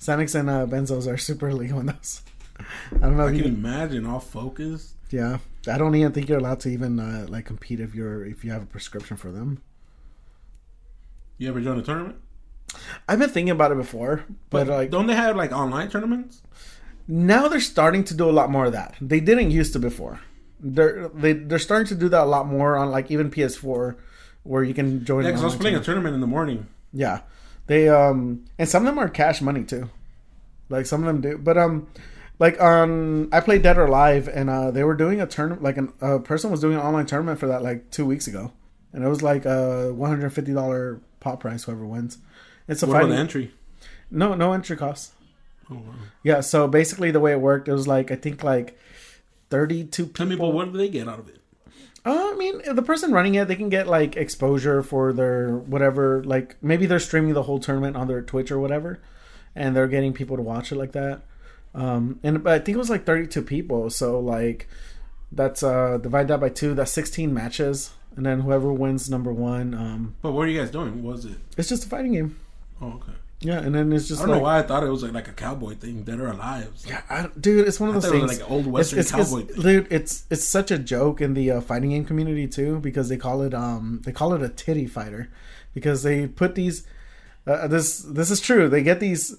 Xanax 0.00 0.38
and 0.38 0.48
uh, 0.48 0.66
benzos 0.66 1.12
are 1.12 1.16
super 1.16 1.48
illegal 1.48 1.80
in 1.80 1.86
those. 1.86 2.22
I 2.92 2.98
don't 2.98 3.16
know. 3.16 3.26
I 3.26 3.30
can 3.30 3.38
you, 3.38 3.44
imagine 3.46 4.06
all 4.06 4.20
focused. 4.20 4.94
yeah, 5.10 5.38
I 5.66 5.76
don't 5.76 5.94
even 5.94 6.12
think 6.12 6.28
you're 6.28 6.38
allowed 6.38 6.60
to 6.60 6.68
even 6.68 7.00
uh, 7.00 7.26
like 7.28 7.46
compete 7.46 7.80
if 7.80 7.96
you're 7.96 8.24
if 8.24 8.44
you 8.44 8.52
have 8.52 8.62
a 8.62 8.66
prescription 8.66 9.16
for 9.16 9.32
them. 9.32 9.60
You 11.38 11.48
ever 11.48 11.60
join 11.60 11.78
a 11.80 11.82
tournament? 11.82 12.16
I've 13.08 13.18
been 13.18 13.30
thinking 13.30 13.50
about 13.50 13.72
it 13.72 13.76
before, 13.76 14.24
but 14.50 14.68
like 14.68 14.90
don't 14.90 15.08
they 15.08 15.16
have 15.16 15.36
like 15.36 15.50
online 15.50 15.90
tournaments? 15.90 16.42
now 17.08 17.48
they're 17.48 17.60
starting 17.60 18.04
to 18.04 18.14
do 18.14 18.30
a 18.30 18.32
lot 18.32 18.50
more 18.50 18.66
of 18.66 18.72
that. 18.72 18.94
They 19.00 19.20
didn't 19.20 19.50
used 19.50 19.72
to 19.72 19.78
before. 19.78 20.20
They're 20.66 21.08
they 21.08 21.34
they're 21.34 21.58
starting 21.58 21.86
to 21.88 21.94
do 21.94 22.08
that 22.08 22.22
a 22.22 22.24
lot 22.24 22.46
more 22.46 22.76
on 22.76 22.90
like 22.90 23.10
even 23.10 23.30
PS4, 23.30 23.96
where 24.44 24.64
you 24.64 24.72
can 24.72 25.04
join. 25.04 25.24
Yeah, 25.24 25.30
because 25.30 25.42
I 25.42 25.46
was 25.46 25.56
playing 25.56 25.76
a 25.76 25.82
tournament. 25.82 26.14
in 26.14 26.22
the 26.22 26.26
morning. 26.26 26.68
Yeah, 26.92 27.20
they 27.66 27.88
um 27.90 28.46
and 28.58 28.66
some 28.66 28.82
of 28.82 28.86
them 28.86 28.98
are 28.98 29.08
cash 29.10 29.42
money 29.42 29.62
too. 29.64 29.90
Like 30.70 30.86
some 30.86 31.02
of 31.02 31.06
them 31.06 31.20
do, 31.20 31.36
but 31.36 31.58
um, 31.58 31.86
like 32.38 32.58
on 32.62 33.28
I 33.30 33.40
played 33.40 33.60
Dead 33.60 33.76
or 33.76 33.84
Alive 33.84 34.26
and 34.26 34.48
uh 34.48 34.70
they 34.70 34.84
were 34.84 34.94
doing 34.94 35.20
a 35.20 35.26
tournament 35.26 35.62
like 35.62 35.76
an, 35.76 35.92
a 36.00 36.18
person 36.18 36.50
was 36.50 36.60
doing 36.60 36.74
an 36.74 36.80
online 36.80 37.04
tournament 37.04 37.38
for 37.38 37.46
that 37.48 37.62
like 37.62 37.90
two 37.90 38.06
weeks 38.06 38.26
ago, 38.26 38.50
and 38.94 39.04
it 39.04 39.08
was 39.08 39.22
like 39.22 39.44
a 39.44 39.92
one 39.92 40.08
hundred 40.08 40.32
fifty 40.32 40.54
dollar 40.54 41.00
pot 41.20 41.40
price 41.40 41.64
whoever 41.64 41.84
wins. 41.84 42.16
It's 42.68 42.82
a 42.82 42.86
What 42.86 43.02
fighting 43.02 43.12
entry? 43.12 43.52
no 44.10 44.34
no 44.34 44.54
entry 44.54 44.76
cost. 44.78 45.12
Oh, 45.70 45.74
wow. 45.74 45.94
Yeah, 46.22 46.40
so 46.40 46.66
basically 46.68 47.10
the 47.10 47.20
way 47.20 47.32
it 47.32 47.40
worked, 47.40 47.68
it 47.68 47.72
was 47.72 47.86
like 47.86 48.10
I 48.10 48.16
think 48.16 48.42
like 48.42 48.78
thirty 49.54 49.84
two 49.84 50.06
Tell 50.06 50.26
me, 50.26 50.34
people. 50.34 50.48
but 50.50 50.54
what 50.56 50.72
do 50.72 50.78
they 50.78 50.88
get 50.88 51.08
out 51.08 51.18
of 51.20 51.28
it? 51.28 51.40
Uh, 52.06 52.32
I 52.32 52.36
mean, 52.36 52.60
the 52.74 52.82
person 52.82 53.12
running 53.12 53.34
it, 53.36 53.48
they 53.48 53.56
can 53.56 53.68
get 53.70 53.86
like 53.86 54.16
exposure 54.16 54.82
for 54.82 55.12
their 55.12 55.56
whatever. 55.56 56.22
Like 56.24 56.56
maybe 56.62 56.86
they're 56.86 56.98
streaming 56.98 57.34
the 57.34 57.44
whole 57.44 57.58
tournament 57.60 57.96
on 57.96 58.08
their 58.08 58.20
Twitch 58.20 58.50
or 58.50 58.58
whatever, 58.58 59.00
and 59.54 59.74
they're 59.74 59.88
getting 59.88 60.12
people 60.12 60.36
to 60.36 60.42
watch 60.42 60.70
it 60.72 60.76
like 60.76 60.92
that. 60.92 61.22
Um, 61.74 62.20
and 62.22 62.42
but 62.44 62.52
I 62.52 62.58
think 62.58 62.74
it 62.74 62.78
was 62.78 62.90
like 62.90 63.06
thirty-two 63.06 63.42
people, 63.42 63.88
so 63.90 64.20
like 64.20 64.68
that's 65.32 65.62
uh 65.62 65.98
divide 65.98 66.28
that 66.28 66.40
by 66.40 66.48
two. 66.50 66.74
That's 66.74 66.92
sixteen 66.92 67.32
matches, 67.32 67.92
and 68.16 68.26
then 68.26 68.40
whoever 68.40 68.72
wins 68.72 69.08
number 69.08 69.32
one, 69.32 69.72
um, 69.74 70.14
But 70.20 70.32
what 70.32 70.42
are 70.46 70.50
you 70.50 70.60
guys 70.60 70.70
doing? 70.70 71.02
What 71.02 71.12
was 71.16 71.24
it? 71.24 71.38
it's 71.56 71.68
just 71.70 71.86
a 71.86 71.88
fighting 71.88 72.12
game. 72.12 72.36
Oh, 72.82 72.88
okay. 73.00 73.12
Yeah, 73.44 73.58
and 73.60 73.74
then 73.74 73.92
it's 73.92 74.08
just 74.08 74.20
I 74.20 74.24
don't 74.24 74.30
like, 74.30 74.38
know 74.38 74.44
why 74.44 74.58
I 74.58 74.62
thought 74.62 74.82
it 74.82 74.88
was 74.88 75.02
like, 75.02 75.12
like 75.12 75.28
a 75.28 75.32
cowboy 75.32 75.74
thing, 75.74 76.02
dead 76.02 76.18
or 76.18 76.28
alive. 76.28 76.72
Like- 76.84 76.88
Yeah, 76.88 77.02
I, 77.10 77.28
dude, 77.38 77.68
it's 77.68 77.78
one 77.78 77.90
of 77.90 77.94
those 77.94 78.10
things. 78.10 78.26
like 78.26 78.38
an 78.40 78.52
old 78.52 78.66
Western 78.66 78.98
it's, 79.00 79.12
it's, 79.12 79.30
cowboy 79.30 79.40
it's- 79.42 79.54
thing. 79.56 79.62
dude. 79.62 79.92
It's 79.92 80.24
it's 80.30 80.44
such 80.44 80.70
a 80.70 80.78
joke 80.78 81.20
in 81.20 81.34
the 81.34 81.50
uh, 81.50 81.60
fighting 81.60 81.90
game 81.90 82.04
community 82.06 82.48
too 82.48 82.80
because 82.80 83.08
they 83.10 83.16
call 83.18 83.42
it 83.42 83.52
um 83.54 84.00
they 84.04 84.12
call 84.12 84.32
it 84.34 84.42
a 84.42 84.48
titty 84.48 84.86
fighter 84.86 85.30
because 85.74 86.02
they 86.02 86.26
put 86.26 86.54
these. 86.54 86.86
Uh, 87.46 87.66
this 87.68 87.98
this 87.98 88.30
is 88.30 88.40
true. 88.40 88.68
They 88.68 88.82
get 88.82 88.98
these. 89.00 89.38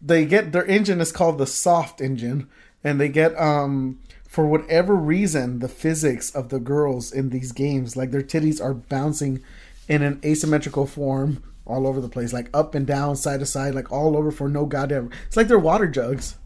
They 0.00 0.24
get 0.24 0.52
their 0.52 0.64
engine 0.66 1.00
is 1.00 1.10
called 1.10 1.38
the 1.38 1.46
soft 1.46 2.00
engine, 2.00 2.48
and 2.84 3.00
they 3.00 3.08
get 3.08 3.36
um 3.36 3.98
for 4.28 4.46
whatever 4.46 4.94
reason 4.94 5.58
the 5.58 5.68
physics 5.68 6.30
of 6.32 6.50
the 6.50 6.60
girls 6.60 7.10
in 7.10 7.30
these 7.30 7.50
games 7.50 7.96
like 7.96 8.10
their 8.10 8.22
titties 8.22 8.62
are 8.62 8.74
bouncing 8.74 9.42
in 9.88 10.02
an 10.02 10.20
asymmetrical 10.22 10.86
form 10.86 11.42
all 11.68 11.86
over 11.86 12.00
the 12.00 12.08
place 12.08 12.32
like 12.32 12.48
up 12.52 12.74
and 12.74 12.86
down 12.86 13.14
side 13.14 13.40
to 13.40 13.46
side 13.46 13.74
like 13.74 13.92
all 13.92 14.16
over 14.16 14.30
for 14.30 14.48
no 14.48 14.64
goddamn 14.66 15.10
it's 15.26 15.36
like 15.36 15.48
they're 15.48 15.58
water 15.58 15.86
jugs 15.86 16.36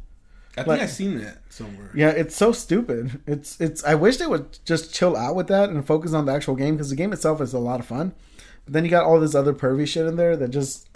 I 0.52 0.62
think 0.62 0.66
like- 0.68 0.80
I 0.82 0.86
seen 0.86 1.18
that 1.18 1.38
somewhere. 1.48 1.90
yeah, 1.94 2.10
it's 2.10 2.36
so 2.36 2.52
stupid. 2.52 3.22
It's 3.26 3.58
it's. 3.58 3.82
I 3.84 3.94
wish 3.94 4.18
they 4.18 4.26
would 4.26 4.58
just 4.66 4.92
chill 4.92 5.16
out 5.16 5.34
with 5.34 5.46
that 5.46 5.70
and 5.70 5.86
focus 5.86 6.12
on 6.12 6.26
the 6.26 6.32
actual 6.32 6.56
game 6.56 6.74
because 6.74 6.90
the 6.90 6.96
game 6.96 7.12
itself 7.12 7.40
is 7.40 7.54
a 7.54 7.58
lot 7.58 7.80
of 7.80 7.86
fun. 7.86 8.12
But 8.66 8.74
then 8.74 8.84
you 8.84 8.90
got 8.90 9.04
all 9.04 9.18
this 9.18 9.34
other 9.34 9.54
pervy 9.54 9.88
shit 9.88 10.06
in 10.06 10.16
there 10.16 10.36
that 10.36 10.50
just 10.50 10.90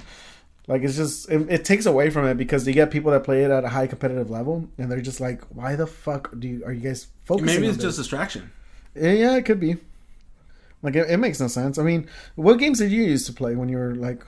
like 0.66 0.82
it's 0.82 0.96
just 0.96 1.30
it, 1.30 1.46
it 1.50 1.64
takes 1.64 1.86
away 1.86 2.10
from 2.10 2.26
it 2.26 2.36
because 2.36 2.66
you 2.66 2.74
get 2.74 2.90
people 2.90 3.12
that 3.12 3.24
play 3.24 3.44
it 3.44 3.50
at 3.50 3.64
a 3.64 3.70
high 3.70 3.86
competitive 3.86 4.28
level 4.28 4.68
and 4.76 4.92
they're 4.92 5.00
just 5.00 5.20
like, 5.20 5.42
why 5.44 5.74
the 5.74 5.86
fuck 5.86 6.38
do 6.38 6.46
you 6.48 6.62
are 6.66 6.72
you 6.72 6.80
guys 6.82 7.06
focusing? 7.24 7.46
Maybe 7.46 7.68
on 7.68 7.74
it's 7.74 7.82
just 7.82 7.96
distraction. 7.96 8.50
Yeah, 8.94 9.12
yeah, 9.12 9.36
it 9.36 9.46
could 9.46 9.58
be. 9.60 9.78
Like 10.86 10.94
it, 10.94 11.10
it 11.10 11.16
makes 11.16 11.40
no 11.40 11.48
sense. 11.48 11.78
I 11.78 11.82
mean, 11.82 12.08
what 12.36 12.60
games 12.60 12.78
did 12.78 12.92
you 12.92 13.02
used 13.02 13.26
to 13.26 13.32
play 13.32 13.56
when 13.56 13.68
you 13.68 13.76
were 13.76 13.96
like, 13.96 14.24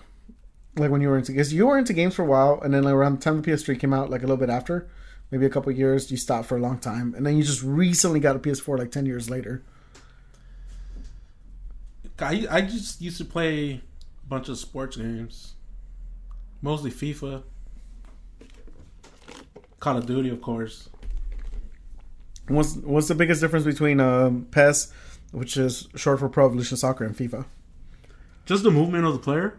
like 0.77 0.91
when 0.91 1.01
you 1.01 1.09
were 1.09 1.17
into? 1.17 1.31
Because 1.31 1.55
you 1.55 1.69
were 1.69 1.79
into 1.79 1.93
games 1.93 2.17
for 2.17 2.23
a 2.23 2.27
while, 2.27 2.61
and 2.61 2.75
then 2.75 2.83
like, 2.83 2.95
around 2.95 3.19
the 3.19 3.23
time 3.23 3.41
the 3.41 3.49
PS3 3.49 3.79
came 3.79 3.95
out, 3.95 4.11
like 4.11 4.23
a 4.23 4.27
little 4.27 4.37
bit 4.37 4.51
after, 4.51 4.91
maybe 5.31 5.47
a 5.47 5.51
couple 5.51 5.71
years, 5.71 6.11
you 6.11 6.17
stopped 6.17 6.49
for 6.49 6.57
a 6.57 6.61
long 6.61 6.81
time, 6.81 7.15
and 7.17 7.25
then 7.25 7.37
you 7.37 7.45
just 7.45 7.63
recently 7.63 8.19
got 8.19 8.35
a 8.35 8.41
PS4 8.41 8.77
like 8.77 8.91
ten 8.91 9.07
years 9.07 9.31
later. 9.31 9.63
I 12.19 12.45
I 12.51 12.61
just 12.63 13.01
used 13.01 13.19
to 13.19 13.25
play 13.25 13.75
a 13.75 14.29
bunch 14.29 14.49
of 14.49 14.59
sports 14.59 14.97
games, 14.97 15.55
mostly 16.61 16.91
FIFA, 16.91 17.45
Call 19.79 19.97
of 19.97 20.07
Duty, 20.07 20.31
of 20.31 20.43
course. 20.43 20.89
What's 22.49 22.75
what's 22.79 23.07
the 23.07 23.15
biggest 23.15 23.41
difference 23.41 23.65
between 23.65 24.01
um, 24.01 24.49
PES, 24.51 24.93
which 25.33 25.57
is 25.57 25.89
short 25.95 26.21
for 26.21 26.29
Pro 26.29 26.47
Evolution 26.47 26.77
Soccer, 26.77 27.05
and 27.05 27.17
FIFA? 27.17 27.47
Just 28.47 28.63
the 28.63 28.71
movement 28.71 29.05
of 29.05 29.13
the 29.13 29.19
player. 29.19 29.59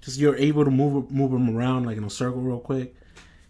Just 0.00 0.18
you're 0.18 0.36
able 0.36 0.64
to 0.64 0.70
move 0.70 1.10
move 1.10 1.32
them 1.32 1.56
around 1.56 1.86
like 1.86 1.96
in 1.96 2.04
a 2.04 2.10
circle 2.10 2.40
real 2.40 2.60
quick. 2.60 2.94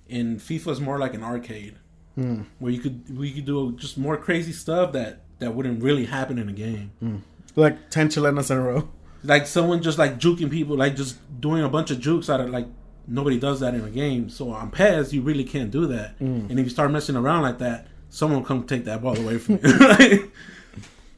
And 0.09 0.39
FIFA 0.39 0.69
is 0.69 0.81
more 0.81 0.99
like 0.99 1.15
an 1.15 1.23
arcade, 1.23 1.77
hmm. 2.15 2.43
where 2.59 2.73
you 2.73 2.81
could 2.81 3.19
we 3.19 3.33
could 3.33 3.45
do 3.45 3.73
just 3.73 3.99
more 3.99 4.17
crazy 4.17 4.53
stuff 4.53 4.93
that 4.93 5.23
that 5.39 5.55
wouldn't 5.55 5.83
really 5.83 6.07
happen 6.07 6.39
in 6.39 6.49
a 6.49 6.53
game. 6.53 6.93
Hmm. 7.01 7.17
Like 7.57 7.91
ten 7.91 8.09
chilenas 8.09 8.51
in 8.51 8.59
a 8.59 8.63
row. 8.63 8.89
like 9.25 9.47
someone 9.47 9.83
just 9.83 9.99
like 9.99 10.19
juking 10.19 10.51
people, 10.51 10.77
like 10.77 10.97
just 10.97 11.19
doing 11.41 11.65
a 11.65 11.69
bunch 11.69 11.91
of 11.91 12.01
jukes 12.01 12.31
out 12.31 12.41
of 12.41 12.51
like 12.51 12.67
nobody 13.07 13.39
does 13.39 13.61
that 13.61 13.75
in 13.75 13.85
a 13.85 13.91
game. 13.91 14.29
So 14.29 14.51
on 14.51 14.71
PES, 14.71 15.13
you 15.13 15.23
really 15.23 15.45
can't 15.45 15.71
do 15.71 15.87
that. 15.87 16.17
Hmm. 16.19 16.47
And 16.49 16.59
if 16.59 16.65
you 16.67 16.71
start 16.71 16.91
messing 16.91 17.17
around 17.17 17.43
like 17.43 17.59
that, 17.59 17.89
someone 18.09 18.41
will 18.41 18.47
come 18.47 18.65
take 18.65 18.85
that 18.85 19.03
ball 19.03 19.17
away 19.17 19.39
from 19.39 19.59
you. 19.63 19.79
Like, 19.79 20.31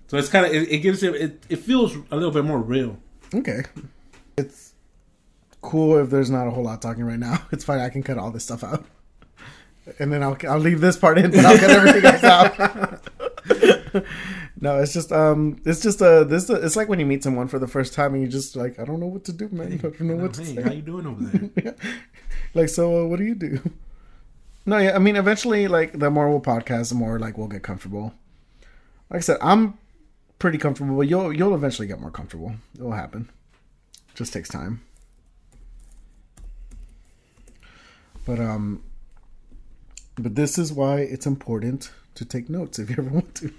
so 0.08 0.16
it's 0.16 0.28
kind 0.28 0.46
of 0.46 0.52
it, 0.52 0.70
it 0.70 0.78
gives 0.78 1.02
it, 1.02 1.14
it 1.14 1.44
it 1.48 1.56
feels 1.56 1.94
a 2.10 2.16
little 2.16 2.32
bit 2.32 2.44
more 2.44 2.58
real. 2.58 2.98
Okay, 3.34 3.62
it's 4.36 4.72
cool 5.60 5.98
if 5.98 6.08
there's 6.10 6.30
not 6.30 6.46
a 6.48 6.50
whole 6.50 6.64
lot 6.64 6.82
talking 6.82 7.04
right 7.04 7.18
now. 7.18 7.42
It's 7.52 7.64
fine. 7.64 7.80
I 7.80 7.90
can 7.90 8.02
cut 8.02 8.18
all 8.18 8.30
this 8.30 8.44
stuff 8.44 8.64
out, 8.64 8.86
and 9.98 10.12
then 10.12 10.22
I'll 10.22 10.36
I'll 10.48 10.58
leave 10.58 10.80
this 10.80 10.96
part 10.96 11.18
in, 11.18 11.30
but 11.30 11.44
I'll 11.44 11.58
cut 11.58 11.70
everything 11.70 12.04
else 12.04 12.24
out. 12.24 13.04
no, 14.60 14.78
it's 14.78 14.94
just 14.94 15.12
um, 15.12 15.60
it's 15.66 15.82
just 15.82 16.00
uh, 16.00 16.24
this 16.24 16.48
it's 16.48 16.76
like 16.76 16.88
when 16.88 17.00
you 17.00 17.06
meet 17.06 17.22
someone 17.22 17.48
for 17.48 17.58
the 17.58 17.68
first 17.68 17.92
time 17.92 18.14
and 18.14 18.22
you 18.22 18.28
just 18.28 18.56
like 18.56 18.78
I 18.78 18.84
don't 18.84 19.00
know 19.00 19.06
what 19.06 19.24
to 19.24 19.32
do, 19.32 19.50
man. 19.50 19.74
I 19.74 19.76
don't 19.76 20.00
know 20.00 20.16
what 20.16 20.34
to 20.34 20.42
hey, 20.42 20.54
say. 20.54 20.62
how 20.62 20.72
you 20.72 20.82
doing 20.82 21.06
over 21.06 21.22
there? 21.22 21.74
like 22.54 22.70
so, 22.70 23.02
uh, 23.02 23.06
what 23.06 23.18
do 23.18 23.24
you 23.24 23.34
do? 23.34 23.60
No, 24.64 24.78
yeah, 24.78 24.94
I 24.94 24.98
mean, 24.98 25.16
eventually, 25.16 25.68
like 25.68 25.98
the 25.98 26.10
more 26.10 26.30
we'll 26.30 26.40
podcast, 26.40 26.90
the 26.90 26.94
more 26.94 27.18
like 27.18 27.36
we'll 27.36 27.48
get 27.48 27.62
comfortable. 27.62 28.14
Like 29.10 29.18
I 29.18 29.20
said, 29.20 29.38
I'm 29.40 29.78
pretty 30.38 30.58
comfortable, 30.58 30.96
but 30.96 31.08
you'll 31.08 31.32
you'll 31.32 31.54
eventually 31.54 31.88
get 31.88 32.00
more 32.00 32.10
comfortable. 32.10 32.54
It 32.74 32.82
will 32.82 32.92
happen. 32.92 33.30
Just 34.14 34.32
takes 34.32 34.48
time. 34.48 34.82
But 38.26 38.40
um, 38.40 38.82
but 40.16 40.34
this 40.34 40.58
is 40.58 40.72
why 40.72 41.00
it's 41.00 41.26
important 41.26 41.90
to 42.14 42.24
take 42.24 42.48
notes 42.50 42.78
if 42.78 42.90
you 42.90 42.96
ever 42.98 43.10
want 43.10 43.34
to. 43.36 43.52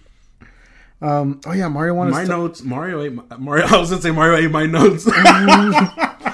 Um. 1.02 1.40
Oh 1.46 1.54
yeah, 1.54 1.68
Mario 1.70 1.94
wanted 1.94 2.12
my 2.12 2.24
to 2.24 2.30
notes, 2.30 2.62
Mario 2.62 3.02
ate 3.02 3.14
my, 3.14 3.24
Mario. 3.38 3.66
I 3.68 3.78
was 3.78 3.90
gonna 3.90 4.02
say 4.02 4.12
Mario 4.12 4.38
ate 4.38 4.52
my 4.52 4.66
notes. 4.66 5.08
uh, 5.12 6.34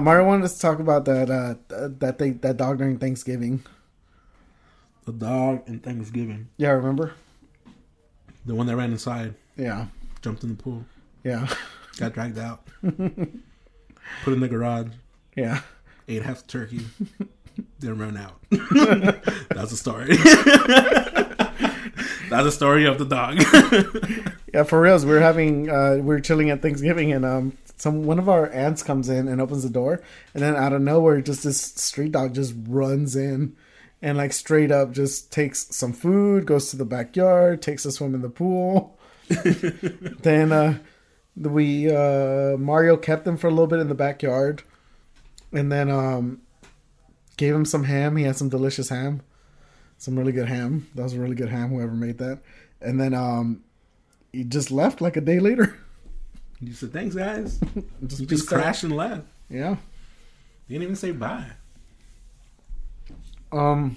Mario 0.00 0.26
wanted 0.26 0.44
us 0.44 0.54
to 0.56 0.60
talk 0.60 0.80
about 0.80 1.04
that 1.04 1.30
uh 1.30 1.54
that 1.98 2.18
thing 2.18 2.38
that 2.38 2.56
dog 2.56 2.78
during 2.78 2.98
Thanksgiving. 2.98 3.62
the 5.04 5.12
dog 5.12 5.62
and 5.68 5.80
Thanksgiving, 5.82 6.48
Yeah, 6.56 6.70
remember? 6.70 7.12
The 8.46 8.54
one 8.54 8.66
that 8.66 8.76
ran 8.76 8.92
inside, 8.92 9.34
Yeah, 9.56 9.86
jumped 10.22 10.42
in 10.44 10.50
the 10.50 10.54
pool, 10.62 10.84
yeah, 11.24 11.48
got 11.98 12.12
dragged 12.14 12.38
out, 12.38 12.64
put 12.82 14.32
in 14.32 14.40
the 14.40 14.48
garage, 14.48 14.88
yeah. 15.36 15.60
ate 16.08 16.22
half 16.22 16.42
the 16.42 16.46
turkey, 16.48 16.80
then 17.80 17.98
ran 17.98 18.16
out. 18.16 18.40
That's 19.50 19.72
a 19.72 19.76
story. 19.76 20.16
That's 22.28 22.46
a 22.48 22.52
story 22.52 22.86
of 22.86 22.98
the 22.98 23.04
dog. 23.04 23.36
Yeah, 24.52 24.64
for 24.64 24.80
reals. 24.80 25.04
We 25.06 25.12
are 25.12 25.20
having 25.20 25.70
uh 25.70 25.98
we 26.00 26.14
are 26.14 26.20
chilling 26.20 26.50
at 26.50 26.62
Thanksgiving 26.62 27.12
and 27.12 27.24
um 27.24 27.56
some 27.76 28.04
one 28.04 28.18
of 28.18 28.28
our 28.28 28.50
aunts 28.50 28.82
comes 28.82 29.08
in 29.08 29.28
and 29.28 29.40
opens 29.40 29.62
the 29.62 29.68
door 29.70 30.02
and 30.34 30.42
then 30.42 30.56
out 30.56 30.72
of 30.72 30.80
nowhere 30.80 31.20
just 31.20 31.44
this 31.44 31.60
street 31.60 32.12
dog 32.12 32.34
just 32.34 32.54
runs 32.66 33.14
in 33.16 33.54
and 34.06 34.16
like 34.16 34.32
straight 34.32 34.70
up 34.70 34.92
just 34.92 35.32
takes 35.32 35.74
some 35.74 35.92
food, 35.92 36.46
goes 36.46 36.70
to 36.70 36.76
the 36.76 36.84
backyard, 36.84 37.60
takes 37.60 37.84
a 37.84 37.90
swim 37.90 38.14
in 38.14 38.22
the 38.22 38.30
pool. 38.30 38.96
then 39.28 40.52
uh 40.52 40.78
we 41.34 41.90
uh 41.92 42.56
Mario 42.56 42.96
kept 42.96 43.26
him 43.26 43.36
for 43.36 43.48
a 43.48 43.50
little 43.50 43.66
bit 43.66 43.80
in 43.80 43.88
the 43.88 43.96
backyard 43.96 44.62
and 45.52 45.72
then 45.72 45.90
um 45.90 46.40
gave 47.36 47.52
him 47.52 47.64
some 47.64 47.82
ham. 47.82 48.14
He 48.14 48.22
had 48.22 48.36
some 48.36 48.48
delicious 48.48 48.90
ham. 48.90 49.22
Some 49.98 50.16
really 50.16 50.30
good 50.30 50.46
ham. 50.46 50.86
That 50.94 51.02
was 51.02 51.14
a 51.14 51.20
really 51.20 51.34
good 51.34 51.48
ham 51.48 51.70
whoever 51.70 51.90
made 51.92 52.18
that. 52.18 52.38
And 52.80 53.00
then 53.00 53.12
um 53.12 53.64
he 54.32 54.44
just 54.44 54.70
left 54.70 55.00
like 55.00 55.16
a 55.16 55.20
day 55.20 55.40
later. 55.40 55.76
you 56.60 56.74
said, 56.74 56.92
"Thanks, 56.92 57.16
guys." 57.16 57.58
Just, 58.06 58.28
just 58.28 58.48
crashed 58.48 58.84
and 58.84 58.94
left. 58.94 59.26
Yeah. 59.50 59.76
Didn't 60.68 60.84
even 60.84 60.94
say 60.94 61.10
bye. 61.10 61.50
Um 63.56 63.96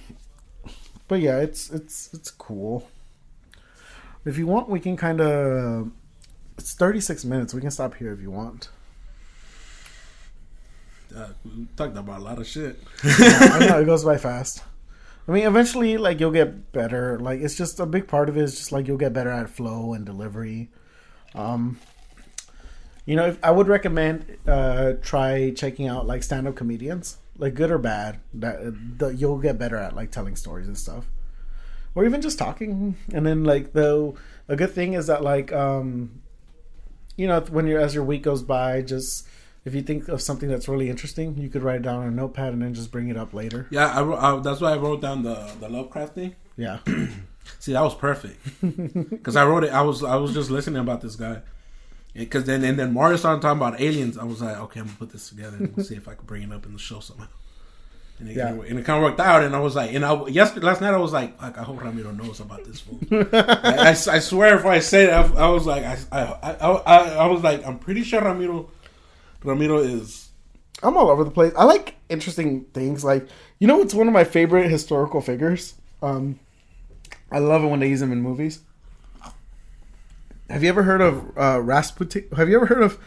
but 1.07 1.19
yeah, 1.19 1.39
it's 1.39 1.69
it's 1.69 2.13
it's 2.13 2.31
cool. 2.31 2.87
If 4.25 4.37
you 4.37 4.47
want, 4.47 4.69
we 4.69 4.79
can 4.79 4.95
kind 4.95 5.19
of 5.19 5.91
it's 6.57 6.73
36 6.73 7.25
minutes. 7.25 7.53
We 7.53 7.61
can 7.61 7.71
stop 7.71 7.95
here 7.95 8.13
if 8.13 8.21
you 8.21 8.31
want. 8.31 8.69
Uh, 11.15 11.29
we 11.43 11.67
talked 11.75 11.97
about 11.97 12.19
a 12.19 12.23
lot 12.23 12.37
of 12.37 12.45
shit. 12.45 12.77
I 13.03 13.65
know 13.67 13.79
it 13.79 13.85
goes 13.85 14.05
by 14.05 14.17
fast. 14.17 14.63
I 15.27 15.31
mean, 15.31 15.45
eventually, 15.45 15.97
like 15.97 16.19
you'll 16.19 16.31
get 16.31 16.71
better. 16.71 17.19
Like 17.19 17.39
it's 17.41 17.55
just 17.55 17.79
a 17.79 17.85
big 17.85 18.07
part 18.07 18.29
of 18.29 18.37
it 18.37 18.43
is 18.43 18.57
just 18.57 18.71
like 18.71 18.87
you'll 18.87 18.97
get 18.97 19.13
better 19.13 19.31
at 19.31 19.49
flow 19.49 19.93
and 19.93 20.05
delivery. 20.05 20.69
Um, 21.33 21.79
you 23.05 23.15
know, 23.15 23.27
if, 23.27 23.39
I 23.43 23.51
would 23.51 23.67
recommend 23.67 24.37
uh, 24.47 24.93
try 25.01 25.51
checking 25.51 25.87
out 25.87 26.05
like 26.05 26.21
stand-up 26.21 26.55
comedians, 26.55 27.17
like 27.39 27.55
good 27.55 27.71
or 27.71 27.77
bad. 27.77 28.19
That 28.33 28.99
the, 28.99 29.07
you'll 29.07 29.39
get 29.39 29.57
better 29.57 29.77
at 29.77 29.95
like 29.95 30.11
telling 30.11 30.35
stories 30.35 30.67
and 30.67 30.77
stuff, 30.77 31.09
or 31.95 32.05
even 32.05 32.21
just 32.21 32.37
talking. 32.37 32.95
And 33.13 33.25
then 33.25 33.43
like 33.43 33.73
though 33.73 34.15
a 34.47 34.55
good 34.55 34.71
thing 34.71 34.93
is 34.93 35.07
that 35.07 35.23
like 35.23 35.51
um, 35.51 36.21
you 37.15 37.27
know 37.27 37.39
when 37.41 37.65
you're 37.65 37.79
as 37.79 37.95
your 37.95 38.03
week 38.03 38.23
goes 38.23 38.43
by, 38.43 38.81
just 38.81 39.27
if 39.65 39.73
you 39.73 39.81
think 39.81 40.07
of 40.07 40.21
something 40.21 40.49
that's 40.49 40.67
really 40.67 40.89
interesting, 40.89 41.37
you 41.37 41.49
could 41.49 41.63
write 41.63 41.77
it 41.77 41.83
down 41.83 42.01
on 42.01 42.07
a 42.07 42.11
notepad 42.11 42.53
and 42.53 42.61
then 42.61 42.73
just 42.73 42.91
bring 42.91 43.09
it 43.09 43.17
up 43.17 43.33
later. 43.33 43.67
Yeah, 43.71 43.87
I, 43.87 44.35
I, 44.35 44.39
that's 44.39 44.61
why 44.61 44.73
I 44.73 44.77
wrote 44.77 45.01
down 45.01 45.23
the 45.23 45.51
the 45.59 45.69
Lovecraft 45.69 46.15
thing. 46.15 46.35
Yeah. 46.57 46.79
See, 47.59 47.73
that 47.73 47.81
was 47.81 47.95
perfect 47.95 48.39
because 49.09 49.35
I 49.35 49.45
wrote 49.45 49.63
it. 49.63 49.71
I 49.71 49.81
was 49.81 50.03
I 50.03 50.17
was 50.17 50.33
just 50.33 50.51
listening 50.51 50.81
about 50.81 51.01
this 51.01 51.15
guy 51.15 51.41
because 52.13 52.43
then 52.45 52.63
and 52.63 52.77
then 52.77 52.93
Mario 52.93 53.17
started 53.17 53.41
talking 53.41 53.61
about 53.61 53.79
aliens. 53.79 54.17
I 54.17 54.23
was 54.23 54.41
like, 54.41 54.57
okay, 54.57 54.79
I'm 54.79 54.87
gonna 54.87 54.97
put 54.97 55.11
this 55.11 55.29
together 55.29 55.57
and 55.57 55.85
see 55.85 55.95
if 55.95 56.07
I 56.07 56.15
can 56.15 56.25
bring 56.25 56.43
it 56.43 56.51
up 56.51 56.65
in 56.65 56.73
the 56.73 56.79
show 56.79 56.99
somehow. 56.99 57.27
And 58.19 58.29
it, 58.29 58.35
Yeah. 58.35 58.49
and 58.49 58.77
it 58.79 58.83
kind 58.85 58.97
of 58.97 59.03
worked 59.03 59.19
out. 59.21 59.43
And 59.43 59.55
I 59.55 59.59
was 59.59 59.75
like, 59.75 59.93
and 59.93 60.03
I 60.03 60.25
yesterday 60.27 60.65
last 60.65 60.81
night 60.81 60.93
I 60.93 60.97
was 60.97 61.13
like, 61.13 61.41
like 61.41 61.57
I 61.57 61.63
hope 61.63 61.81
Ramiro 61.81 62.11
knows 62.11 62.39
about 62.41 62.65
this 62.65 62.81
fool. 62.81 62.99
I, 63.31 63.75
I, 63.77 63.89
I 63.91 64.19
swear, 64.19 64.57
if 64.59 64.65
I 64.65 64.79
said 64.79 65.09
it, 65.09 65.11
I, 65.13 65.45
I 65.45 65.49
was 65.49 65.65
like, 65.65 65.83
I, 65.83 65.97
I 66.11 66.21
I 66.21 66.51
I 66.67 66.97
I 67.15 67.25
was 67.27 67.41
like, 67.43 67.65
I'm 67.65 67.79
pretty 67.79 68.03
sure 68.03 68.21
Ramiro 68.21 68.69
Ramiro 69.43 69.77
is 69.79 70.29
I'm 70.83 70.97
all 70.97 71.09
over 71.09 71.23
the 71.23 71.31
place. 71.31 71.53
I 71.57 71.63
like 71.65 71.95
interesting 72.09 72.65
things. 72.73 73.03
Like, 73.03 73.27
you 73.59 73.67
know 73.67 73.81
it's 73.81 73.93
one 73.93 74.07
of 74.07 74.13
my 74.13 74.23
favorite 74.23 74.69
historical 74.69 75.21
figures? 75.21 75.75
Um, 76.01 76.39
I 77.31 77.39
love 77.39 77.63
it 77.63 77.67
when 77.67 77.79
they 77.81 77.89
use 77.89 77.99
them 77.99 78.11
in 78.11 78.21
movies. 78.21 78.59
Have 80.49 80.63
you 80.63 80.69
ever 80.69 80.83
heard 80.83 81.01
of 81.01 81.37
uh, 81.37 81.61
Rasputin? 81.61 82.25
Have 82.35 82.49
you 82.49 82.55
ever 82.55 82.65
heard 82.65 82.81
of 82.81 82.97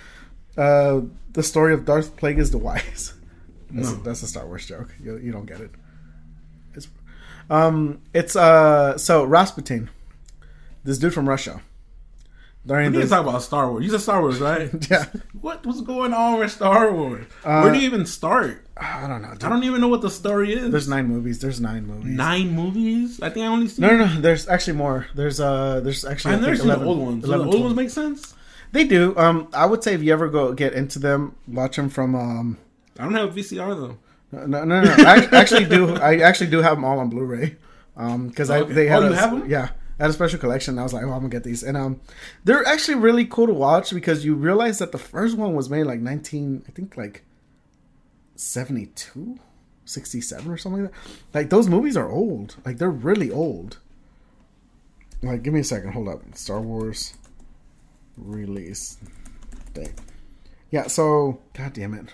uh, 0.57 1.01
the 1.33 1.43
story 1.43 1.75
of 1.75 1.85
Darth 1.85 2.17
Plagueis 2.17 2.51
the 2.51 2.59
Wise? 2.59 3.15
That's, 3.75 3.91
a, 3.91 3.95
that's 3.95 4.23
a 4.23 4.27
Star 4.27 4.45
Wars 4.45 4.67
joke. 4.67 4.95
You, 5.03 5.17
you 5.17 5.33
don't 5.33 5.47
get 5.47 5.63
it. 5.63 5.71
It's 6.75 6.89
um, 7.49 8.03
it's 8.13 8.37
uh, 8.37 8.99
so 8.99 9.25
Rasputin, 9.25 9.89
this 10.85 10.99
dude 10.99 11.15
from 11.15 11.27
Russia. 11.27 11.63
During 12.65 12.93
We 12.93 12.99
need 12.99 13.05
to 13.05 13.11
talk 13.11 13.27
about 13.27 13.43
Star 13.43 13.69
Wars. 13.71 13.85
You 13.85 13.91
said 13.91 14.01
Star 14.03 14.21
Wars, 14.21 14.39
right? 14.41 14.71
yeah, 14.91 15.07
What 15.41 15.67
was 15.67 15.81
going 15.81 16.15
on 16.15 16.39
with 16.39 16.53
Star 16.53 16.93
Wars? 16.93 17.27
Where 17.43 17.73
do 17.73 17.79
you 17.79 17.85
even 17.87 18.07
start? 18.07 18.65
I 18.77 19.09
don't 19.09 19.21
know. 19.21 19.33
dude. 19.33 19.45
I 19.45 19.49
don't 19.49 19.65
even 19.65 19.81
know 19.81 19.89
what 19.89 20.01
the 20.01 20.11
story 20.11 20.53
is. 20.55 20.71
There's 20.71 20.87
nine 20.89 21.07
movies. 21.07 21.41
There's 21.41 21.61
nine 21.61 21.87
movies. 21.87 22.17
nine 22.17 22.51
movies. 22.53 23.21
I 23.21 23.31
think 23.31 23.45
I 23.45 23.49
only 23.49 23.67
seen. 23.69 23.83
No, 23.85 23.97
no, 23.97 24.07
no. 24.07 24.21
There's 24.21 24.49
actually 24.49 24.75
more. 24.77 25.07
There's 25.15 25.41
uh, 25.41 25.81
there's 25.81 26.05
actually 26.05 26.33
I 26.33 26.37
I've 26.37 26.43
never 26.43 26.55
seen 26.57 26.67
11, 26.67 26.85
the 26.85 26.89
old 26.91 26.99
ones. 27.01 27.25
11, 27.25 27.39
the 27.47 27.53
old 27.53 27.53
12. 27.61 27.65
ones 27.65 27.77
make 27.77 27.91
sense? 27.91 28.35
They 28.71 28.85
do. 28.85 29.17
Um, 29.19 29.49
I 29.53 29.67
would 29.67 29.83
say 29.83 29.95
if 29.95 30.03
you 30.03 30.13
ever 30.13 30.29
go 30.29 30.53
get 30.53 30.73
into 30.73 30.99
them, 31.01 31.35
watch 31.49 31.77
them 31.77 31.89
from. 31.91 32.15
Um, 32.15 32.59
I 32.99 33.03
don't 33.05 33.15
have 33.15 33.37
a 33.37 33.41
VCR 33.41 33.75
though. 33.77 34.47
no, 34.47 34.65
no, 34.65 34.81
no. 34.83 34.95
I 34.99 35.29
actually 35.33 35.65
do. 35.67 35.97
I 35.97 36.19
actually 36.19 36.51
do 36.51 36.59
have 36.63 36.77
them 36.77 36.85
all 36.85 36.99
on 37.01 37.09
Blu-ray. 37.11 37.57
Um, 37.97 38.29
because 38.29 38.49
I 38.51 38.61
Okay. 38.61 38.73
they 38.73 38.87
had 38.87 39.03
Oh, 39.03 39.09
you 39.09 39.13
a, 39.13 39.17
have 39.17 39.33
'em? 39.35 39.51
yeah. 39.51 39.69
Had 39.99 40.11
a 40.11 40.13
special 40.13 40.39
collection. 40.39 40.79
I 40.79 40.83
was 40.83 40.93
like, 40.93 41.05
oh, 41.05 41.13
I'm 41.13 41.19
gonna 41.19 41.29
get 41.29 41.45
these, 41.45 41.63
and 41.63 41.77
um, 41.77 42.01
they're 42.45 42.67
actually 42.67 42.97
really 42.97 43.25
cool 43.25 43.47
to 43.47 43.53
watch 43.53 43.93
because 43.93 44.25
you 44.25 44.35
realize 44.35 44.79
that 44.79 44.93
the 44.93 44.99
first 44.99 45.37
one 45.37 45.55
was 45.55 45.71
made 45.71 45.85
like 45.85 46.01
19, 46.01 46.65
I 46.67 46.73
think 46.73 46.97
like 46.97 47.25
72, 48.37 49.39
67 49.85 50.51
or 50.51 50.57
something 50.57 50.85
like 50.85 50.93
that. 50.93 50.99
Like 51.35 51.51
those 51.51 51.69
movies 51.69 51.97
are 51.97 52.11
old. 52.11 52.57
Like 52.65 52.79
they're 52.79 52.91
really 52.91 53.31
old. 53.31 53.79
Like, 55.23 55.43
give 55.43 55.55
me 55.55 55.61
a 55.61 55.65
second. 55.65 55.93
Hold 55.93 56.09
up. 56.09 56.23
Star 56.35 56.61
Wars 56.61 57.15
release 58.17 58.99
date. 59.73 59.93
Yeah. 60.71 60.89
So, 60.89 61.41
god 61.55 61.75
damn 61.75 61.95
it. 61.95 62.07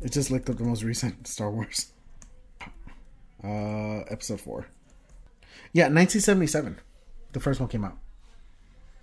It 0.00 0.12
just 0.12 0.30
looked 0.30 0.50
up 0.50 0.58
the 0.58 0.64
most 0.64 0.82
recent 0.82 1.26
Star 1.26 1.50
Wars. 1.50 1.92
Uh, 3.42 4.00
episode 4.10 4.40
four. 4.40 4.66
Yeah, 5.74 5.84
1977. 5.84 6.78
The 7.32 7.40
first 7.40 7.60
one 7.60 7.68
came 7.68 7.84
out. 7.84 7.98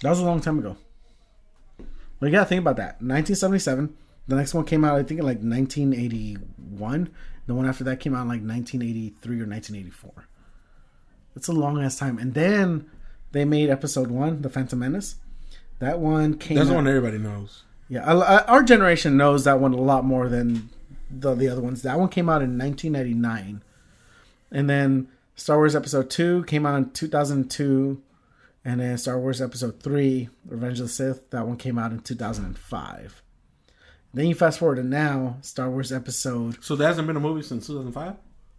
That 0.01 0.09
was 0.09 0.19
a 0.19 0.25
long 0.25 0.39
time 0.39 0.57
ago. 0.57 0.77
But 2.19 2.27
you 2.27 2.31
gotta 2.31 2.45
think 2.45 2.61
about 2.61 2.77
that. 2.77 3.01
1977. 3.01 3.95
The 4.27 4.35
next 4.35 4.53
one 4.53 4.63
came 4.65 4.85
out, 4.85 4.97
I 4.97 5.03
think, 5.03 5.19
in 5.19 5.25
like 5.25 5.39
1981. 5.39 7.09
The 7.45 7.53
one 7.53 7.67
after 7.67 7.83
that 7.83 7.99
came 7.99 8.15
out 8.15 8.21
in 8.21 8.27
like 8.29 8.41
1983 8.41 9.41
or 9.41 9.45
1984. 9.45 10.27
That's 11.35 11.49
a 11.49 11.53
long 11.53 11.83
ass 11.83 11.97
time. 11.97 12.17
And 12.17 12.33
then 12.33 12.89
they 13.31 13.43
made 13.43 13.69
episode 13.69 14.09
one, 14.09 14.41
The 14.41 14.49
Phantom 14.49 14.79
Menace. 14.79 15.15
That 15.79 15.99
one 15.99 16.37
came 16.37 16.57
That's 16.57 16.69
the 16.69 16.75
one 16.75 16.87
everybody 16.87 17.17
knows. 17.17 17.63
Yeah, 17.89 18.05
our 18.47 18.63
generation 18.63 19.17
knows 19.17 19.43
that 19.43 19.59
one 19.59 19.73
a 19.73 19.81
lot 19.81 20.05
more 20.05 20.29
than 20.29 20.69
the 21.09 21.35
the 21.35 21.49
other 21.49 21.61
ones. 21.61 21.81
That 21.81 21.99
one 21.99 22.07
came 22.07 22.29
out 22.29 22.41
in 22.41 22.57
1999, 22.57 23.63
and 24.51 24.69
then 24.69 25.09
Star 25.35 25.57
Wars 25.57 25.75
Episode 25.75 26.09
Two 26.09 26.43
came 26.43 26.65
out 26.65 26.77
in 26.77 26.91
2002, 26.91 28.01
and 28.63 28.79
then 28.79 28.97
Star 28.97 29.19
Wars 29.19 29.41
Episode 29.41 29.81
Three, 29.81 30.29
Revenge 30.45 30.79
of 30.79 30.87
the 30.87 30.91
Sith, 30.91 31.29
that 31.31 31.47
one 31.47 31.57
came 31.57 31.77
out 31.79 31.91
in 31.91 31.99
2005. 31.99 33.23
Then 34.13 34.27
you 34.27 34.35
fast 34.35 34.59
forward 34.59 34.75
to 34.75 34.83
now, 34.83 35.37
Star 35.41 35.69
Wars 35.69 35.91
Episode 35.91 36.61
So 36.61 36.75
there 36.75 36.87
hasn't 36.87 37.07
been 37.07 37.15
a 37.15 37.21
movie 37.21 37.41
since 37.43 37.65
2005. 37.67 38.15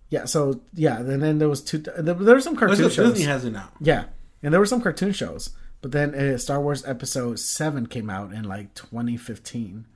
yeah. 0.08 0.24
So 0.24 0.60
yeah, 0.74 0.98
and 0.98 1.22
then 1.22 1.38
there 1.38 1.48
was 1.48 1.60
two. 1.62 1.78
There, 1.78 2.14
were 2.14 2.40
some 2.40 2.56
cartoon 2.56 2.88
shows. 2.90 2.96
Disney 3.12 3.24
has 3.26 3.44
it 3.44 3.50
now. 3.50 3.68
Yeah, 3.80 4.04
and 4.42 4.52
there 4.52 4.60
were 4.60 4.66
some 4.66 4.80
cartoon 4.80 5.12
shows, 5.12 5.50
but 5.82 5.92
then 5.92 6.14
uh, 6.14 6.38
Star 6.38 6.60
Wars 6.60 6.84
Episode 6.86 7.38
Seven 7.38 7.86
came 7.86 8.08
out 8.10 8.32
in 8.32 8.44
like 8.44 8.74
2015. 8.74 9.86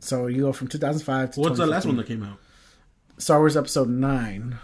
So 0.00 0.26
you 0.26 0.42
go 0.42 0.52
from 0.52 0.68
2005 0.68 1.30
to 1.32 1.40
What's 1.40 1.58
the 1.58 1.66
last 1.66 1.86
one 1.86 1.96
that 1.96 2.06
came 2.06 2.22
out? 2.22 2.38
Star 3.18 3.38
Wars 3.38 3.56
Episode 3.56 3.88
Nine. 3.88 4.58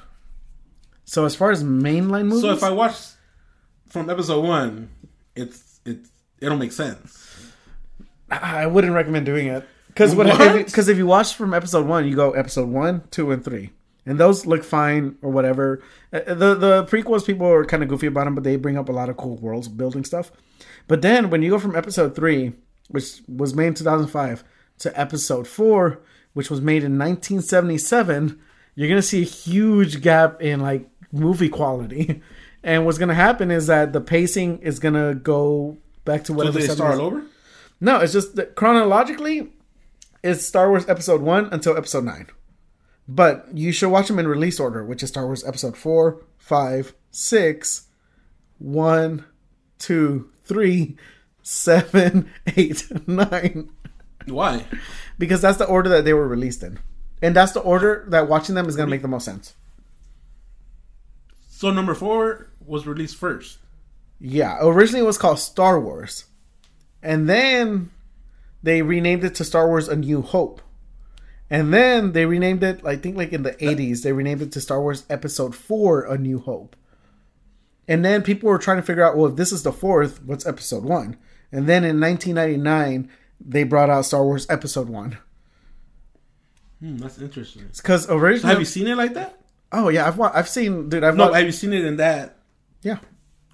So 1.11 1.25
as 1.25 1.35
far 1.35 1.51
as 1.51 1.65
mainline 1.65 2.27
movies, 2.27 2.43
So 2.43 2.53
if 2.53 2.63
I 2.63 2.71
watch 2.71 2.95
from 3.89 4.09
episode 4.09 4.45
one, 4.45 4.91
it's 5.35 5.81
it's 5.85 6.09
it 6.41 6.49
don't 6.49 6.61
make 6.61 6.71
sense. 6.71 7.51
I 8.31 8.69
wouldn't 8.69 8.95
recommend 8.95 9.27
doing 9.27 9.49
it 9.49 9.67
because 9.89 10.15
what? 10.15 10.29
What? 10.29 10.67
Because 10.67 10.87
if, 10.87 10.97
you 10.99 11.09
watch 11.09 11.35
from 11.35 11.53
episode 11.53 11.85
one, 11.89 12.07
you 12.07 12.15
go 12.15 12.31
episode 12.31 12.69
one, 12.69 13.03
two, 13.11 13.33
and 13.33 13.45
three, 13.45 13.71
and 14.07 14.21
those 14.21 14.47
look 14.47 14.63
fine 14.63 15.17
or 15.21 15.33
whatever. 15.33 15.83
Uh, 16.13 16.21
The 16.33 16.55
the 16.55 16.85
prequels 16.85 17.27
people 17.27 17.49
are 17.49 17.65
kind 17.65 17.83
of 17.83 17.89
goofy 17.89 18.07
about 18.07 18.27
them, 18.27 18.37
but 18.37 18.45
they 18.45 18.55
bring 18.55 18.79
up 18.79 18.89
a 18.89 18.93
lot 18.93 19.09
of 19.09 19.17
cool 19.17 19.37
worlds 19.39 19.67
building 19.67 20.05
stuff. 20.05 20.31
But 20.87 21.03
then 21.03 21.29
when 21.29 21.43
you 21.43 21.51
go 21.51 21.59
from 21.59 21.75
episode 21.75 22.15
three, 22.15 22.53
which 22.87 23.21
was 23.27 23.53
made 23.53 23.67
in 23.67 23.75
two 23.75 23.83
thousand 23.83 24.07
five, 24.07 24.45
to 24.79 24.97
episode 24.97 25.49
four, 25.49 25.99
which 26.35 26.51
was 26.51 26.61
made 26.61 26.85
in 26.85 26.97
nineteen 26.97 27.43
seventy 27.43 27.79
seven, 27.79 28.39
you're 28.77 28.89
gonna 28.89 29.03
see 29.03 29.23
a 29.23 29.25
huge 29.25 30.03
gap 30.03 30.41
in 30.41 30.61
like 30.61 30.87
movie 31.13 31.49
quality. 31.49 32.21
And 32.63 32.85
what's 32.85 32.99
gonna 32.99 33.15
happen 33.15 33.51
is 33.51 33.69
that 33.69 33.95
the 33.95 34.03
pacing 34.03 34.59
is 34.59 34.79
gonna 34.79 35.15
go 35.15 35.79
back 36.05 36.21
to 36.25 36.27
So 36.27 36.35
whatever. 36.35 36.59
they 36.59 36.67
70s. 36.67 36.75
start 36.75 36.99
over. 36.99 37.23
No, 37.81 38.01
it's 38.01 38.13
just 38.13 38.37
that 38.37 38.55
chronologically, 38.55 39.51
it's 40.23 40.45
Star 40.45 40.69
Wars 40.69 40.87
Episode 40.87 41.23
One 41.23 41.47
until 41.53 41.75
Episode 41.79 42.05
Nine. 42.05 42.27
But 43.09 43.47
you 43.55 43.73
should 43.73 43.89
watch 43.89 44.09
them 44.09 44.19
in 44.19 44.29
release 44.29 44.61
order, 44.61 44.85
which 44.85 45.03
is 45.03 45.09
Star 45.09 45.25
Wars 45.25 45.43
Episode 45.43 45.75
Four, 45.75 46.23
Five, 46.37 46.93
Six, 47.11 47.87
One, 48.59 49.25
Two, 49.79 50.29
Three, 50.45 50.99
Seven, 51.43 52.31
Eight, 52.59 52.87
Nine. 53.09 53.71
Why? 54.27 54.67
Because 55.19 55.41
that's 55.41 55.57
the 55.57 55.65
order 55.65 55.89
that 55.89 56.05
they 56.05 56.13
were 56.13 56.29
released 56.29 56.63
in, 56.63 56.79
and 57.23 57.35
that's 57.35 57.53
the 57.53 57.61
order 57.61 58.05
that 58.09 58.29
watching 58.29 58.55
them 58.55 58.69
is 58.69 58.77
going 58.77 58.87
to 58.87 58.91
make 58.91 59.01
the 59.01 59.09
most 59.09 59.25
sense. 59.25 59.55
So 61.61 61.71
number 61.71 61.95
four 61.95 62.49
was 62.65 62.87
released 62.87 63.17
first. 63.17 63.59
Yeah, 64.19 64.57
originally 64.63 65.03
it 65.03 65.07
was 65.07 65.19
called 65.19 65.39
Star 65.39 65.79
Wars, 65.79 66.25
and 67.03 67.29
then 67.29 67.91
they 68.63 68.81
renamed 68.81 69.25
it 69.25 69.35
to 69.35 69.45
Star 69.45 69.69
Wars: 69.69 69.87
A 69.87 69.95
New 69.95 70.23
Hope, 70.23 70.63
and 71.51 71.71
then 71.71 72.13
they 72.13 72.25
renamed 72.25 72.63
it. 72.63 72.81
I 72.83 72.97
think 72.97 73.19
like 73.19 73.35
in 73.35 73.43
the 73.43 73.63
eighties, 73.63 74.01
they 74.03 74.13
renamed 74.13 74.41
it 74.41 74.53
to 74.53 74.61
Star 74.63 74.81
Wars 74.81 75.05
Episode 75.11 75.55
Four: 75.55 76.05
A 76.05 76.17
New 76.17 76.39
Hope, 76.39 76.77
and 77.87 78.03
then 78.03 78.23
people 78.23 78.49
were 78.49 78.57
trying 78.57 78.79
to 78.79 78.83
figure 78.83 79.05
out, 79.05 79.15
well, 79.15 79.29
if 79.29 79.37
this 79.37 79.53
is 79.53 79.63
the 79.63 79.71
fourth, 79.71 80.25
what's 80.25 80.47
Episode 80.47 80.85
One? 80.85 81.19
And 81.53 81.67
then 81.67 81.85
in 81.85 82.01
1999, 82.01 83.11
they 83.39 83.65
brought 83.65 83.91
out 83.91 84.07
Star 84.07 84.25
Wars 84.25 84.47
Episode 84.49 84.89
One 84.89 85.19
Hmm, 86.81 86.97
that's 86.97 87.19
interesting. 87.19 87.69
because 87.77 88.05
So 88.05 88.17
originally, 88.17 88.49
have 88.49 88.61
you 88.61 88.65
seen 88.65 88.87
it 88.87 88.97
like 88.97 89.13
that? 89.13 89.40
Oh 89.73 89.89
yeah, 89.89 90.07
I've 90.07 90.17
wa- 90.19 90.33
I've 90.35 90.49
seen, 90.49 90.89
dude, 90.89 91.05
I've 91.05 91.17
No, 91.17 91.25
watched, 91.27 91.37
have 91.37 91.47
you 91.47 91.53
seen 91.53 91.73
it 91.73 91.85
in 91.85 91.97
that 91.97 92.37
yeah, 92.83 92.99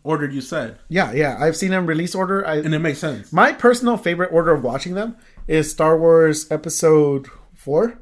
order 0.04 0.26
you 0.28 0.40
said? 0.40 0.78
yeah, 0.88 1.12
yeah, 1.12 1.36
I've 1.40 1.56
seen 1.56 1.70
them 1.70 1.86
release 1.86 2.14
order. 2.14 2.46
I, 2.46 2.56
And 2.56 2.74
it 2.74 2.78
makes 2.78 2.98
sense. 2.98 3.32
My 3.32 3.52
personal 3.52 3.96
favorite 3.96 4.32
order 4.32 4.52
of 4.52 4.62
watching 4.62 4.94
them 4.94 5.16
is 5.48 5.70
Star 5.70 5.98
Wars 5.98 6.50
Episode 6.50 7.26
4, 7.54 7.98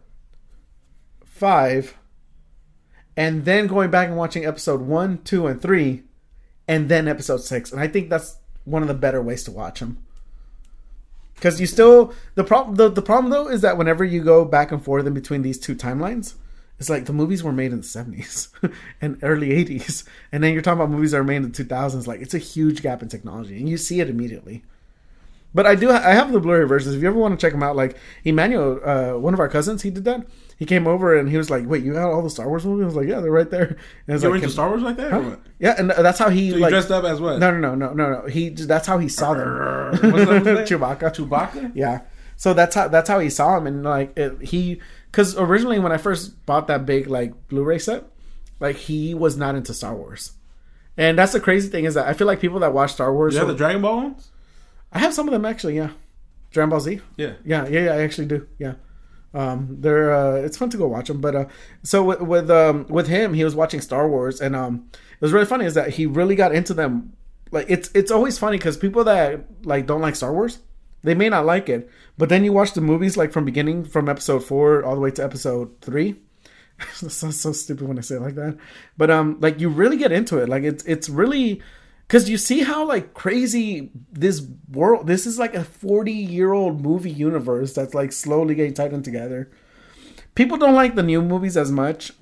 5, 1.24 1.94
and 3.16 3.44
then 3.44 3.66
going 3.66 3.90
back 3.90 4.08
and 4.08 4.16
watching 4.16 4.44
Episode 4.44 4.80
1, 4.82 5.22
2, 5.24 5.46
and 5.46 5.60
3, 5.60 6.02
and 6.68 6.88
then 6.88 7.08
Episode 7.08 7.40
6. 7.42 7.72
And 7.72 7.80
I 7.80 7.88
think 7.88 8.10
that's 8.10 8.38
one 8.64 8.82
of 8.82 8.88
the 8.88 8.94
better 8.94 9.22
ways 9.22 9.44
to 9.44 9.50
watch 9.52 9.80
them. 9.80 9.98
Because 11.34 11.60
you 11.60 11.66
still 11.66 12.14
the 12.36 12.44
problem 12.44 12.76
the, 12.76 12.88
the 12.88 13.02
problem 13.02 13.30
though 13.30 13.48
is 13.48 13.60
that 13.62 13.76
whenever 13.76 14.04
you 14.04 14.22
go 14.22 14.44
back 14.44 14.70
and 14.70 14.82
forth 14.82 15.04
in 15.04 15.12
between 15.14 15.42
these 15.42 15.58
two 15.58 15.74
timelines, 15.74 16.34
it's 16.78 16.90
like 16.90 17.04
the 17.06 17.12
movies 17.12 17.42
were 17.42 17.52
made 17.52 17.72
in 17.72 17.78
the 17.78 17.84
seventies 17.86 18.48
and 19.00 19.18
early 19.22 19.52
eighties, 19.52 20.04
and 20.32 20.42
then 20.42 20.52
you're 20.52 20.62
talking 20.62 20.80
about 20.80 20.90
movies 20.90 21.12
that 21.12 21.18
are 21.18 21.24
made 21.24 21.36
in 21.36 21.42
the 21.44 21.48
two 21.50 21.64
thousands. 21.64 22.06
Like 22.08 22.20
it's 22.20 22.34
a 22.34 22.38
huge 22.38 22.82
gap 22.82 23.02
in 23.02 23.08
technology, 23.08 23.56
and 23.58 23.68
you 23.68 23.76
see 23.76 24.00
it 24.00 24.08
immediately. 24.10 24.64
But 25.56 25.66
I 25.66 25.76
do 25.76 25.88
I 25.90 26.14
have 26.14 26.32
the 26.32 26.40
Blu-ray 26.40 26.64
versions. 26.66 26.96
If 26.96 27.02
you 27.02 27.06
ever 27.08 27.16
want 27.18 27.38
to 27.38 27.44
check 27.46 27.52
them 27.52 27.62
out, 27.62 27.76
like 27.76 27.96
Emmanuel, 28.24 28.80
uh, 28.84 29.12
one 29.18 29.34
of 29.34 29.38
our 29.40 29.48
cousins, 29.48 29.82
he 29.82 29.90
did 29.90 30.04
that. 30.04 30.26
He 30.56 30.66
came 30.66 30.88
over 30.88 31.16
and 31.16 31.28
he 31.30 31.36
was 31.36 31.48
like, 31.48 31.64
"Wait, 31.68 31.84
you 31.84 31.94
had 31.94 32.02
all 32.06 32.22
the 32.22 32.30
Star 32.30 32.48
Wars 32.48 32.64
movies?" 32.66 32.82
I 32.82 32.86
was 32.86 32.96
like, 32.96 33.06
"Yeah, 33.06 33.20
they're 33.20 33.30
right 33.30 33.48
there." 33.48 33.76
And 34.08 34.20
You 34.20 34.28
like, 34.30 34.42
into 34.42 34.50
Star 34.50 34.68
Wars 34.68 34.82
like 34.82 34.96
that? 34.96 35.12
What? 35.22 35.40
yeah, 35.60 35.76
and 35.78 35.90
that's 35.90 36.18
how 36.18 36.28
he 36.28 36.50
So 36.50 36.56
you 36.56 36.62
like. 36.62 36.70
dressed 36.70 36.90
up 36.90 37.04
as 37.04 37.20
what? 37.20 37.38
No, 37.38 37.52
no, 37.52 37.58
no, 37.74 37.74
no, 37.76 37.92
no, 37.92 38.20
no. 38.22 38.26
He 38.26 38.48
that's 38.48 38.88
how 38.88 38.98
he 38.98 39.08
saw 39.08 39.34
them. 39.34 39.90
What's 39.92 40.00
that- 40.00 40.12
what's 40.12 40.44
that? 40.44 40.68
Chewbacca. 40.68 41.14
Chewbacca? 41.14 41.70
Yeah. 41.76 42.00
So 42.36 42.52
that's 42.52 42.74
how 42.74 42.88
that's 42.88 43.08
how 43.08 43.20
he 43.20 43.30
saw 43.30 43.56
him, 43.56 43.68
and 43.68 43.84
like 43.84 44.16
it, 44.18 44.42
he, 44.42 44.80
because 45.14 45.36
originally 45.38 45.78
when 45.78 45.92
I 45.92 45.96
first 45.96 46.44
bought 46.44 46.66
that 46.66 46.84
big 46.84 47.06
like 47.06 47.46
Blu-ray 47.48 47.78
set, 47.78 48.04
like 48.58 48.74
he 48.76 49.14
was 49.14 49.36
not 49.36 49.54
into 49.54 49.72
Star 49.72 49.94
Wars, 49.94 50.32
and 50.96 51.16
that's 51.16 51.32
the 51.32 51.38
crazy 51.40 51.68
thing 51.68 51.84
is 51.84 51.94
that 51.94 52.08
I 52.08 52.14
feel 52.14 52.26
like 52.26 52.40
people 52.40 52.58
that 52.60 52.74
watch 52.74 52.92
Star 52.92 53.14
Wars, 53.14 53.34
You 53.34 53.38
have 53.40 53.48
the 53.48 53.54
Dragon 53.54 53.80
Ball 53.80 53.96
ones? 53.96 54.30
I 54.92 54.98
have 54.98 55.14
some 55.14 55.28
of 55.28 55.32
them 55.32 55.44
actually, 55.44 55.76
yeah. 55.76 55.90
Dragon 56.50 56.70
Ball 56.70 56.80
Z, 56.80 57.00
Yeah. 57.16 57.34
yeah, 57.44 57.66
yeah, 57.68 57.84
yeah. 57.84 57.92
I 57.92 58.02
actually 58.02 58.26
do, 58.26 58.48
yeah. 58.58 58.74
Um, 59.32 59.76
they're 59.80 60.12
uh, 60.14 60.34
it's 60.36 60.56
fun 60.56 60.70
to 60.70 60.76
go 60.76 60.86
watch 60.88 61.08
them, 61.08 61.20
but 61.20 61.34
uh, 61.36 61.44
so 61.82 62.02
with 62.04 62.20
with 62.20 62.50
um 62.50 62.86
with 62.88 63.06
him, 63.08 63.34
he 63.34 63.44
was 63.44 63.54
watching 63.54 63.80
Star 63.80 64.08
Wars, 64.08 64.40
and 64.40 64.54
um, 64.54 64.88
it 64.92 65.20
was 65.20 65.32
really 65.32 65.46
funny 65.46 65.64
is 65.64 65.74
that 65.74 65.90
he 65.90 66.06
really 66.06 66.34
got 66.36 66.54
into 66.54 66.74
them. 66.74 67.12
Like 67.50 67.66
it's 67.68 67.90
it's 67.94 68.10
always 68.12 68.38
funny 68.38 68.58
because 68.58 68.76
people 68.76 69.04
that 69.04 69.44
like 69.64 69.86
don't 69.86 70.00
like 70.00 70.14
Star 70.16 70.32
Wars, 70.32 70.58
they 71.04 71.14
may 71.14 71.28
not 71.28 71.44
like 71.44 71.68
it, 71.68 71.88
but 72.18 72.28
then 72.30 72.44
you 72.44 72.52
watch 72.52 72.72
the 72.72 72.80
movies 72.80 73.16
like 73.16 73.30
from 73.30 73.44
beginning 73.44 73.84
from 73.84 74.08
episode 74.08 74.42
four 74.42 74.82
all 74.82 74.94
the 74.94 75.00
way 75.00 75.10
to 75.12 75.22
episode 75.22 75.80
three. 75.80 76.16
that 77.00 77.10
sounds 77.10 77.40
so 77.40 77.52
stupid 77.52 77.86
when 77.86 77.98
I 77.98 78.00
say 78.00 78.16
it 78.16 78.22
like 78.22 78.34
that, 78.34 78.56
but 78.96 79.10
um, 79.10 79.38
like 79.40 79.60
you 79.60 79.68
really 79.68 79.96
get 79.96 80.10
into 80.10 80.38
it. 80.38 80.48
Like 80.48 80.64
it's 80.64 80.82
it's 80.84 81.08
really 81.08 81.62
because 82.08 82.28
you 82.28 82.38
see 82.38 82.62
how 82.62 82.86
like 82.86 83.14
crazy 83.14 83.90
this 84.10 84.44
world. 84.70 85.06
This 85.06 85.26
is 85.26 85.38
like 85.38 85.54
a 85.54 85.62
forty 85.62 86.12
year 86.12 86.52
old 86.52 86.80
movie 86.80 87.10
universe 87.10 87.74
that's 87.74 87.94
like 87.94 88.10
slowly 88.10 88.54
getting 88.54 88.74
tightened 88.74 89.04
together. 89.04 89.50
People 90.34 90.56
don't 90.56 90.74
like 90.74 90.96
the 90.96 91.02
new 91.02 91.22
movies 91.22 91.56
as 91.56 91.70
much, 91.70 92.12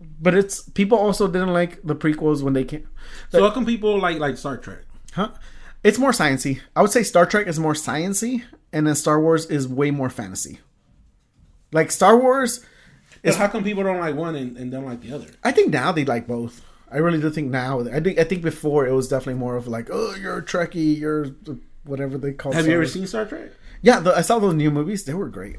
but 0.00 0.34
it's 0.34 0.68
people 0.70 0.98
also 0.98 1.28
didn't 1.28 1.52
like 1.52 1.80
the 1.82 1.94
prequels 1.94 2.42
when 2.42 2.54
they 2.54 2.64
came. 2.64 2.88
So 3.28 3.42
how 3.42 3.50
come 3.50 3.66
people 3.66 4.00
like 4.00 4.18
like 4.18 4.36
Star 4.36 4.56
Trek? 4.56 4.84
Huh? 5.12 5.30
It's 5.82 5.98
more 5.98 6.12
sciency. 6.12 6.60
I 6.76 6.82
would 6.82 6.92
say 6.92 7.02
Star 7.02 7.26
Trek 7.26 7.46
is 7.48 7.58
more 7.58 7.74
sciency, 7.74 8.44
and 8.72 8.86
then 8.86 8.94
Star 8.94 9.20
Wars 9.20 9.46
is 9.46 9.66
way 9.66 9.90
more 9.90 10.10
fantasy. 10.10 10.60
Like 11.72 11.90
Star 11.90 12.16
Wars, 12.16 12.64
is 13.22 13.36
how 13.36 13.48
come 13.48 13.64
people 13.64 13.82
don't 13.82 14.00
like 14.00 14.14
one 14.14 14.36
and, 14.36 14.56
and 14.56 14.70
don't 14.70 14.84
like 14.84 15.00
the 15.00 15.12
other? 15.12 15.26
I 15.42 15.52
think 15.52 15.72
now 15.72 15.92
they 15.92 16.04
like 16.04 16.26
both. 16.26 16.64
I 16.90 16.98
really 16.98 17.20
do 17.20 17.30
think 17.30 17.50
now. 17.50 17.80
I 17.80 18.00
think 18.00 18.18
I 18.18 18.24
think 18.24 18.42
before 18.42 18.86
it 18.86 18.92
was 18.92 19.08
definitely 19.08 19.40
more 19.40 19.56
of 19.56 19.66
like, 19.66 19.88
oh, 19.90 20.14
you're 20.14 20.38
a 20.38 20.42
Trekkie, 20.42 20.98
you're 20.98 21.28
whatever 21.84 22.18
they 22.18 22.32
call. 22.32 22.52
Have 22.52 22.62
Star 22.62 22.68
you 22.70 22.74
ever 22.76 22.82
Wars. 22.82 22.92
seen 22.92 23.06
Star 23.06 23.24
Trek? 23.24 23.50
Yeah, 23.80 24.00
the, 24.00 24.14
I 24.16 24.20
saw 24.20 24.38
those 24.38 24.54
new 24.54 24.70
movies. 24.70 25.04
They 25.04 25.14
were 25.14 25.28
great. 25.28 25.56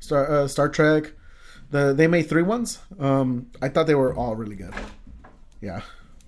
Star 0.00 0.30
uh, 0.30 0.48
Star 0.48 0.68
Trek. 0.68 1.12
The 1.70 1.94
they 1.94 2.06
made 2.06 2.28
three 2.28 2.42
ones. 2.42 2.80
Um, 2.98 3.50
I 3.62 3.68
thought 3.68 3.86
they 3.86 3.94
were 3.94 4.14
all 4.14 4.34
really 4.34 4.56
good. 4.56 4.74
Yeah. 5.60 5.82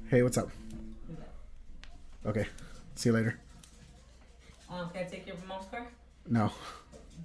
Hey, 0.08 0.22
what's 0.22 0.38
up? 0.38 0.48
Okay. 2.24 2.46
See 2.96 3.10
you 3.10 3.14
later. 3.14 3.38
Um, 4.70 4.90
can 4.90 5.02
I 5.02 5.08
take 5.08 5.26
your 5.26 5.36
mom's 5.46 5.66
car? 5.70 5.86
No. 6.28 6.50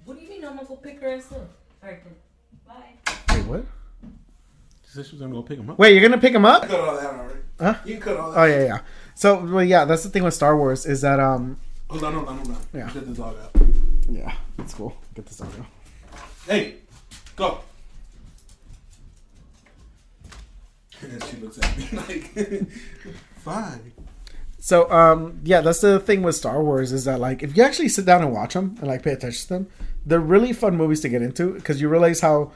What 0.04 0.16
do 0.18 0.22
you 0.24 0.28
mean 0.30 0.44
I'm 0.44 0.56
gonna 0.56 0.68
go 0.68 0.76
pick 0.76 1.00
her 1.00 1.08
ass 1.08 1.32
up? 1.32 1.48
Alright, 1.82 2.02
then. 2.04 2.14
Bye. 2.66 3.34
Wait, 3.34 3.46
what? 3.46 3.64
She 4.84 4.90
said 4.92 5.06
she 5.06 5.12
was 5.12 5.20
gonna 5.22 5.32
go 5.34 5.42
pick 5.42 5.58
him 5.58 5.70
up. 5.70 5.78
Wait, 5.78 5.92
you're 5.94 6.02
gonna 6.08 6.20
pick 6.20 6.34
him 6.34 6.44
up? 6.44 6.62
I 6.62 6.66
cut 6.68 6.80
all 6.80 6.94
that 6.96 7.06
already. 7.06 7.40
Huh? 7.58 7.74
You 7.84 7.94
can 7.94 8.02
cut 8.02 8.16
all 8.16 8.32
that. 8.32 8.38
Oh 8.40 8.44
yeah, 8.44 8.64
yeah. 8.64 8.78
So 9.14 9.44
well, 9.44 9.64
yeah, 9.64 9.84
that's 9.84 10.02
the 10.04 10.10
thing 10.10 10.22
with 10.22 10.34
Star 10.34 10.56
Wars 10.56 10.86
is 10.86 11.00
that 11.00 11.18
um, 11.18 11.58
Hold 11.90 12.04
on, 12.04 12.14
hold 12.14 12.28
on, 12.28 12.36
hold 12.38 12.50
on. 12.50 12.56
Yeah. 12.72 12.90
Get 12.92 13.06
this 13.06 13.16
dog 13.18 13.36
out. 13.42 13.62
yeah, 14.08 14.34
that's 14.56 14.74
cool. 14.74 14.96
Get 15.14 15.26
this 15.26 15.40
audio. 15.40 15.66
Hey, 16.46 16.76
go. 17.36 17.60
And 21.02 21.24
she 21.24 21.36
looks 21.38 21.58
at 21.58 21.76
me 21.76 21.88
like, 21.96 22.68
fine. 23.38 23.92
So 24.62 24.88
um, 24.92 25.40
yeah, 25.42 25.60
that's 25.60 25.80
the 25.80 25.98
thing 25.98 26.22
with 26.22 26.36
Star 26.36 26.62
Wars 26.62 26.92
is 26.92 27.04
that 27.06 27.18
like 27.18 27.42
if 27.42 27.56
you 27.56 27.64
actually 27.64 27.88
sit 27.88 28.04
down 28.04 28.22
and 28.22 28.32
watch 28.32 28.54
them 28.54 28.76
and 28.78 28.86
like 28.86 29.02
pay 29.02 29.10
attention 29.10 29.42
to 29.42 29.48
them, 29.48 29.66
they're 30.06 30.20
really 30.20 30.52
fun 30.52 30.76
movies 30.76 31.00
to 31.00 31.08
get 31.08 31.20
into 31.20 31.54
because 31.54 31.80
you 31.80 31.88
realize 31.88 32.20
how 32.20 32.52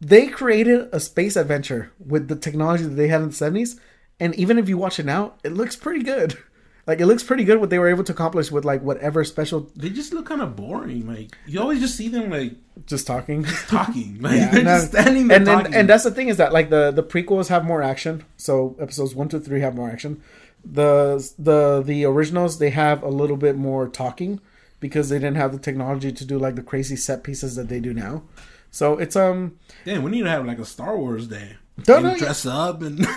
they 0.00 0.26
created 0.26 0.88
a 0.90 0.98
space 0.98 1.36
adventure 1.36 1.92
with 2.04 2.26
the 2.26 2.34
technology 2.34 2.82
that 2.82 2.96
they 2.96 3.06
had 3.06 3.22
in 3.22 3.28
the 3.28 3.34
seventies, 3.34 3.78
and 4.18 4.34
even 4.34 4.58
if 4.58 4.68
you 4.68 4.76
watch 4.76 4.98
it 4.98 5.06
now, 5.06 5.34
it 5.44 5.52
looks 5.52 5.76
pretty 5.76 6.02
good. 6.02 6.36
Like 6.88 7.02
it 7.02 7.06
looks 7.06 7.22
pretty 7.22 7.44
good 7.44 7.60
what 7.60 7.68
they 7.68 7.78
were 7.78 7.90
able 7.90 8.02
to 8.04 8.12
accomplish 8.12 8.50
with 8.50 8.64
like 8.64 8.80
whatever 8.80 9.22
special 9.22 9.70
They 9.76 9.90
just 9.90 10.14
look 10.14 10.24
kind 10.24 10.40
of 10.40 10.56
boring. 10.56 11.06
Like 11.06 11.36
you 11.46 11.60
always 11.60 11.80
just 11.80 11.96
see 11.96 12.08
them 12.08 12.30
like 12.30 12.54
just 12.86 13.06
talking. 13.06 13.44
talking. 13.44 14.16
Like 14.22 14.32
Yeah, 14.32 14.48
they're 14.48 14.60
and, 14.60 14.68
just 14.68 14.92
standing 14.92 15.28
there 15.28 15.36
and, 15.36 15.46
and 15.46 15.74
and 15.74 15.86
that's 15.86 16.04
the 16.04 16.10
thing 16.10 16.28
is 16.28 16.38
that 16.38 16.54
like 16.54 16.70
the 16.70 16.90
the 16.90 17.02
prequels 17.02 17.48
have 17.48 17.66
more 17.66 17.82
action. 17.82 18.24
So 18.38 18.74
episodes 18.80 19.14
one 19.14 19.28
to 19.28 19.38
three 19.38 19.60
have 19.60 19.74
more 19.74 19.90
action. 19.90 20.22
The 20.64 21.32
the 21.38 21.82
the 21.84 22.04
originals 22.04 22.58
they 22.58 22.70
have 22.70 23.02
a 23.02 23.08
little 23.08 23.36
bit 23.36 23.56
more 23.56 23.88
talking 23.88 24.40
because 24.80 25.08
they 25.08 25.18
didn't 25.18 25.36
have 25.36 25.52
the 25.52 25.58
technology 25.58 26.12
to 26.12 26.24
do 26.24 26.38
like 26.38 26.54
the 26.56 26.62
crazy 26.62 26.96
set 26.96 27.22
pieces 27.24 27.56
that 27.56 27.68
they 27.68 27.80
do 27.80 27.92
now. 27.94 28.22
So 28.70 28.98
it's 28.98 29.16
um 29.16 29.58
Damn, 29.84 30.02
we 30.02 30.10
need 30.10 30.22
to 30.22 30.30
have 30.30 30.46
like 30.46 30.58
a 30.58 30.64
Star 30.64 30.96
Wars 30.96 31.26
day. 31.26 31.56
Don't 31.82 31.98
And 32.04 32.06
know- 32.14 32.18
dress 32.18 32.44
up 32.44 32.82
and 32.82 32.98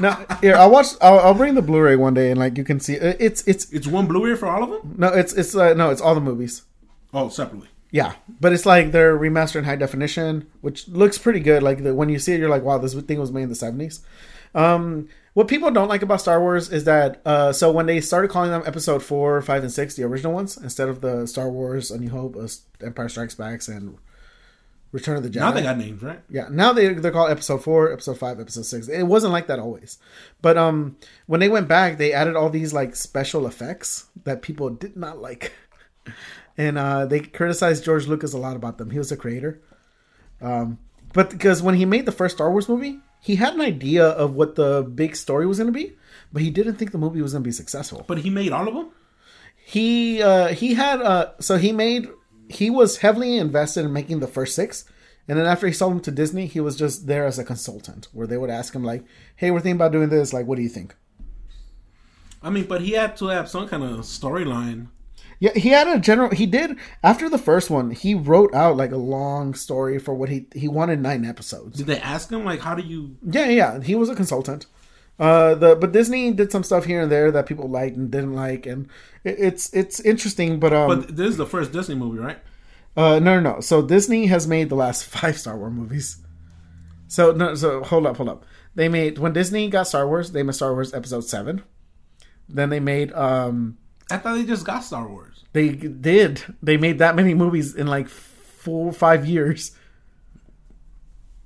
now 0.00 0.24
here 0.40 0.54
I'll 0.56 0.70
watch 0.70 0.88
I'll, 1.00 1.18
I'll 1.20 1.34
bring 1.34 1.54
the 1.54 1.62
Blu-ray 1.62 1.96
one 1.96 2.14
day 2.14 2.30
and 2.30 2.38
like 2.38 2.56
you 2.58 2.64
can 2.64 2.80
see 2.80 2.94
it's 2.94 3.46
it's 3.48 3.70
it's 3.72 3.86
one 3.86 4.06
Blu-ray 4.06 4.36
for 4.36 4.46
all 4.46 4.62
of 4.62 4.70
them. 4.70 4.94
no 4.98 5.08
it's 5.08 5.32
it's 5.32 5.54
uh, 5.56 5.74
no 5.74 5.90
it's 5.90 6.00
all 6.00 6.14
the 6.14 6.20
movies. 6.20 6.62
Oh, 7.14 7.28
separately. 7.28 7.68
Yeah, 7.90 8.14
but 8.40 8.54
it's 8.54 8.64
like 8.64 8.90
they're 8.92 9.18
remastered 9.18 9.56
in 9.56 9.64
high 9.64 9.76
definition, 9.76 10.46
which 10.62 10.88
looks 10.88 11.18
pretty 11.18 11.40
good. 11.40 11.62
Like 11.62 11.82
the, 11.82 11.94
when 11.94 12.08
you 12.08 12.18
see 12.18 12.32
it, 12.32 12.40
you're 12.40 12.48
like, 12.48 12.62
"Wow, 12.62 12.78
this 12.78 12.94
thing 12.94 13.20
was 13.20 13.30
made 13.30 13.42
in 13.42 13.48
the 13.50 13.54
'70s." 13.54 14.00
Um, 14.54 15.10
what 15.34 15.48
people 15.48 15.70
don't 15.70 15.88
like 15.88 16.02
about 16.02 16.20
Star 16.20 16.40
Wars 16.40 16.70
is 16.70 16.84
that 16.84 17.22
uh, 17.24 17.52
so 17.52 17.72
when 17.72 17.86
they 17.86 18.00
started 18.00 18.30
calling 18.30 18.50
them 18.50 18.62
Episode 18.66 19.02
Four, 19.02 19.40
Five, 19.40 19.62
and 19.62 19.72
Six, 19.72 19.94
the 19.94 20.04
original 20.04 20.32
ones, 20.32 20.56
instead 20.58 20.88
of 20.88 21.00
the 21.00 21.26
Star 21.26 21.48
Wars, 21.48 21.90
A 21.90 21.98
New 21.98 22.10
Hope, 22.10 22.36
uh, 22.36 22.48
Empire 22.84 23.08
Strikes 23.08 23.34
Back, 23.34 23.66
and 23.68 23.98
Return 24.92 25.16
of 25.16 25.22
the 25.22 25.30
Jedi. 25.30 25.40
Now 25.40 25.52
they 25.52 25.62
got 25.62 25.78
names, 25.78 26.02
right? 26.02 26.20
Yeah, 26.28 26.48
now 26.50 26.74
they 26.74 26.92
they're 26.92 27.12
called 27.12 27.30
episode 27.30 27.64
four, 27.64 27.90
episode 27.90 28.18
five, 28.18 28.38
episode 28.38 28.66
six. 28.66 28.88
It 28.88 29.04
wasn't 29.04 29.32
like 29.32 29.46
that 29.46 29.58
always, 29.58 29.98
but 30.42 30.58
um, 30.58 30.96
when 31.26 31.40
they 31.40 31.48
went 31.48 31.66
back, 31.66 31.96
they 31.96 32.12
added 32.12 32.36
all 32.36 32.50
these 32.50 32.74
like 32.74 32.94
special 32.94 33.46
effects 33.46 34.06
that 34.24 34.42
people 34.42 34.68
did 34.68 34.98
not 34.98 35.18
like, 35.18 35.54
and 36.58 36.76
uh, 36.76 37.06
they 37.06 37.20
criticized 37.20 37.84
George 37.84 38.06
Lucas 38.06 38.34
a 38.34 38.38
lot 38.38 38.54
about 38.54 38.76
them. 38.76 38.90
He 38.90 38.98
was 38.98 39.08
the 39.08 39.16
creator, 39.16 39.62
um, 40.42 40.78
but 41.14 41.30
because 41.30 41.62
when 41.62 41.76
he 41.76 41.86
made 41.86 42.04
the 42.04 42.12
first 42.12 42.36
Star 42.36 42.50
Wars 42.50 42.68
movie, 42.68 43.00
he 43.22 43.36
had 43.36 43.54
an 43.54 43.60
idea 43.62 44.04
of 44.06 44.34
what 44.34 44.56
the 44.56 44.82
big 44.82 45.14
story 45.16 45.46
was 45.46 45.58
going 45.58 45.72
to 45.72 45.78
be, 45.82 45.92
but 46.32 46.42
he 46.42 46.50
didn't 46.50 46.74
think 46.76 46.90
the 46.92 46.98
movie 46.98 47.22
was 47.22 47.32
going 47.32 47.42
to 47.44 47.48
be 47.48 47.52
successful 47.62 48.04
But 48.08 48.18
he 48.18 48.30
made 48.30 48.52
all 48.52 48.66
of 48.68 48.74
them. 48.74 48.88
he 49.74 50.20
uh 50.22 50.48
he 50.48 50.74
had 50.74 51.00
uh 51.00 51.26
so 51.40 51.56
he 51.56 51.70
made 51.72 52.08
he 52.48 52.68
was 52.68 52.98
heavily 52.98 53.38
invested 53.38 53.84
in 53.84 53.92
making 53.92 54.18
the 54.20 54.26
first 54.36 54.54
six 54.54 54.84
and 55.28 55.38
then 55.38 55.46
after 55.46 55.66
he 55.68 55.72
sold 55.72 55.92
them 55.92 56.00
to 56.00 56.10
disney 56.10 56.46
he 56.46 56.60
was 56.60 56.74
just 56.76 57.06
there 57.06 57.24
as 57.26 57.38
a 57.38 57.44
consultant 57.44 58.08
where 58.12 58.26
they 58.26 58.36
would 58.36 58.50
ask 58.50 58.74
him 58.74 58.84
like 58.84 59.04
hey 59.36 59.50
we're 59.52 59.60
thinking 59.60 59.76
about 59.80 59.92
doing 59.92 60.08
this 60.10 60.32
like 60.32 60.46
what 60.46 60.56
do 60.56 60.62
you 60.62 60.68
think 60.68 60.94
I 62.44 62.50
mean, 62.50 62.64
but 62.64 62.80
he 62.80 62.90
had 63.00 63.16
to 63.18 63.26
have 63.28 63.48
some 63.48 63.68
kind 63.68 63.84
of 63.84 64.00
storyline. 64.00 64.88
Yeah 65.42 65.52
he 65.64 65.70
had 65.78 65.88
a 65.88 65.98
general 65.98 66.30
he 66.30 66.46
did 66.46 66.76
after 67.02 67.26
the 67.28 67.42
first 67.48 67.68
one 67.68 67.90
he 67.90 68.14
wrote 68.14 68.52
out 68.54 68.76
like 68.82 68.92
a 68.92 68.96
long 69.16 69.54
story 69.66 69.98
for 69.98 70.14
what 70.14 70.28
he 70.28 70.46
he 70.54 70.68
wanted 70.78 70.98
nine 71.00 71.24
episodes 71.32 71.76
Did 71.78 71.86
they 71.88 72.00
ask 72.14 72.30
him 72.30 72.44
like, 72.50 72.60
how 72.66 72.74
do 72.80 72.82
you? 72.92 73.16
yeah 73.38 73.48
yeah 73.60 73.80
he 73.82 73.94
was 73.94 74.08
a 74.08 74.14
consultant 74.22 74.66
uh 75.18 75.54
the 75.62 75.70
but 75.82 75.92
disney 75.92 76.32
did 76.40 76.50
some 76.52 76.64
stuff 76.70 76.84
here 76.86 77.02
and 77.02 77.10
there 77.12 77.30
that 77.32 77.46
people 77.50 77.68
liked 77.68 77.96
and 77.98 78.10
didn't 78.14 78.34
like 78.44 78.64
and 78.72 78.80
it, 79.24 79.36
it's 79.48 79.64
it's 79.80 79.98
interesting 80.12 80.58
but 80.62 80.72
um 80.72 80.88
But 80.88 81.16
this 81.18 81.28
is 81.34 81.36
the 81.36 81.50
first 81.54 81.72
Disney 81.72 81.96
movie, 82.04 82.18
right? 82.28 82.38
Uh, 82.94 83.18
no, 83.26 83.40
no, 83.40 83.54
no. 83.54 83.60
So 83.60 83.76
Disney 83.94 84.26
has 84.34 84.46
made 84.46 84.68
the 84.68 84.74
last 84.84 85.00
five 85.16 85.38
Star 85.42 85.56
Wars 85.60 85.72
movies. 85.72 86.06
So 87.08 87.32
no, 87.32 87.54
so 87.62 87.82
hold 87.90 88.04
up, 88.06 88.16
hold 88.18 88.28
up. 88.34 88.44
They 88.74 88.88
made 88.88 89.18
when 89.22 89.32
Disney 89.32 89.68
got 89.76 89.86
Star 89.92 90.04
Wars, 90.06 90.32
they 90.32 90.42
made 90.42 90.54
Star 90.60 90.72
Wars 90.76 90.92
Episode 91.00 91.24
Seven. 91.24 91.62
Then 92.48 92.68
they 92.70 92.80
made 92.80 93.10
um 93.28 93.78
I 94.10 94.16
thought 94.18 94.34
they 94.34 94.44
just 94.44 94.66
got 94.66 94.80
Star 94.84 95.06
Wars. 95.08 95.31
They 95.52 95.70
did 95.70 96.42
they 96.62 96.76
made 96.76 96.98
that 96.98 97.14
many 97.16 97.34
movies 97.34 97.74
in 97.74 97.86
like 97.86 98.08
four 98.08 98.86
or 98.88 98.92
five 98.92 99.26
years. 99.26 99.72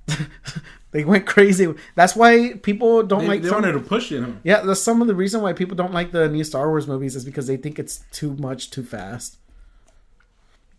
they 0.91 1.03
went 1.03 1.25
crazy. 1.25 1.73
That's 1.95 2.15
why 2.15 2.53
people 2.63 3.03
don't 3.03 3.21
They, 3.23 3.27
like. 3.27 3.41
they 3.41 3.49
some- 3.49 3.61
wanted 3.61 3.73
to 3.73 3.79
push 3.79 4.11
it. 4.11 4.23
Huh? 4.23 4.31
yeah, 4.43 4.61
that's 4.61 4.81
some 4.81 5.01
of 5.01 5.07
the 5.07 5.15
reason 5.15 5.41
why 5.41 5.53
people 5.53 5.75
don't 5.75 5.93
like 5.93 6.11
the 6.11 6.29
new 6.29 6.43
Star 6.43 6.69
Wars 6.69 6.87
movies 6.87 7.15
is 7.15 7.25
because 7.25 7.47
they 7.47 7.57
think 7.57 7.77
it's 7.79 8.03
too 8.11 8.35
much 8.35 8.71
too 8.71 8.83
fast. 8.83 9.37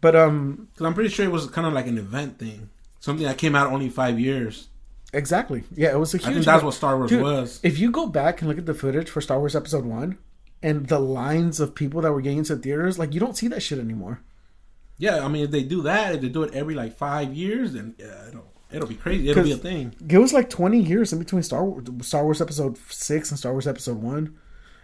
But 0.01 0.15
um, 0.15 0.69
Because 0.73 0.87
I'm 0.87 0.95
pretty 0.95 1.11
sure 1.11 1.27
it 1.27 1.33
was 1.33 1.47
kind 1.51 1.67
of 1.67 1.73
like 1.73 1.87
an 1.89 1.99
event 1.99 2.39
thing, 2.39 2.71
something 3.01 3.27
that 3.27 3.37
came 3.37 3.55
out 3.57 3.73
only 3.73 3.89
five 3.89 4.19
years. 4.19 4.69
Exactly. 5.13 5.65
Yeah, 5.75 5.91
it 5.91 5.99
was 5.99 6.15
a 6.15 6.19
huge. 6.19 6.29
I 6.29 6.33
think 6.35 6.45
that's 6.45 6.63
what 6.63 6.75
Star 6.75 6.97
Wars 6.97 7.11
Dude, 7.11 7.23
was. 7.23 7.61
If 7.63 7.79
you 7.79 7.91
go 7.91 8.07
back 8.07 8.41
and 8.41 8.49
look 8.49 8.59
at 8.59 8.67
the 8.67 8.75
footage 8.75 9.11
for 9.11 9.21
Star 9.21 9.39
Wars 9.39 9.57
Episode 9.57 9.85
One, 9.85 10.19
and 10.63 10.89
the 10.89 10.99
lines 10.99 11.61
of 11.61 11.75
people 11.75 12.01
that 12.03 12.13
were 12.13 12.21
getting 12.21 12.39
into 12.39 12.57
theaters, 12.57 12.99
like 12.99 13.15
you 13.15 13.21
don't 13.21 13.37
see 13.37 13.49
that 13.49 13.63
shit 13.63 13.79
anymore. 13.79 14.21
Yeah, 14.99 15.25
I 15.25 15.29
mean, 15.29 15.45
if 15.45 15.51
they 15.51 15.63
do 15.63 15.83
that, 15.83 16.17
if 16.17 16.21
they 16.21 16.29
do 16.29 16.43
it 16.43 16.55
every 16.55 16.75
like 16.75 16.97
five 16.97 17.33
years, 17.33 17.73
then 17.73 17.95
yeah, 17.99 18.29
it'll 18.29 18.53
it'll 18.71 18.89
be 18.89 18.97
crazy. 18.97 19.31
It'll 19.31 19.45
be 19.45 19.53
a 19.53 19.57
thing. 19.57 19.95
It 20.09 20.19
was 20.19 20.33
like 20.33 20.51
twenty 20.51 20.81
years 20.81 21.13
in 21.13 21.21
between 21.21 21.43
Star 21.43 21.65
Wars, 21.65 21.85
Star 22.03 22.25
Wars 22.25 22.41
Episode 22.41 22.77
Six 22.91 23.31
and 23.31 23.39
Star 23.39 23.53
Wars 23.53 23.69
Episode 23.69 24.03
One, 24.03 24.37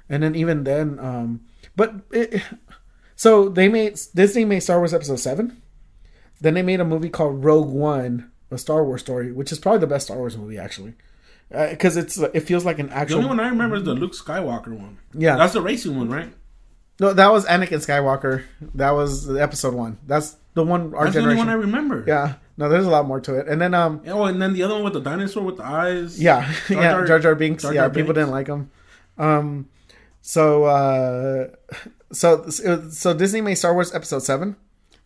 and 0.08 0.22
then 0.22 0.36
even 0.36 0.64
then, 0.64 0.98
um, 1.00 1.40
but 1.74 1.94
it, 2.12 2.42
so 3.16 3.48
they 3.48 3.68
made 3.68 3.98
Disney 4.14 4.44
made 4.44 4.60
Star 4.60 4.78
Wars 4.78 4.94
Episode 4.94 5.18
Seven, 5.18 5.60
then 6.40 6.54
they 6.54 6.62
made 6.62 6.80
a 6.80 6.84
movie 6.84 7.10
called 7.10 7.44
Rogue 7.44 7.70
One, 7.70 8.30
a 8.52 8.58
Star 8.58 8.84
Wars 8.84 9.00
story, 9.00 9.32
which 9.32 9.50
is 9.50 9.58
probably 9.58 9.80
the 9.80 9.88
best 9.88 10.06
Star 10.06 10.18
Wars 10.18 10.36
movie 10.36 10.58
actually, 10.58 10.94
because 11.70 11.96
it's 11.96 12.18
it 12.18 12.40
feels 12.40 12.64
like 12.64 12.78
an 12.78 12.90
actual. 12.90 13.18
The 13.18 13.24
only 13.24 13.36
one 13.36 13.40
I 13.40 13.48
remember 13.48 13.76
is 13.76 13.84
the 13.84 13.94
Luke 13.94 14.12
Skywalker 14.12 14.68
one. 14.76 14.98
Yeah. 15.12 15.36
that's 15.36 15.52
the 15.54 15.60
racing 15.62 15.96
one, 15.96 16.08
right? 16.08 16.32
No, 17.00 17.12
that 17.12 17.32
was 17.32 17.44
Anakin 17.46 17.84
Skywalker. 17.84 18.44
That 18.74 18.90
was 18.92 19.26
the 19.26 19.42
episode 19.42 19.74
one. 19.74 19.98
That's 20.06 20.36
the 20.54 20.62
one 20.64 20.94
our 20.94 21.04
That's 21.04 21.16
the 21.16 21.22
only 21.22 21.36
one 21.36 21.48
I 21.48 21.54
remember. 21.54 22.04
yeah. 22.06 22.34
No, 22.56 22.68
there's 22.68 22.86
a 22.86 22.90
lot 22.90 23.04
more 23.06 23.20
to 23.20 23.34
it. 23.34 23.48
And 23.48 23.60
then 23.60 23.74
um 23.74 24.00
Oh, 24.06 24.24
and 24.24 24.40
then 24.40 24.52
the 24.52 24.62
other 24.62 24.74
one 24.74 24.84
with 24.84 24.92
the 24.92 25.00
dinosaur 25.00 25.42
with 25.42 25.56
the 25.56 25.64
eyes. 25.64 26.20
yeah, 26.22 26.52
Jar 26.68 26.76
yeah, 26.82 26.90
Jar- 26.92 27.06
Jar 27.06 27.18
Jar 27.18 27.34
Binks. 27.34 27.62
Jar 27.64 27.74
yeah, 27.74 27.80
Jar 27.82 27.90
people 27.90 28.12
didn't 28.14 28.30
like 28.30 28.46
him. 28.46 28.70
Um 29.18 29.68
so 30.22 30.64
uh 30.64 31.48
so 32.12 32.48
so 32.48 33.12
Disney 33.14 33.40
made 33.40 33.56
Star 33.56 33.74
Wars 33.74 33.92
episode 33.92 34.20
7, 34.20 34.54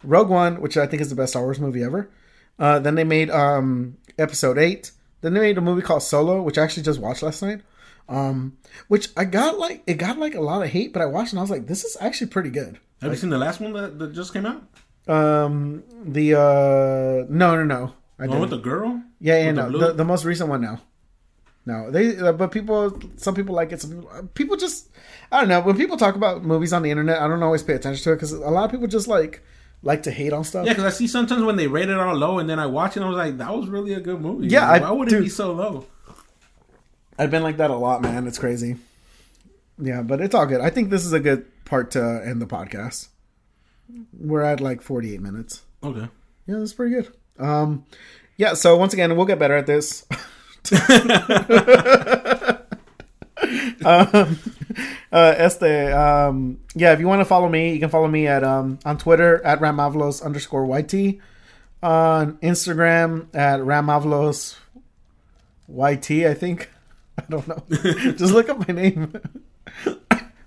Rogue 0.05 0.29
One, 0.29 0.61
which 0.61 0.77
I 0.77 0.87
think 0.87 1.01
is 1.01 1.09
the 1.09 1.17
best 1.17 1.33
Star 1.33 1.43
Wars 1.43 1.59
movie 1.59 1.83
ever. 1.83 2.11
Uh 2.59 2.79
then 2.81 2.95
they 2.97 3.05
made 3.05 3.31
um 3.31 3.97
episode 4.19 4.59
8. 4.59 4.91
Then 5.21 5.35
they 5.35 5.41
made 5.41 5.59
a 5.59 5.61
movie 5.61 5.83
called 5.83 6.03
Solo, 6.03 6.43
which 6.43 6.59
I 6.59 6.63
actually 6.65 6.85
just 6.85 7.01
watched 7.01 7.23
last 7.23 7.43
night. 7.43 7.63
Um 8.09 8.57
which 8.89 9.09
I 9.17 9.25
got 9.25 9.59
like 9.59 9.83
it 9.87 9.95
got 9.95 10.19
like 10.19 10.35
a 10.35 10.41
lot 10.41 10.63
of 10.63 10.69
hate, 10.71 10.93
but 10.93 11.03
I 11.03 11.07
watched 11.07 11.33
and 11.33 11.39
I 11.39 11.43
was 11.43 11.51
like 11.51 11.67
this 11.67 11.85
is 11.85 11.97
actually 12.01 12.29
pretty 12.29 12.51
good. 12.51 12.79
Have 13.03 13.11
you 13.13 13.17
seen 13.19 13.31
the 13.31 13.39
last 13.39 13.61
one 13.61 13.73
that, 13.75 13.99
that 13.99 14.13
just 14.15 14.33
came 14.33 14.47
out? 14.47 14.63
Um, 15.07 15.85
the 16.05 16.35
uh, 16.35 17.27
no, 17.29 17.57
no, 17.57 17.65
no. 17.65 17.93
I 18.19 18.25
The 18.27 18.31
one 18.33 18.41
with 18.41 18.51
didn't. 18.51 18.63
the 18.65 18.69
girl. 18.71 19.03
yeah, 19.21 19.39
yeah, 19.39 19.47
with 19.49 19.57
no, 19.57 19.69
blue? 19.71 19.79
the, 19.79 19.93
the 19.93 20.05
most 20.05 20.25
recent 20.25 20.51
one 20.51 20.61
now. 20.61 20.81
No, 21.65 21.91
they. 21.91 22.17
Uh, 22.19 22.33
but 22.33 22.51
people, 22.51 22.99
some 23.17 23.35
people 23.35 23.55
like 23.55 23.73
it. 23.73 23.81
Some 23.81 23.91
people, 23.91 24.11
uh, 24.13 24.23
people 24.35 24.57
just, 24.57 24.89
I 25.31 25.41
don't 25.41 25.49
know. 25.49 25.61
When 25.61 25.77
people 25.77 25.97
talk 25.97 26.15
about 26.17 26.43
movies 26.45 26.73
on 26.73 26.83
the 26.83 26.91
internet, 26.91 27.21
I 27.21 27.29
don't 27.29 27.43
always 27.43 27.63
pay 27.63 27.75
attention 27.75 28.03
to 28.05 28.13
it 28.13 28.17
because 28.17 28.33
a 28.33 28.39
lot 28.51 28.65
of 28.65 28.71
people 28.71 28.87
just 28.87 29.07
like 29.07 29.43
like 29.83 30.03
to 30.05 30.11
hate 30.11 30.33
on 30.33 30.45
stuff. 30.45 30.67
Yeah, 30.67 30.73
because 30.73 30.85
I 30.85 30.91
see 30.97 31.07
sometimes 31.07 31.43
when 31.43 31.57
they 31.57 31.67
rate 31.67 31.89
it 31.89 31.97
all 31.99 32.15
low, 32.17 32.39
and 32.39 32.49
then 32.51 32.59
I 32.59 32.67
watch 32.67 32.93
it, 32.97 33.01
and 33.01 33.07
I 33.07 33.09
was 33.09 33.17
like, 33.17 33.39
that 33.39 33.55
was 33.57 33.69
really 33.69 33.95
a 33.95 34.01
good 34.01 34.21
movie. 34.21 34.49
Yeah, 34.49 34.69
Like, 34.71 34.83
I- 34.83 34.85
why 34.85 34.91
would 34.97 35.09
dude. 35.09 35.21
it 35.21 35.25
be 35.25 35.29
so 35.29 35.53
low? 35.53 35.87
I've 37.19 37.31
been 37.31 37.43
like 37.43 37.57
that 37.57 37.71
a 37.71 37.77
lot, 37.77 38.01
man. 38.03 38.27
It's 38.27 38.39
crazy. 38.39 38.77
Yeah, 39.81 40.03
but 40.03 40.21
it's 40.21 40.35
all 40.35 40.47
good. 40.47 40.61
I 40.61 40.71
think 40.71 40.91
this 40.91 41.05
is 41.05 41.13
a 41.13 41.21
good 41.21 41.47
part 41.65 41.91
to 41.93 42.23
end 42.25 42.41
the 42.43 42.47
podcast. 42.47 43.09
We're 44.19 44.43
at 44.43 44.61
like 44.61 44.83
48 44.83 45.21
minutes. 45.21 45.63
Okay. 45.83 46.09
Yeah, 46.47 46.59
that's 46.59 46.73
pretty 46.75 46.95
good. 46.95 47.13
Um, 47.39 47.85
yeah. 48.37 48.55
So 48.55 48.77
once 48.77 48.93
again, 48.93 49.17
we'll 49.17 49.27
get 49.27 49.39
better 49.39 49.57
at 49.57 49.67
this. 49.67 50.05
um, 53.85 54.39
uh, 55.13 55.35
este, 55.37 55.93
um, 55.93 56.61
yeah. 56.75 56.93
If 56.93 57.01
you 57.01 57.09
want 57.09 57.21
to 57.21 57.25
follow 57.25 57.49
me, 57.49 57.73
you 57.73 57.81
can 57.81 57.91
follow 57.91 58.09
me 58.09 58.27
at 58.27 58.45
um 58.45 58.79
on 58.85 58.99
Twitter 58.99 59.45
at 59.45 59.61
ramavlos 59.61 60.23
underscore 60.23 60.67
yt, 60.67 61.21
on 61.83 62.39
Instagram 62.39 63.29
at 63.35 63.61
ramavlos 63.61 64.57
yt. 65.69 66.27
I 66.27 66.35
think. 66.35 66.71
I 67.19 67.25
don't 67.29 67.49
know. 67.49 67.63
Just 68.13 68.33
look 68.33 68.49
up 68.49 68.69
my 68.69 68.75
name. 68.75 69.13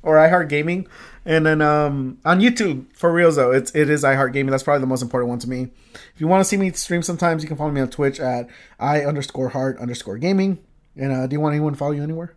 or 0.03 0.15
iHeart 0.15 0.49
Gaming, 0.49 0.87
and 1.25 1.45
then 1.45 1.61
um, 1.61 2.17
on 2.25 2.39
YouTube 2.39 2.85
for 2.95 3.11
real 3.11 3.31
though, 3.31 3.51
it's 3.51 3.71
it 3.75 3.89
is 3.89 4.03
iHeart 4.03 4.33
Gaming. 4.33 4.51
That's 4.51 4.63
probably 4.63 4.81
the 4.81 4.87
most 4.87 5.01
important 5.01 5.29
one 5.29 5.39
to 5.39 5.49
me. 5.49 5.67
If 5.93 6.19
you 6.19 6.27
want 6.27 6.41
to 6.41 6.45
see 6.45 6.57
me 6.57 6.71
stream, 6.71 7.03
sometimes 7.03 7.43
you 7.43 7.47
can 7.47 7.57
follow 7.57 7.71
me 7.71 7.81
on 7.81 7.89
Twitch 7.89 8.19
at 8.19 8.47
i 8.79 9.01
underscore 9.01 9.49
heart 9.49 9.77
underscore 9.79 10.17
gaming. 10.17 10.59
And 10.95 11.11
uh, 11.11 11.27
do 11.27 11.35
you 11.35 11.39
want 11.39 11.53
anyone 11.53 11.73
to 11.73 11.79
follow 11.79 11.91
you 11.91 12.03
anywhere? 12.03 12.35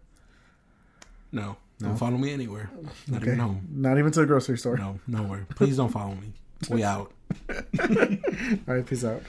No, 1.35 1.57
don't 1.81 1.97
follow 1.97 2.17
me 2.17 2.33
anywhere. 2.33 2.71
Not 3.09 3.23
Okay, 3.23 3.33
even 3.33 3.39
home. 3.41 3.69
not 3.73 3.99
even 3.99 4.11
to 4.13 4.21
the 4.21 4.27
grocery 4.27 4.57
store. 4.57 4.77
No, 4.79 5.01
nowhere. 5.07 5.47
Please 5.57 5.77
don't 5.77 5.91
follow 5.91 6.15
me. 6.15 6.33
We 6.71 6.83
out. 6.85 7.13
All 7.51 7.57
right, 8.67 8.87
peace 8.87 9.05
out. 9.05 9.21